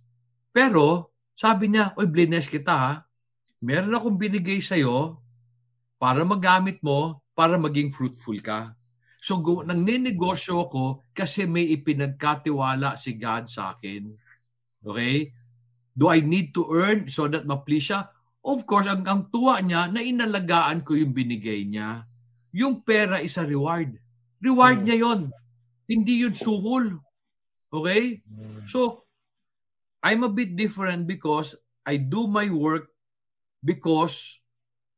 Pero, 0.55 1.11
sabi 1.35 1.69
niya, 1.69 1.93
Oy, 1.99 2.07
bless 2.07 2.47
kita 2.47 2.73
ha. 2.73 2.93
Meron 3.61 3.93
akong 3.93 4.15
binigay 4.15 4.61
sa'yo 4.63 5.19
para 5.97 6.21
magamit 6.23 6.79
mo, 6.79 7.19
para 7.33 7.57
maging 7.57 7.91
fruitful 7.91 8.37
ka. 8.41 8.73
So, 9.17 9.41
go, 9.41 9.65
nang 9.65 9.83
ninegosyo 9.83 10.69
ko 10.69 11.03
kasi 11.11 11.49
may 11.49 11.67
ipinagkatiwala 11.73 12.95
si 12.95 13.17
God 13.17 13.49
sa 13.49 13.75
akin. 13.75 14.07
Okay? 14.85 15.33
Do 15.97 16.13
I 16.13 16.21
need 16.21 16.53
to 16.53 16.69
earn 16.69 17.09
so 17.09 17.25
that 17.27 17.43
ma-please 17.49 17.91
siya? 17.91 18.07
Of 18.45 18.63
course, 18.63 18.87
ang, 18.87 19.03
ang 19.03 19.27
tuwa 19.27 19.59
niya 19.59 19.91
na 19.91 19.99
inalagaan 19.99 20.85
ko 20.85 20.95
yung 20.95 21.11
binigay 21.11 21.65
niya. 21.67 22.05
Yung 22.55 22.85
pera 22.85 23.19
is 23.19 23.35
a 23.35 23.43
reward. 23.43 23.97
Reward 24.39 24.81
hmm. 24.81 24.85
niya 24.87 24.97
yon. 25.03 25.21
Hindi 25.87 26.27
yun 26.27 26.35
suhol. 26.35 26.99
Okay? 27.71 28.19
So, 28.67 29.07
I'm 30.03 30.23
a 30.23 30.31
bit 30.31 30.55
different 30.55 31.07
because 31.07 31.55
I 31.87 31.97
do 31.97 32.27
my 32.27 32.51
work 32.51 32.91
because 33.63 34.39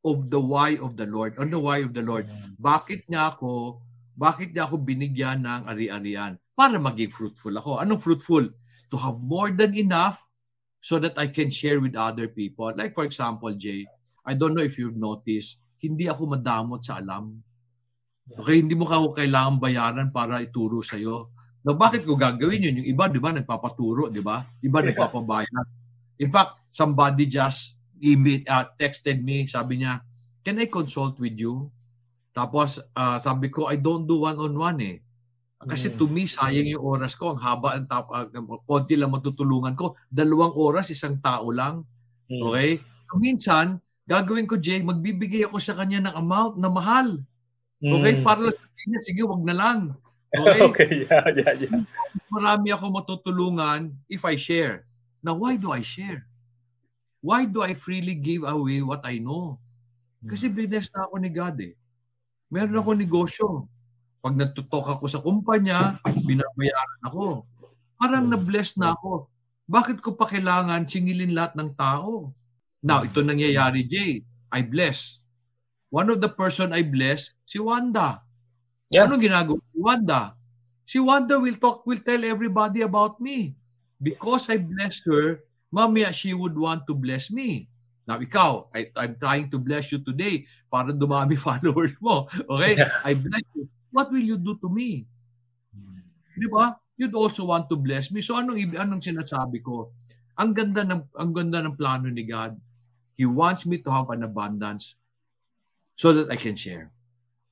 of 0.04 0.30
the 0.30 0.40
why 0.40 0.76
of 0.82 0.96
the 0.96 1.06
Lord, 1.06 1.38
on 1.38 1.50
the 1.50 1.58
why 1.58 1.82
of 1.86 1.94
the 1.94 2.02
Lord. 2.02 2.26
Hmm. 2.26 2.56
Bakit 2.58 3.08
niya 3.08 3.36
ako 3.36 3.80
bakit 4.20 4.52
niya 4.52 4.68
ako 4.68 4.84
binigyan 4.84 5.48
ng 5.48 5.64
ari-arian? 5.64 6.36
Para 6.52 6.76
maging 6.76 7.08
fruitful 7.08 7.56
ako. 7.56 7.80
Anong 7.80 8.04
fruitful? 8.04 8.44
To 8.92 8.96
have 9.00 9.16
more 9.16 9.48
than 9.48 9.72
enough 9.72 10.20
so 10.76 11.00
that 11.00 11.16
I 11.16 11.32
can 11.32 11.48
share 11.48 11.80
with 11.80 11.96
other 11.96 12.28
people. 12.28 12.68
Like 12.76 12.92
for 12.92 13.08
example, 13.08 13.48
Jay, 13.56 13.88
I 14.26 14.36
don't 14.36 14.52
know 14.52 14.64
if 14.64 14.76
you've 14.76 14.98
noticed, 14.98 15.64
hindi 15.80 16.04
ako 16.04 16.36
madamot 16.36 16.84
sa 16.84 17.00
alam. 17.00 17.40
Okay, 18.30 18.62
hindi 18.62 18.78
mo 18.78 18.86
ako 18.86 19.18
kailangan 19.18 19.58
bayaran 19.58 20.08
para 20.14 20.38
ituro 20.38 20.86
sa 20.86 20.94
iyo. 20.94 21.34
Na 21.66 21.74
bakit 21.74 22.06
ko 22.06 22.14
gagawin 22.14 22.70
yun? 22.70 22.78
Yung 22.80 22.88
iba, 22.94 23.04
di 23.10 23.20
ba, 23.20 23.34
nagpapaturo, 23.34 24.08
di 24.08 24.22
ba? 24.22 24.46
Iba 24.62 24.80
yeah. 24.80 24.86
nagpapabayad. 24.94 25.66
In 26.22 26.30
fact, 26.30 26.56
somebody 26.70 27.26
just 27.26 27.76
email, 28.00 28.40
uh, 28.48 28.64
texted 28.80 29.20
me, 29.20 29.44
sabi 29.44 29.82
niya, 29.82 30.00
can 30.40 30.56
I 30.56 30.70
consult 30.72 31.20
with 31.20 31.36
you? 31.36 31.68
Tapos 32.32 32.80
uh, 32.96 33.18
sabi 33.20 33.52
ko, 33.52 33.68
I 33.68 33.76
don't 33.76 34.08
do 34.08 34.24
one-on-one 34.24 34.80
eh. 34.80 34.96
Kasi 35.60 35.92
mm. 35.92 35.96
to 36.00 36.06
me, 36.08 36.24
sayang 36.24 36.72
yung 36.72 36.80
oras 36.80 37.12
ko. 37.12 37.36
Ang 37.36 37.40
haba, 37.44 37.76
ang 37.76 37.84
tap, 37.84 38.08
uh, 38.08 38.24
konti 38.64 38.96
lang 38.96 39.12
matutulungan 39.12 39.76
ko. 39.76 40.00
Dalawang 40.08 40.56
oras, 40.56 40.88
isang 40.88 41.20
tao 41.20 41.52
lang. 41.52 41.84
Mm. 42.32 42.40
Okay? 42.40 42.70
So 42.80 43.20
minsan, 43.20 43.66
gagawin 44.08 44.48
ko, 44.48 44.56
Jay, 44.56 44.80
magbibigay 44.80 45.44
ako 45.44 45.60
sa 45.60 45.76
kanya 45.76 46.08
ng 46.08 46.14
amount 46.16 46.56
na 46.56 46.72
mahal. 46.72 47.20
Okay? 47.80 48.20
Mm. 48.20 48.24
Para 48.24 48.52
lang 48.52 48.60
niya, 48.86 49.00
sige, 49.02 49.22
wag 49.24 49.42
na 49.44 49.56
lang. 49.56 49.80
Okay? 50.30 50.62
okay, 50.62 50.90
yeah, 51.10 51.26
yeah, 51.34 51.52
yeah. 51.58 51.82
Marami 52.30 52.70
ako 52.70 52.86
matutulungan 52.94 53.90
if 54.06 54.22
I 54.22 54.38
share. 54.38 54.86
Now, 55.26 55.34
why 55.34 55.58
do 55.58 55.74
I 55.74 55.82
share? 55.82 56.22
Why 57.18 57.50
do 57.50 57.66
I 57.66 57.74
freely 57.74 58.14
give 58.14 58.46
away 58.46 58.78
what 58.78 59.02
I 59.02 59.18
know? 59.18 59.58
Kasi 60.22 60.46
mm. 60.46 60.54
blessed 60.54 60.94
na 60.94 61.10
ako 61.10 61.14
ni 61.18 61.30
God 61.34 61.56
eh. 61.66 61.74
Meron 62.46 62.78
ako 62.78 62.90
negosyo. 62.94 63.46
Pag 64.20 64.36
nagtutok 64.36 64.86
ako 64.86 65.04
sa 65.10 65.18
kumpanya, 65.18 65.98
binabayaran 66.04 67.00
ako. 67.08 67.42
Parang 67.96 68.28
na-bless 68.28 68.76
na 68.76 68.92
ako. 68.92 69.28
Bakit 69.70 69.98
ko 70.02 70.18
pa 70.18 70.28
kailangan 70.28 70.84
singilin 70.84 71.32
lahat 71.32 71.56
ng 71.56 71.72
tao? 71.78 72.32
Now, 72.80 73.04
ito 73.04 73.20
nangyayari, 73.20 73.84
Jay. 73.84 74.24
I 74.50 74.60
bless. 74.66 75.19
One 75.90 76.08
of 76.08 76.22
the 76.22 76.30
person 76.30 76.70
I 76.70 76.86
bless, 76.86 77.34
si 77.46 77.58
Wanda. 77.58 78.22
Yeah. 78.94 79.10
Ano 79.10 79.18
ginagawa 79.18 79.58
si 79.58 79.78
Wanda? 79.78 80.20
Si 80.86 80.98
Wanda 81.02 81.38
will 81.38 81.58
talk, 81.58 81.82
will 81.86 82.02
tell 82.02 82.22
everybody 82.22 82.86
about 82.86 83.18
me. 83.18 83.58
Because 83.98 84.48
I 84.48 84.62
blessed 84.62 85.02
her, 85.10 85.42
mamaya 85.74 86.14
she 86.14 86.32
would 86.32 86.54
want 86.54 86.86
to 86.86 86.94
bless 86.94 87.30
me. 87.30 87.66
Now, 88.06 88.18
ikaw, 88.18 88.70
I, 88.74 88.90
I'm 88.96 89.14
trying 89.18 89.50
to 89.54 89.58
bless 89.58 89.90
you 89.94 90.02
today 90.02 90.46
para 90.70 90.90
dumami 90.94 91.38
followers 91.46 91.94
mo. 92.02 92.30
Okay? 92.46 92.78
Yeah. 92.78 92.90
I 93.06 93.14
bless 93.14 93.44
you. 93.54 93.66
What 93.90 94.14
will 94.14 94.22
you 94.22 94.38
do 94.38 94.58
to 94.62 94.70
me? 94.70 95.06
Di 96.38 96.46
ba? 96.46 96.78
You'd 96.94 97.14
also 97.18 97.50
want 97.50 97.66
to 97.70 97.76
bless 97.76 98.14
me. 98.14 98.22
So 98.22 98.38
anong 98.38 98.62
anong 98.78 99.02
sinasabi 99.02 99.62
ko? 99.62 99.90
Ang 100.38 100.54
ganda 100.54 100.86
ng 100.86 101.02
ang 101.18 101.30
ganda 101.34 101.58
ng 101.60 101.74
plano 101.74 102.06
ni 102.08 102.24
God. 102.24 102.54
He 103.18 103.26
wants 103.28 103.66
me 103.66 103.82
to 103.84 103.90
have 103.92 104.08
an 104.14 104.24
abundance 104.24 104.96
so 106.00 106.16
that 106.16 106.32
I 106.32 106.40
can 106.40 106.56
share. 106.56 106.88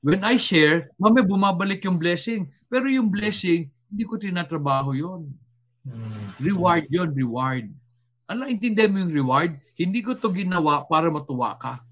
When 0.01 0.25
I 0.25 0.41
share, 0.41 0.89
mami 0.97 1.21
bumabalik 1.21 1.85
yung 1.85 2.01
blessing. 2.01 2.49
Pero 2.73 2.89
yung 2.89 3.13
blessing, 3.13 3.69
hindi 3.93 4.05
ko 4.09 4.17
tinatrabaho 4.17 4.97
yon. 4.97 5.29
Reward 6.41 6.89
yon, 6.89 7.13
reward. 7.13 7.69
Ano, 8.25 8.49
intindihan 8.49 8.89
mo 8.89 9.05
yung 9.05 9.13
reward? 9.13 9.53
Hindi 9.77 10.01
ko 10.01 10.17
to 10.17 10.33
ginawa 10.33 10.89
para 10.89 11.13
matuwa 11.13 11.61
ka. 11.61 11.85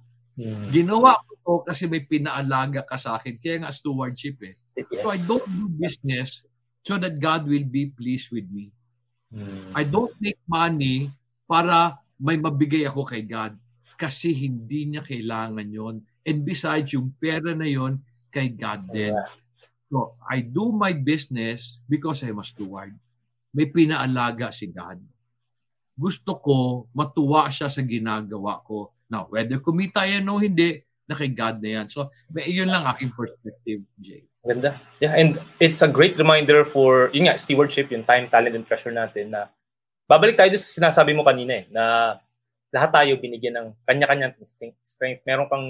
Ginawa 0.72 1.20
ko 1.20 1.30
to 1.44 1.52
kasi 1.68 1.84
may 1.84 2.08
pinaalaga 2.08 2.88
ka 2.88 2.96
sa 2.96 3.20
akin. 3.20 3.36
Kaya 3.36 3.60
nga 3.60 3.72
stewardship 3.72 4.40
eh. 4.40 4.56
Yes. 4.80 5.04
So 5.04 5.08
I 5.12 5.18
don't 5.28 5.48
do 5.52 5.64
business 5.76 6.28
so 6.88 6.96
that 6.96 7.20
God 7.20 7.44
will 7.44 7.68
be 7.68 7.92
pleased 7.92 8.32
with 8.32 8.48
me. 8.48 8.72
I 9.76 9.84
don't 9.84 10.12
make 10.24 10.40
money 10.48 11.12
para 11.44 12.00
may 12.16 12.40
mabigay 12.40 12.88
ako 12.88 13.04
kay 13.04 13.28
God 13.28 13.52
kasi 14.00 14.32
hindi 14.32 14.88
niya 14.88 15.04
kailangan 15.04 15.68
yon. 15.68 16.00
And 16.26 16.42
besides, 16.42 16.90
yung 16.90 17.14
pera 17.14 17.54
na 17.54 17.70
yon 17.70 18.02
kay 18.34 18.50
God 18.50 18.90
din. 18.90 19.14
Yeah. 19.14 19.30
So, 19.86 20.18
I 20.26 20.42
do 20.42 20.74
my 20.74 20.90
business 20.90 21.78
because 21.86 22.26
I'm 22.26 22.42
a 22.42 22.44
steward. 22.44 22.98
May 23.54 23.70
pinaalaga 23.70 24.50
si 24.50 24.66
God. 24.66 24.98
Gusto 25.94 26.36
ko 26.42 26.56
matuwa 26.90 27.46
siya 27.46 27.70
sa 27.70 27.80
ginagawa 27.86 28.60
ko. 28.66 28.90
Now, 29.06 29.30
whether 29.30 29.62
kumita 29.62 30.02
yan 30.02 30.26
o 30.26 30.42
hindi, 30.42 30.82
na 31.06 31.14
kay 31.14 31.30
God 31.30 31.62
na 31.62 31.80
yan. 31.80 31.86
So, 31.86 32.10
may, 32.34 32.50
yun 32.50 32.66
lang 32.66 32.82
aking 32.90 33.14
perspective, 33.14 33.86
Jay. 34.02 34.26
Ganda. 34.42 34.74
Yeah, 34.98 35.14
and 35.14 35.38
it's 35.62 35.82
a 35.82 35.90
great 35.90 36.18
reminder 36.18 36.66
for, 36.66 37.14
yun 37.14 37.30
nga, 37.30 37.38
stewardship, 37.38 37.94
yung 37.94 38.02
time, 38.02 38.26
talent, 38.26 38.58
and 38.58 38.66
treasure 38.66 38.94
natin 38.94 39.30
na 39.30 39.50
babalik 40.10 40.34
tayo 40.34 40.54
sa 40.58 40.82
sinasabi 40.82 41.14
mo 41.14 41.22
kanina 41.22 41.62
eh, 41.62 41.64
na 41.70 42.14
lahat 42.74 42.90
tayo 42.94 43.12
binigyan 43.22 43.54
ng 43.58 43.68
kanya-kanyang 43.86 44.34
strength. 44.42 44.78
strength. 44.82 45.22
Meron 45.26 45.50
kang 45.50 45.66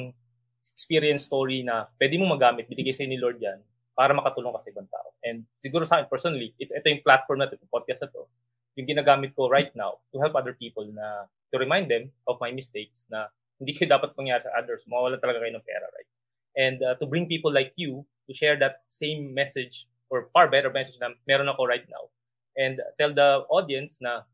experience 0.74 1.28
story 1.28 1.62
na 1.62 1.86
pwede 2.00 2.18
mo 2.18 2.30
magamit, 2.30 2.66
binigay 2.66 2.94
sa'yo 2.94 3.10
ni 3.10 3.20
Lord 3.20 3.38
yan 3.38 3.60
para 3.96 4.12
makatulong 4.12 4.52
ka 4.56 4.60
sa 4.64 4.70
ibang 4.72 4.88
tao. 4.90 5.14
And 5.24 5.46
siguro 5.62 5.88
sa 5.88 6.00
akin 6.00 6.08
personally, 6.10 6.52
it's 6.60 6.74
ito 6.74 6.84
yung 6.86 7.04
platform 7.04 7.44
natin, 7.44 7.60
yung 7.62 7.72
podcast 7.72 8.04
na 8.04 8.10
to, 8.12 8.28
yung 8.76 8.86
ginagamit 8.86 9.32
ko 9.32 9.48
right 9.48 9.72
now 9.72 9.98
to 10.12 10.20
help 10.20 10.36
other 10.36 10.52
people 10.52 10.84
na 10.92 11.24
to 11.50 11.56
remind 11.56 11.88
them 11.88 12.12
of 12.28 12.36
my 12.38 12.52
mistakes 12.52 13.08
na 13.08 13.32
hindi 13.56 13.72
kayo 13.72 13.88
dapat 13.88 14.12
mangyari 14.12 14.44
sa 14.44 14.52
others. 14.52 14.84
Mawala 14.84 15.16
talaga 15.16 15.40
kayo 15.40 15.56
ng 15.56 15.64
pera, 15.64 15.88
right? 15.88 16.10
And 16.56 16.78
uh, 16.84 16.94
to 17.00 17.08
bring 17.08 17.24
people 17.24 17.48
like 17.48 17.72
you 17.76 18.04
to 18.28 18.32
share 18.36 18.60
that 18.60 18.84
same 18.88 19.32
message 19.32 19.88
or 20.12 20.28
far 20.32 20.48
better 20.48 20.68
message 20.68 21.00
na 21.00 21.16
meron 21.24 21.48
ako 21.48 21.64
right 21.64 21.84
now. 21.88 22.12
And 22.56 22.80
tell 23.00 23.12
the 23.12 23.44
audience 23.48 24.00
na 24.00 24.24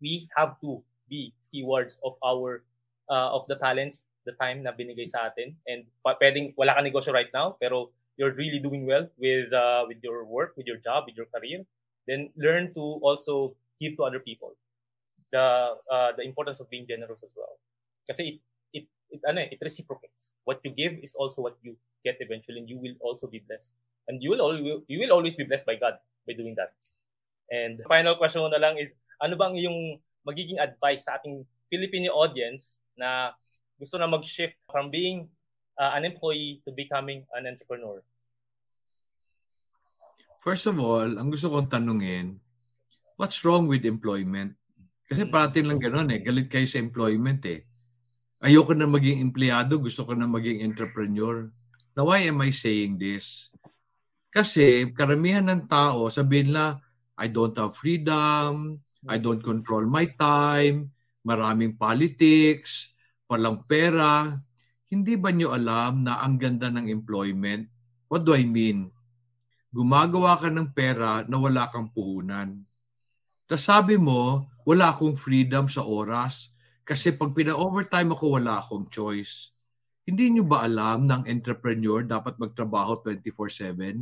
we 0.00 0.28
have 0.36 0.56
to 0.64 0.80
be 1.08 1.32
stewards 1.44 1.96
of 2.04 2.16
our 2.24 2.64
uh, 3.12 3.36
of 3.36 3.44
the 3.48 3.56
talents, 3.56 4.04
the 4.24 4.34
time 4.38 4.62
na 4.62 4.72
binigay 4.72 5.06
sa 5.08 5.30
atin. 5.30 5.56
And 5.66 5.86
pa- 6.02 6.18
pwedeng 6.18 6.54
wala 6.56 6.74
ka 6.74 6.82
negosyo 6.82 7.12
right 7.12 7.30
now, 7.34 7.56
pero 7.58 7.90
you're 8.16 8.36
really 8.36 8.60
doing 8.60 8.84
well 8.86 9.08
with 9.16 9.50
uh, 9.52 9.88
with 9.88 9.98
your 10.04 10.24
work, 10.28 10.54
with 10.56 10.68
your 10.68 10.78
job, 10.78 11.08
with 11.08 11.16
your 11.16 11.26
career. 11.32 11.64
Then 12.06 12.34
learn 12.34 12.74
to 12.74 12.98
also 13.02 13.54
give 13.78 13.96
to 13.98 14.04
other 14.04 14.20
people. 14.20 14.54
The 15.32 15.78
uh, 15.78 16.10
the 16.18 16.22
importance 16.22 16.60
of 16.60 16.68
being 16.68 16.84
generous 16.84 17.24
as 17.24 17.32
well. 17.32 17.56
Kasi 18.04 18.36
it, 18.36 18.36
it, 18.74 18.84
it, 19.14 19.20
ano, 19.24 19.46
eh, 19.46 19.54
it 19.54 19.60
reciprocates. 19.62 20.34
What 20.44 20.60
you 20.66 20.74
give 20.74 20.98
is 21.00 21.14
also 21.14 21.40
what 21.40 21.56
you 21.62 21.78
get 22.04 22.18
eventually, 22.20 22.60
and 22.60 22.68
you 22.68 22.76
will 22.76 22.98
also 23.00 23.30
be 23.30 23.40
blessed. 23.40 23.72
And 24.10 24.18
you 24.18 24.34
will 24.34 24.42
always, 24.42 24.82
you 24.90 24.98
will 24.98 25.14
always 25.14 25.38
be 25.38 25.46
blessed 25.46 25.64
by 25.64 25.78
God 25.78 25.94
by 26.26 26.34
doing 26.34 26.58
that. 26.58 26.74
And 27.48 27.78
final 27.86 28.18
question 28.18 28.42
na 28.50 28.58
lang 28.58 28.76
is, 28.76 28.98
ano 29.22 29.38
bang 29.38 29.54
yung 29.56 30.02
magiging 30.26 30.58
advice 30.58 31.06
sa 31.06 31.16
ating 31.16 31.46
Filipino 31.70 32.10
audience 32.12 32.82
na 32.98 33.32
gusto 33.82 33.98
na 33.98 34.06
mag-shift 34.06 34.54
from 34.70 34.94
being 34.94 35.26
uh, 35.74 35.90
an 35.98 36.06
employee 36.06 36.62
to 36.62 36.70
becoming 36.70 37.26
an 37.34 37.50
entrepreneur? 37.50 37.98
First 40.38 40.70
of 40.70 40.78
all, 40.78 41.18
ang 41.18 41.34
gusto 41.34 41.50
kong 41.50 41.66
tanungin, 41.66 42.38
what's 43.18 43.42
wrong 43.42 43.66
with 43.66 43.82
employment? 43.82 44.54
Kasi 45.10 45.26
parating 45.26 45.66
lang 45.66 45.82
gano'n 45.82 46.14
eh, 46.14 46.22
galit 46.22 46.46
kayo 46.46 46.62
sa 46.70 46.78
employment 46.78 47.42
eh. 47.50 47.66
Ayoko 48.42 48.70
na 48.74 48.86
maging 48.86 49.18
empleyado, 49.18 49.82
gusto 49.82 50.06
ko 50.06 50.14
na 50.14 50.30
maging 50.30 50.62
entrepreneur. 50.62 51.50
Now, 51.98 52.10
why 52.10 52.22
am 52.26 52.38
I 52.42 52.54
saying 52.54 53.02
this? 53.02 53.50
Kasi 54.30 54.94
karamihan 54.94 55.46
ng 55.50 55.66
tao, 55.66 56.06
sabihin 56.06 56.54
na, 56.54 56.78
I 57.18 57.28
don't 57.28 57.54
have 57.58 57.76
freedom, 57.76 58.80
I 59.04 59.18
don't 59.18 59.42
control 59.42 59.84
my 59.86 60.06
time, 60.14 60.90
maraming 61.22 61.76
politics, 61.78 62.91
walang 63.32 63.64
pera. 63.64 64.28
Hindi 64.92 65.16
ba 65.16 65.32
nyo 65.32 65.56
alam 65.56 66.04
na 66.04 66.20
ang 66.20 66.36
ganda 66.36 66.68
ng 66.68 66.92
employment? 66.92 67.64
What 68.12 68.28
do 68.28 68.36
I 68.36 68.44
mean? 68.44 68.92
Gumagawa 69.72 70.36
ka 70.36 70.52
ng 70.52 70.76
pera 70.76 71.24
na 71.24 71.40
wala 71.40 71.64
kang 71.72 71.88
puhunan. 71.88 72.60
Tapos 73.48 73.64
sabi 73.64 73.96
mo, 73.96 74.52
wala 74.68 74.92
akong 74.92 75.16
freedom 75.16 75.64
sa 75.64 75.88
oras 75.88 76.52
kasi 76.84 77.16
pag 77.16 77.32
pina-overtime 77.32 78.12
ako, 78.12 78.36
wala 78.36 78.60
akong 78.60 78.84
choice. 78.92 79.48
Hindi 80.04 80.34
nyo 80.36 80.44
ba 80.44 80.68
alam 80.68 81.08
ng 81.08 81.24
entrepreneur 81.24 82.04
dapat 82.04 82.36
magtrabaho 82.36 83.00
24-7? 83.00 83.96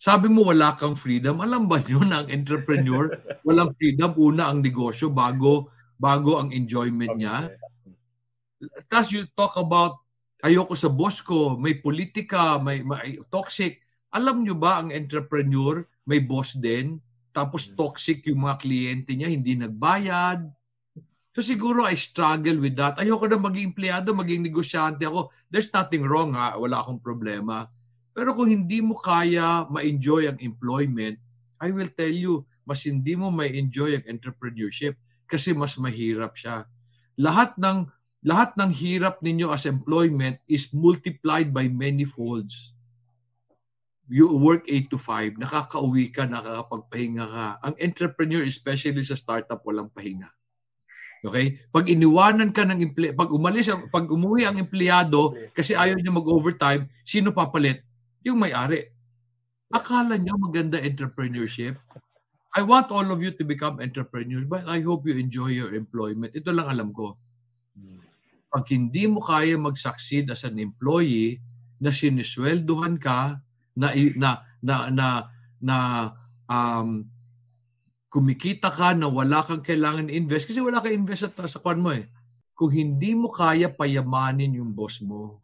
Sabi 0.00 0.32
mo 0.32 0.48
wala 0.48 0.76
kang 0.80 0.96
freedom. 0.96 1.44
Alam 1.44 1.68
ba 1.68 1.84
nyo 1.84 2.00
na 2.04 2.24
ang 2.24 2.28
entrepreneur 2.32 3.12
walang 3.46 3.76
freedom? 3.76 4.16
Una 4.16 4.48
ang 4.48 4.64
negosyo 4.64 5.12
bago 5.12 5.68
bago 5.98 6.38
ang 6.38 6.52
enjoyment 6.52 7.16
niya. 7.16 7.50
Tapos 8.88 9.10
you 9.12 9.24
talk 9.32 9.56
about 9.56 10.00
ayoko 10.44 10.76
sa 10.76 10.92
boss 10.92 11.24
ko, 11.24 11.56
may 11.56 11.80
politika, 11.80 12.60
may, 12.60 12.84
may 12.84 13.16
toxic. 13.32 13.80
Alam 14.12 14.44
nyo 14.44 14.54
ba 14.54 14.84
ang 14.84 14.92
entrepreneur 14.92 15.82
may 16.04 16.20
boss 16.20 16.54
din? 16.54 17.00
Tapos 17.34 17.72
toxic 17.72 18.28
yung 18.30 18.46
mga 18.46 18.60
kliyente 18.62 19.10
niya, 19.16 19.32
hindi 19.32 19.58
nagbayad. 19.58 20.46
So 21.34 21.42
siguro 21.42 21.82
I 21.82 21.98
struggle 21.98 22.62
with 22.62 22.78
that. 22.78 23.00
Ayoko 23.02 23.26
na 23.26 23.40
maging 23.40 23.74
empleyado, 23.74 24.14
maging 24.14 24.46
negosyante 24.46 25.02
ako. 25.02 25.34
There's 25.50 25.66
nothing 25.74 26.06
wrong 26.06 26.38
ha, 26.38 26.54
wala 26.54 26.84
akong 26.84 27.02
problema. 27.02 27.66
Pero 28.14 28.38
kung 28.38 28.46
hindi 28.46 28.78
mo 28.78 28.94
kaya 28.94 29.66
ma-enjoy 29.66 30.30
ang 30.30 30.38
employment, 30.38 31.18
I 31.58 31.74
will 31.74 31.90
tell 31.90 32.14
you, 32.14 32.46
mas 32.62 32.86
hindi 32.86 33.18
mo 33.18 33.34
ma-enjoy 33.34 33.98
ang 33.98 34.04
entrepreneurship 34.06 34.94
kasi 35.26 35.50
mas 35.50 35.74
mahirap 35.74 36.38
siya. 36.38 36.70
Lahat 37.18 37.58
ng 37.58 37.90
lahat 38.24 38.56
ng 38.56 38.72
hirap 38.72 39.20
ninyo 39.20 39.52
as 39.52 39.68
employment 39.68 40.40
is 40.48 40.72
multiplied 40.72 41.52
by 41.52 41.68
many 41.68 42.08
folds. 42.08 42.72
You 44.08 44.32
work 44.36 44.64
8 44.68 44.88
to 44.92 44.98
5, 45.00 45.40
nakakauwi 45.40 46.08
ka, 46.12 46.24
nakakapagpahinga 46.24 47.24
ka. 47.24 47.46
Ang 47.68 47.74
entrepreneur, 47.80 48.44
especially 48.44 49.04
sa 49.04 49.16
startup, 49.16 49.60
walang 49.64 49.92
pahinga. 49.92 50.28
Okay? 51.24 51.56
Pag 51.72 51.88
iniwanan 51.88 52.52
ka 52.52 52.68
ng 52.68 52.80
emple- 52.84 53.16
pag 53.16 53.32
umalis, 53.32 53.68
ang- 53.72 53.88
pag 53.88 54.08
umuwi 54.08 54.44
ang 54.44 54.60
empleyado 54.60 55.32
kasi 55.56 55.72
ayaw 55.72 55.96
niya 55.96 56.12
mag-overtime, 56.12 56.88
sino 57.04 57.32
papalit? 57.32 57.80
Yung 58.24 58.40
may-ari. 58.40 58.92
Akala 59.72 60.20
niyo 60.20 60.36
maganda 60.36 60.80
entrepreneurship? 60.80 61.76
I 62.56 62.60
want 62.60 62.92
all 62.92 63.08
of 63.08 63.20
you 63.20 63.32
to 63.36 63.44
become 63.44 63.80
entrepreneurs, 63.80 64.48
but 64.48 64.68
I 64.68 64.84
hope 64.84 65.08
you 65.08 65.16
enjoy 65.16 65.56
your 65.56 65.72
employment. 65.72 66.36
Ito 66.36 66.54
lang 66.54 66.68
alam 66.70 66.92
ko. 66.92 67.16
Pag 68.54 68.70
hindi 68.70 69.10
mo 69.10 69.18
kaya 69.18 69.58
mag-succeed 69.58 70.30
as 70.30 70.46
an 70.46 70.62
employee, 70.62 71.42
na 71.82 71.90
sinisweldohan 71.90 73.02
ka, 73.02 73.42
na 73.74 73.90
na 74.14 74.30
na 74.62 74.74
na, 74.94 75.06
na 75.58 75.76
um, 76.46 77.02
kumikita 78.06 78.70
ka 78.70 78.94
na 78.94 79.10
wala 79.10 79.42
kang 79.42 79.60
kailangan 79.60 80.06
invest 80.06 80.46
kasi 80.46 80.62
wala 80.62 80.78
kang 80.78 80.94
invest 80.94 81.26
sa, 81.26 81.50
sa 81.50 81.58
kwan 81.58 81.82
mo 81.82 81.90
eh. 81.90 82.06
Kung 82.54 82.70
hindi 82.70 83.18
mo 83.18 83.34
kaya 83.34 83.74
payamanin 83.74 84.62
yung 84.62 84.70
boss 84.70 85.02
mo, 85.02 85.42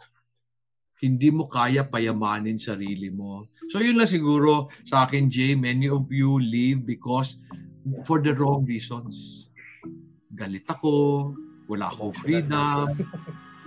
hindi 1.03 1.35
mo 1.35 1.51
kaya 1.51 1.83
payamanin 1.83 2.63
sarili 2.63 3.11
mo. 3.11 3.43
So 3.75 3.83
yun 3.83 3.99
lang 3.99 4.07
siguro 4.07 4.71
sa 4.87 5.11
akin, 5.11 5.27
Jay, 5.27 5.59
many 5.59 5.91
of 5.91 6.07
you 6.15 6.39
leave 6.39 6.87
because 6.87 7.43
for 8.07 8.23
the 8.23 8.31
wrong 8.39 8.63
reasons. 8.63 9.49
Galit 10.31 10.63
ako, 10.71 11.35
wala 11.71 11.87
akong 11.95 12.11
freedom. 12.18 12.99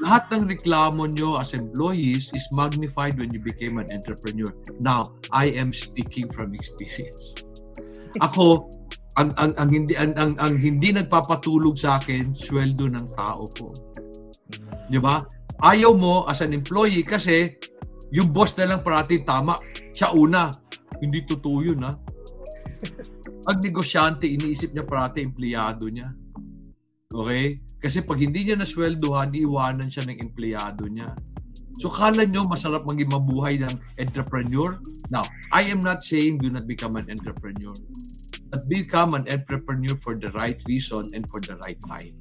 Lahat 0.03 0.27
ng 0.35 0.51
reklamo 0.51 1.07
nyo 1.07 1.39
as 1.39 1.55
employees 1.55 2.27
is 2.35 2.43
magnified 2.51 3.15
when 3.15 3.31
you 3.31 3.39
became 3.39 3.79
an 3.79 3.87
entrepreneur. 3.87 4.51
Now, 4.83 5.15
I 5.31 5.55
am 5.55 5.71
speaking 5.71 6.27
from 6.27 6.51
experience. 6.51 7.39
Ako, 8.19 8.67
ang 9.15 9.31
ang 9.39 9.55
ang 9.55 9.69
hindi 9.71 9.95
ang, 9.95 10.11
ang, 10.19 10.35
ang 10.43 10.59
hindi 10.59 10.91
nagpapatulog 10.91 11.79
sa 11.79 12.03
akin 12.03 12.35
sweldo 12.35 12.91
ng 12.91 13.15
tao 13.15 13.47
ko. 13.55 13.71
'Di 14.91 14.99
ba? 14.99 15.23
Ayaw 15.63 15.95
mo 15.95 16.27
as 16.27 16.43
an 16.43 16.51
employee 16.51 17.07
kasi 17.07 17.55
yung 18.11 18.35
boss 18.35 18.57
na 18.59 18.67
lang 18.67 18.83
parati 18.83 19.23
tama. 19.23 19.55
Siya 19.95 20.11
una. 20.11 20.51
Hindi 20.99 21.23
totoo 21.23 21.57
yun 21.63 21.81
ha. 21.87 21.93
Pag 23.43 23.57
negosyante, 23.63 24.27
iniisip 24.27 24.75
niya 24.75 24.83
parati 24.83 25.23
empleyado 25.23 25.87
niya. 25.87 26.11
Okay? 27.13 27.61
Kasi 27.83 27.99
pag 27.99 28.15
hindi 28.15 28.47
niya 28.47 28.55
nasweldohan, 28.55 29.35
iiwanan 29.35 29.91
siya 29.91 30.07
ng 30.07 30.23
empleyado 30.23 30.87
niya. 30.87 31.11
So 31.83 31.91
kala 31.91 32.23
nyo 32.23 32.47
masarap 32.47 32.87
maging 32.87 33.11
mabuhay 33.11 33.59
ng 33.59 33.75
entrepreneur? 33.99 34.79
Now, 35.11 35.27
I 35.51 35.67
am 35.67 35.83
not 35.83 35.99
saying 35.99 36.39
do 36.39 36.47
not 36.47 36.63
become 36.63 36.95
an 36.95 37.11
entrepreneur. 37.11 37.75
But 38.47 38.71
become 38.71 39.19
an 39.19 39.27
entrepreneur 39.27 39.99
for 39.99 40.15
the 40.15 40.31
right 40.31 40.55
reason 40.63 41.11
and 41.11 41.27
for 41.27 41.43
the 41.43 41.59
right 41.59 41.75
time. 41.83 42.15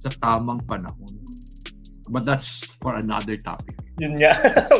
Sa 0.00 0.08
tamang 0.16 0.64
panahon. 0.64 1.12
But 2.08 2.24
that's 2.24 2.78
for 2.80 2.96
another 2.96 3.36
topic. 3.36 3.76
Yun 4.00 4.16
nga. 4.16 4.32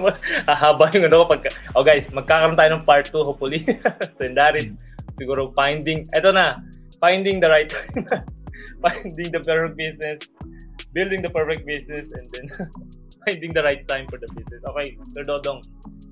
Ahaba 0.53 0.89
yung 0.97 1.13
ano 1.13 1.29
kapag... 1.29 1.53
Oh 1.77 1.85
guys, 1.85 2.09
magkakaroon 2.09 2.57
tayo 2.57 2.79
ng 2.79 2.85
part 2.89 3.11
2 3.13 3.21
hopefully. 3.21 3.61
so 4.17 4.25
that 4.33 4.57
is 4.57 4.81
siguro 5.19 5.53
finding... 5.53 6.09
Eto 6.17 6.33
na. 6.33 6.57
Finding 7.03 7.43
the 7.43 7.51
right 7.51 7.69
finding 8.85 9.31
the 9.33 9.41
perfect 9.41 9.77
business. 9.77 10.19
Building 10.93 11.21
the 11.21 11.31
perfect 11.31 11.67
business 11.67 12.13
and 12.17 12.27
then 12.33 12.47
finding 13.25 13.53
the 13.53 13.63
right 13.63 13.87
time 13.89 14.07
for 14.09 14.17
the 14.17 14.29
business. 14.33 14.63
Okay, 14.73 14.97
Sir 15.13 15.25
Dodong. 15.29 15.61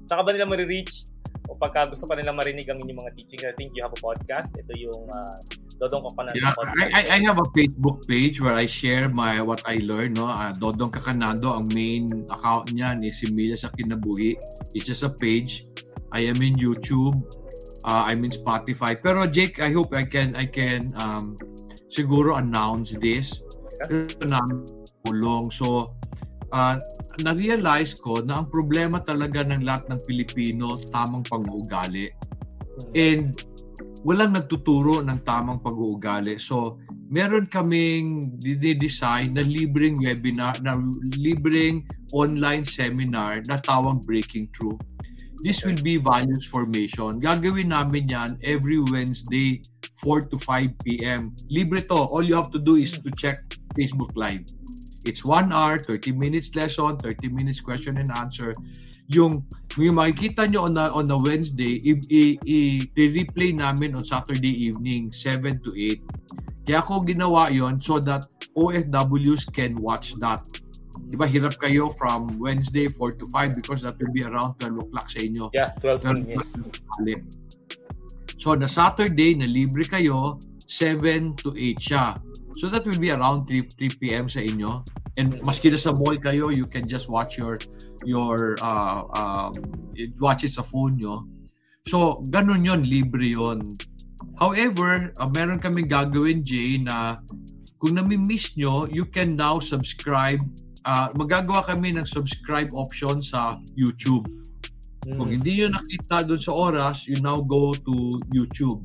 Saan 0.04 0.20
ka 0.20 0.24
ba 0.26 0.30
nila 0.36 0.44
marireach? 0.44 1.08
O 1.48 1.56
pagka 1.60 1.92
gusto 1.92 2.08
pa 2.08 2.16
nila 2.16 2.32
marinig 2.32 2.64
ang 2.72 2.80
inyong 2.80 3.04
mga 3.04 3.12
teachings, 3.20 3.44
I 3.44 3.52
think 3.56 3.76
you 3.76 3.84
have 3.84 3.92
a 3.92 4.00
podcast. 4.00 4.48
Ito 4.56 4.72
yung 4.80 5.04
uh, 5.12 5.36
Dodong 5.76 6.08
Kakanando 6.08 6.40
Yeah, 6.40 6.56
podcast. 6.56 6.80
I, 6.80 6.86
I, 6.88 7.02
I 7.16 7.18
have 7.28 7.36
a 7.36 7.48
Facebook 7.52 8.08
page 8.08 8.40
where 8.40 8.56
I 8.56 8.64
share 8.64 9.12
my 9.12 9.44
what 9.44 9.60
I 9.68 9.84
learned. 9.84 10.16
No? 10.16 10.32
Uh, 10.32 10.56
Dodong 10.56 10.88
Kakanando, 10.88 11.52
ang 11.52 11.68
main 11.76 12.08
account 12.32 12.72
niyan 12.72 13.04
is 13.04 13.20
Emilia 13.20 13.60
sa 13.60 13.68
Kinabuhi. 13.76 14.40
It's 14.72 14.88
just 14.88 15.04
a 15.04 15.12
page. 15.12 15.68
I 16.16 16.24
am 16.32 16.40
in 16.40 16.56
YouTube. 16.56 17.20
Uh, 17.84 18.08
I'm 18.08 18.24
in 18.24 18.32
Spotify. 18.32 18.96
Pero 18.96 19.28
Jake, 19.28 19.60
I 19.60 19.68
hope 19.76 19.92
I 19.92 20.08
can 20.08 20.32
I 20.40 20.48
can 20.48 20.88
um, 20.96 21.36
siguro 21.94 22.34
announce 22.34 22.98
this. 22.98 23.46
Ito 23.86 24.26
namin 24.26 24.66
tulong. 25.06 25.54
So, 25.54 25.94
uh, 26.50 26.76
na-realize 27.22 27.94
ko 28.02 28.18
na 28.18 28.42
ang 28.42 28.50
problema 28.50 28.98
talaga 28.98 29.46
ng 29.46 29.62
lahat 29.62 29.86
ng 29.94 30.00
Pilipino, 30.10 30.82
tamang 30.90 31.22
pag-uugali. 31.22 32.10
And 32.98 33.30
walang 34.02 34.34
nagtuturo 34.34 35.06
ng 35.06 35.22
tamang 35.22 35.62
pag-uugali. 35.62 36.34
So, 36.42 36.82
meron 37.06 37.46
kaming 37.46 38.34
dinedesign 38.42 39.38
na 39.38 39.46
libreng 39.46 39.94
webinar, 40.02 40.58
na 40.66 40.74
libreng 41.14 41.86
online 42.10 42.66
seminar 42.66 43.46
na 43.46 43.54
tawag 43.62 44.02
Breaking 44.02 44.50
Through. 44.50 44.82
This 45.44 45.60
will 45.60 45.76
be 45.76 46.00
values 46.00 46.48
formation. 46.48 47.20
Gagawin 47.20 47.68
namin 47.70 48.08
yan 48.08 48.30
every 48.40 48.80
Wednesday, 48.80 49.60
4 50.04 50.28
to 50.28 50.36
5 50.36 50.76
p.m. 50.84 51.32
Libre 51.48 51.80
to. 51.88 51.96
All 51.96 52.20
you 52.22 52.36
have 52.36 52.52
to 52.52 52.60
do 52.60 52.76
is 52.76 52.92
to 53.00 53.08
check 53.16 53.40
Facebook 53.72 54.12
Live. 54.14 54.44
It's 55.08 55.24
1 55.24 55.52
hour, 55.52 55.80
30 55.80 56.12
minutes 56.12 56.52
lesson, 56.54 56.96
30 57.00 57.28
minutes 57.32 57.60
question 57.60 57.96
and 57.96 58.12
answer. 58.12 58.52
Yung, 59.08 59.44
yung 59.76 59.96
makikita 59.96 60.48
nyo 60.48 60.64
on 60.64 60.76
a, 60.76 60.88
on 60.92 61.08
a 61.10 61.18
Wednesday, 61.18 61.80
i- 61.84 62.04
i- 62.08 62.36
i-replay 62.96 63.52
namin 63.52 63.96
on 63.96 64.04
Saturday 64.04 64.52
evening, 64.64 65.12
7 65.12 65.60
to 65.60 65.72
8. 65.76 66.00
Kaya 66.64 66.80
ako 66.80 67.04
ginawa 67.04 67.52
yon 67.52 67.80
so 67.80 68.00
that 68.00 68.24
OFWs 68.56 69.44
can 69.52 69.76
watch 69.76 70.16
that. 70.24 70.40
Diba, 71.12 71.28
hirap 71.28 71.60
kayo 71.60 71.92
from 71.92 72.40
Wednesday 72.40 72.88
4 72.88 73.12
to 73.20 73.28
5 73.28 73.52
because 73.60 73.84
that 73.84 74.00
will 74.00 74.08
be 74.08 74.24
around 74.24 74.56
12 74.56 74.88
o'clock 74.88 75.12
sa 75.12 75.20
inyo. 75.20 75.52
Yeah, 75.52 75.76
12 75.84 76.00
12 76.00 76.24
minutes. 76.24 76.56
So, 78.38 78.54
na 78.54 78.66
Saturday, 78.66 79.34
na 79.34 79.46
libre 79.46 79.84
kayo, 79.86 80.40
7 80.66 81.36
to 81.40 81.54
8 81.54 81.78
siya. 81.78 82.04
So, 82.58 82.70
that 82.70 82.86
will 82.86 82.98
be 82.98 83.10
around 83.10 83.46
3, 83.46 83.66
3 83.78 84.00
p.m. 84.00 84.26
sa 84.28 84.40
inyo. 84.42 84.82
And 85.14 85.38
maski 85.46 85.70
na 85.70 85.78
sa 85.78 85.94
mall 85.94 86.18
kayo, 86.18 86.50
you 86.50 86.66
can 86.66 86.90
just 86.90 87.06
watch 87.06 87.38
your 87.38 87.58
your 88.02 88.58
uh, 88.58 89.06
um, 89.14 89.54
watch 90.18 90.42
it 90.42 90.50
sa 90.50 90.66
phone 90.66 90.98
nyo. 90.98 91.22
So, 91.86 92.24
ganun 92.34 92.66
yon 92.66 92.82
libre 92.82 93.22
yon. 93.22 93.62
However, 94.42 95.14
uh, 95.14 95.30
meron 95.30 95.62
kaming 95.62 95.86
gagawin, 95.86 96.42
Jay, 96.42 96.82
na 96.82 97.22
kung 97.78 97.94
nami-miss 97.94 98.58
nyo, 98.58 98.90
you 98.90 99.06
can 99.06 99.38
now 99.38 99.62
subscribe. 99.62 100.42
Uh, 100.82 101.14
magagawa 101.14 101.62
kami 101.62 101.94
ng 101.94 102.04
subscribe 102.04 102.74
option 102.74 103.22
sa 103.22 103.62
YouTube. 103.78 104.26
Kung 105.04 105.28
Mm. 105.28 105.34
hindi 105.36 105.50
nyo 105.60 105.68
nakita 105.76 106.24
doon 106.24 106.40
sa 106.40 106.52
oras, 106.52 107.04
you 107.04 107.20
now 107.20 107.36
go 107.38 107.76
to 107.76 107.92
YouTube. 108.32 108.80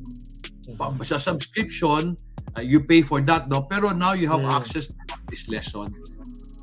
Pa- 0.76 0.92
Sa 1.02 1.16
subscription, 1.16 2.14
uh, 2.54 2.62
you 2.62 2.84
pay 2.84 3.00
for 3.02 3.18
that, 3.24 3.48
no? 3.48 3.64
Pero 3.64 3.90
now 3.90 4.12
you 4.12 4.28
have 4.28 4.44
Mm. 4.44 4.52
access 4.52 4.86
to 4.86 4.94
this 5.32 5.48
lesson. 5.48 5.88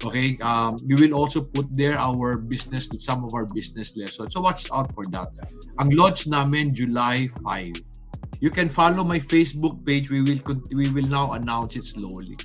Okay? 0.06 0.38
Um, 0.46 0.78
we 0.86 0.94
will 0.94 1.18
also 1.18 1.42
put 1.42 1.66
there 1.74 1.98
our 1.98 2.38
business, 2.38 2.86
some 3.02 3.26
of 3.26 3.34
our 3.34 3.50
business 3.50 3.98
lessons. 3.98 4.30
So 4.32 4.40
watch 4.40 4.70
out 4.70 4.94
for 4.94 5.04
that. 5.10 5.34
Ang 5.82 5.90
launch 5.98 6.30
namin, 6.30 6.78
July 6.78 7.28
5. 7.42 7.74
You 8.38 8.54
can 8.54 8.70
follow 8.70 9.02
my 9.02 9.18
Facebook 9.18 9.82
page. 9.82 10.14
We 10.14 10.22
will 10.22 10.38
we 10.70 10.86
will 10.94 11.10
now 11.10 11.34
announce 11.34 11.74
it 11.74 11.90
slowly. 11.90 12.38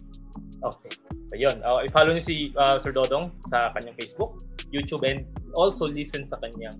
Okay. 0.65 0.97
So 1.29 1.37
yun, 1.37 1.61
uh, 1.61 1.85
i-follow 1.85 2.17
niyo 2.17 2.25
si 2.25 2.49
uh, 2.57 2.81
Sir 2.81 2.97
Dodong 2.97 3.29
sa 3.53 3.69
kanyang 3.77 4.01
Facebook, 4.01 4.41
YouTube, 4.73 5.05
and 5.05 5.29
also 5.55 5.87
listen 5.87 6.25
sa 6.25 6.41
kanyang 6.41 6.75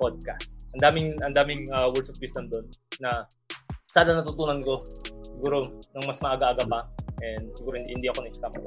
podcast. 0.00 0.56
Ang 0.74 0.80
daming 0.82 1.08
ang 1.22 1.36
daming 1.36 1.60
uh, 1.70 1.92
words 1.92 2.10
of 2.10 2.16
wisdom 2.18 2.50
doon 2.50 2.66
na 2.98 3.28
sana 3.86 4.18
natutunan 4.18 4.58
ko 4.64 4.80
siguro 5.22 5.62
ng 5.94 6.04
mas 6.08 6.18
maaga-aga 6.18 6.66
pa 6.66 6.80
and 7.22 7.48
siguro 7.54 7.78
hindi, 7.78 8.10
ako 8.10 8.26
na-scam 8.26 8.52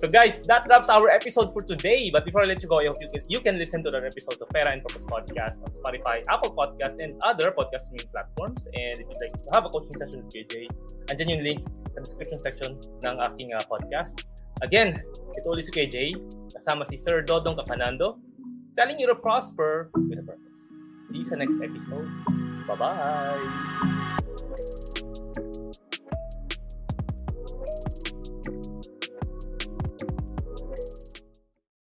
so 0.00 0.08
guys, 0.08 0.40
that 0.48 0.64
wraps 0.68 0.88
our 0.88 1.10
episode 1.10 1.52
for 1.52 1.60
today. 1.60 2.08
But 2.08 2.24
before 2.24 2.42
I 2.42 2.46
let 2.46 2.62
you 2.62 2.68
go, 2.68 2.80
I 2.80 2.86
hope 2.86 2.96
you 3.00 3.10
can, 3.12 3.22
you 3.28 3.40
can 3.40 3.58
listen 3.58 3.82
to 3.84 3.90
the 3.90 4.00
episodes 4.00 4.40
of 4.40 4.48
Pera 4.48 4.72
and 4.72 4.80
Purpose 4.80 5.04
Podcast 5.04 5.60
on 5.60 5.70
Spotify, 5.74 6.22
Apple 6.30 6.54
Podcast, 6.56 6.96
and 7.00 7.20
other 7.24 7.52
podcast 7.52 7.90
streaming 7.90 8.08
platforms. 8.12 8.64
And 8.72 8.96
if 8.96 9.04
you'd 9.04 9.20
like 9.20 9.34
to 9.36 9.50
have 9.52 9.64
a 9.66 9.70
coaching 9.70 9.96
session 9.98 10.24
with 10.24 10.32
KJ, 10.32 10.68
andyan 11.12 11.28
yung 11.36 11.42
link 11.44 11.60
sa 11.92 12.00
description 12.00 12.38
section 12.40 12.70
ng 13.04 13.14
aking 13.20 13.52
uh, 13.52 13.60
podcast. 13.68 14.24
Again, 14.62 14.94
ito 15.34 15.46
ulit 15.50 15.66
si 15.66 15.72
KJ, 15.74 15.96
kasama 16.54 16.86
si 16.86 16.94
Sir 16.94 17.26
Dodong 17.26 17.58
Kapanando, 17.58 18.22
telling 18.78 19.00
you 19.02 19.10
to 19.10 19.18
prosper 19.18 19.90
with 19.94 20.22
a 20.22 20.26
purpose. 20.26 20.70
See 21.10 21.22
you 21.22 21.26
sa 21.26 21.34
next 21.34 21.58
episode. 21.58 22.06
Bye-bye! 22.70 24.23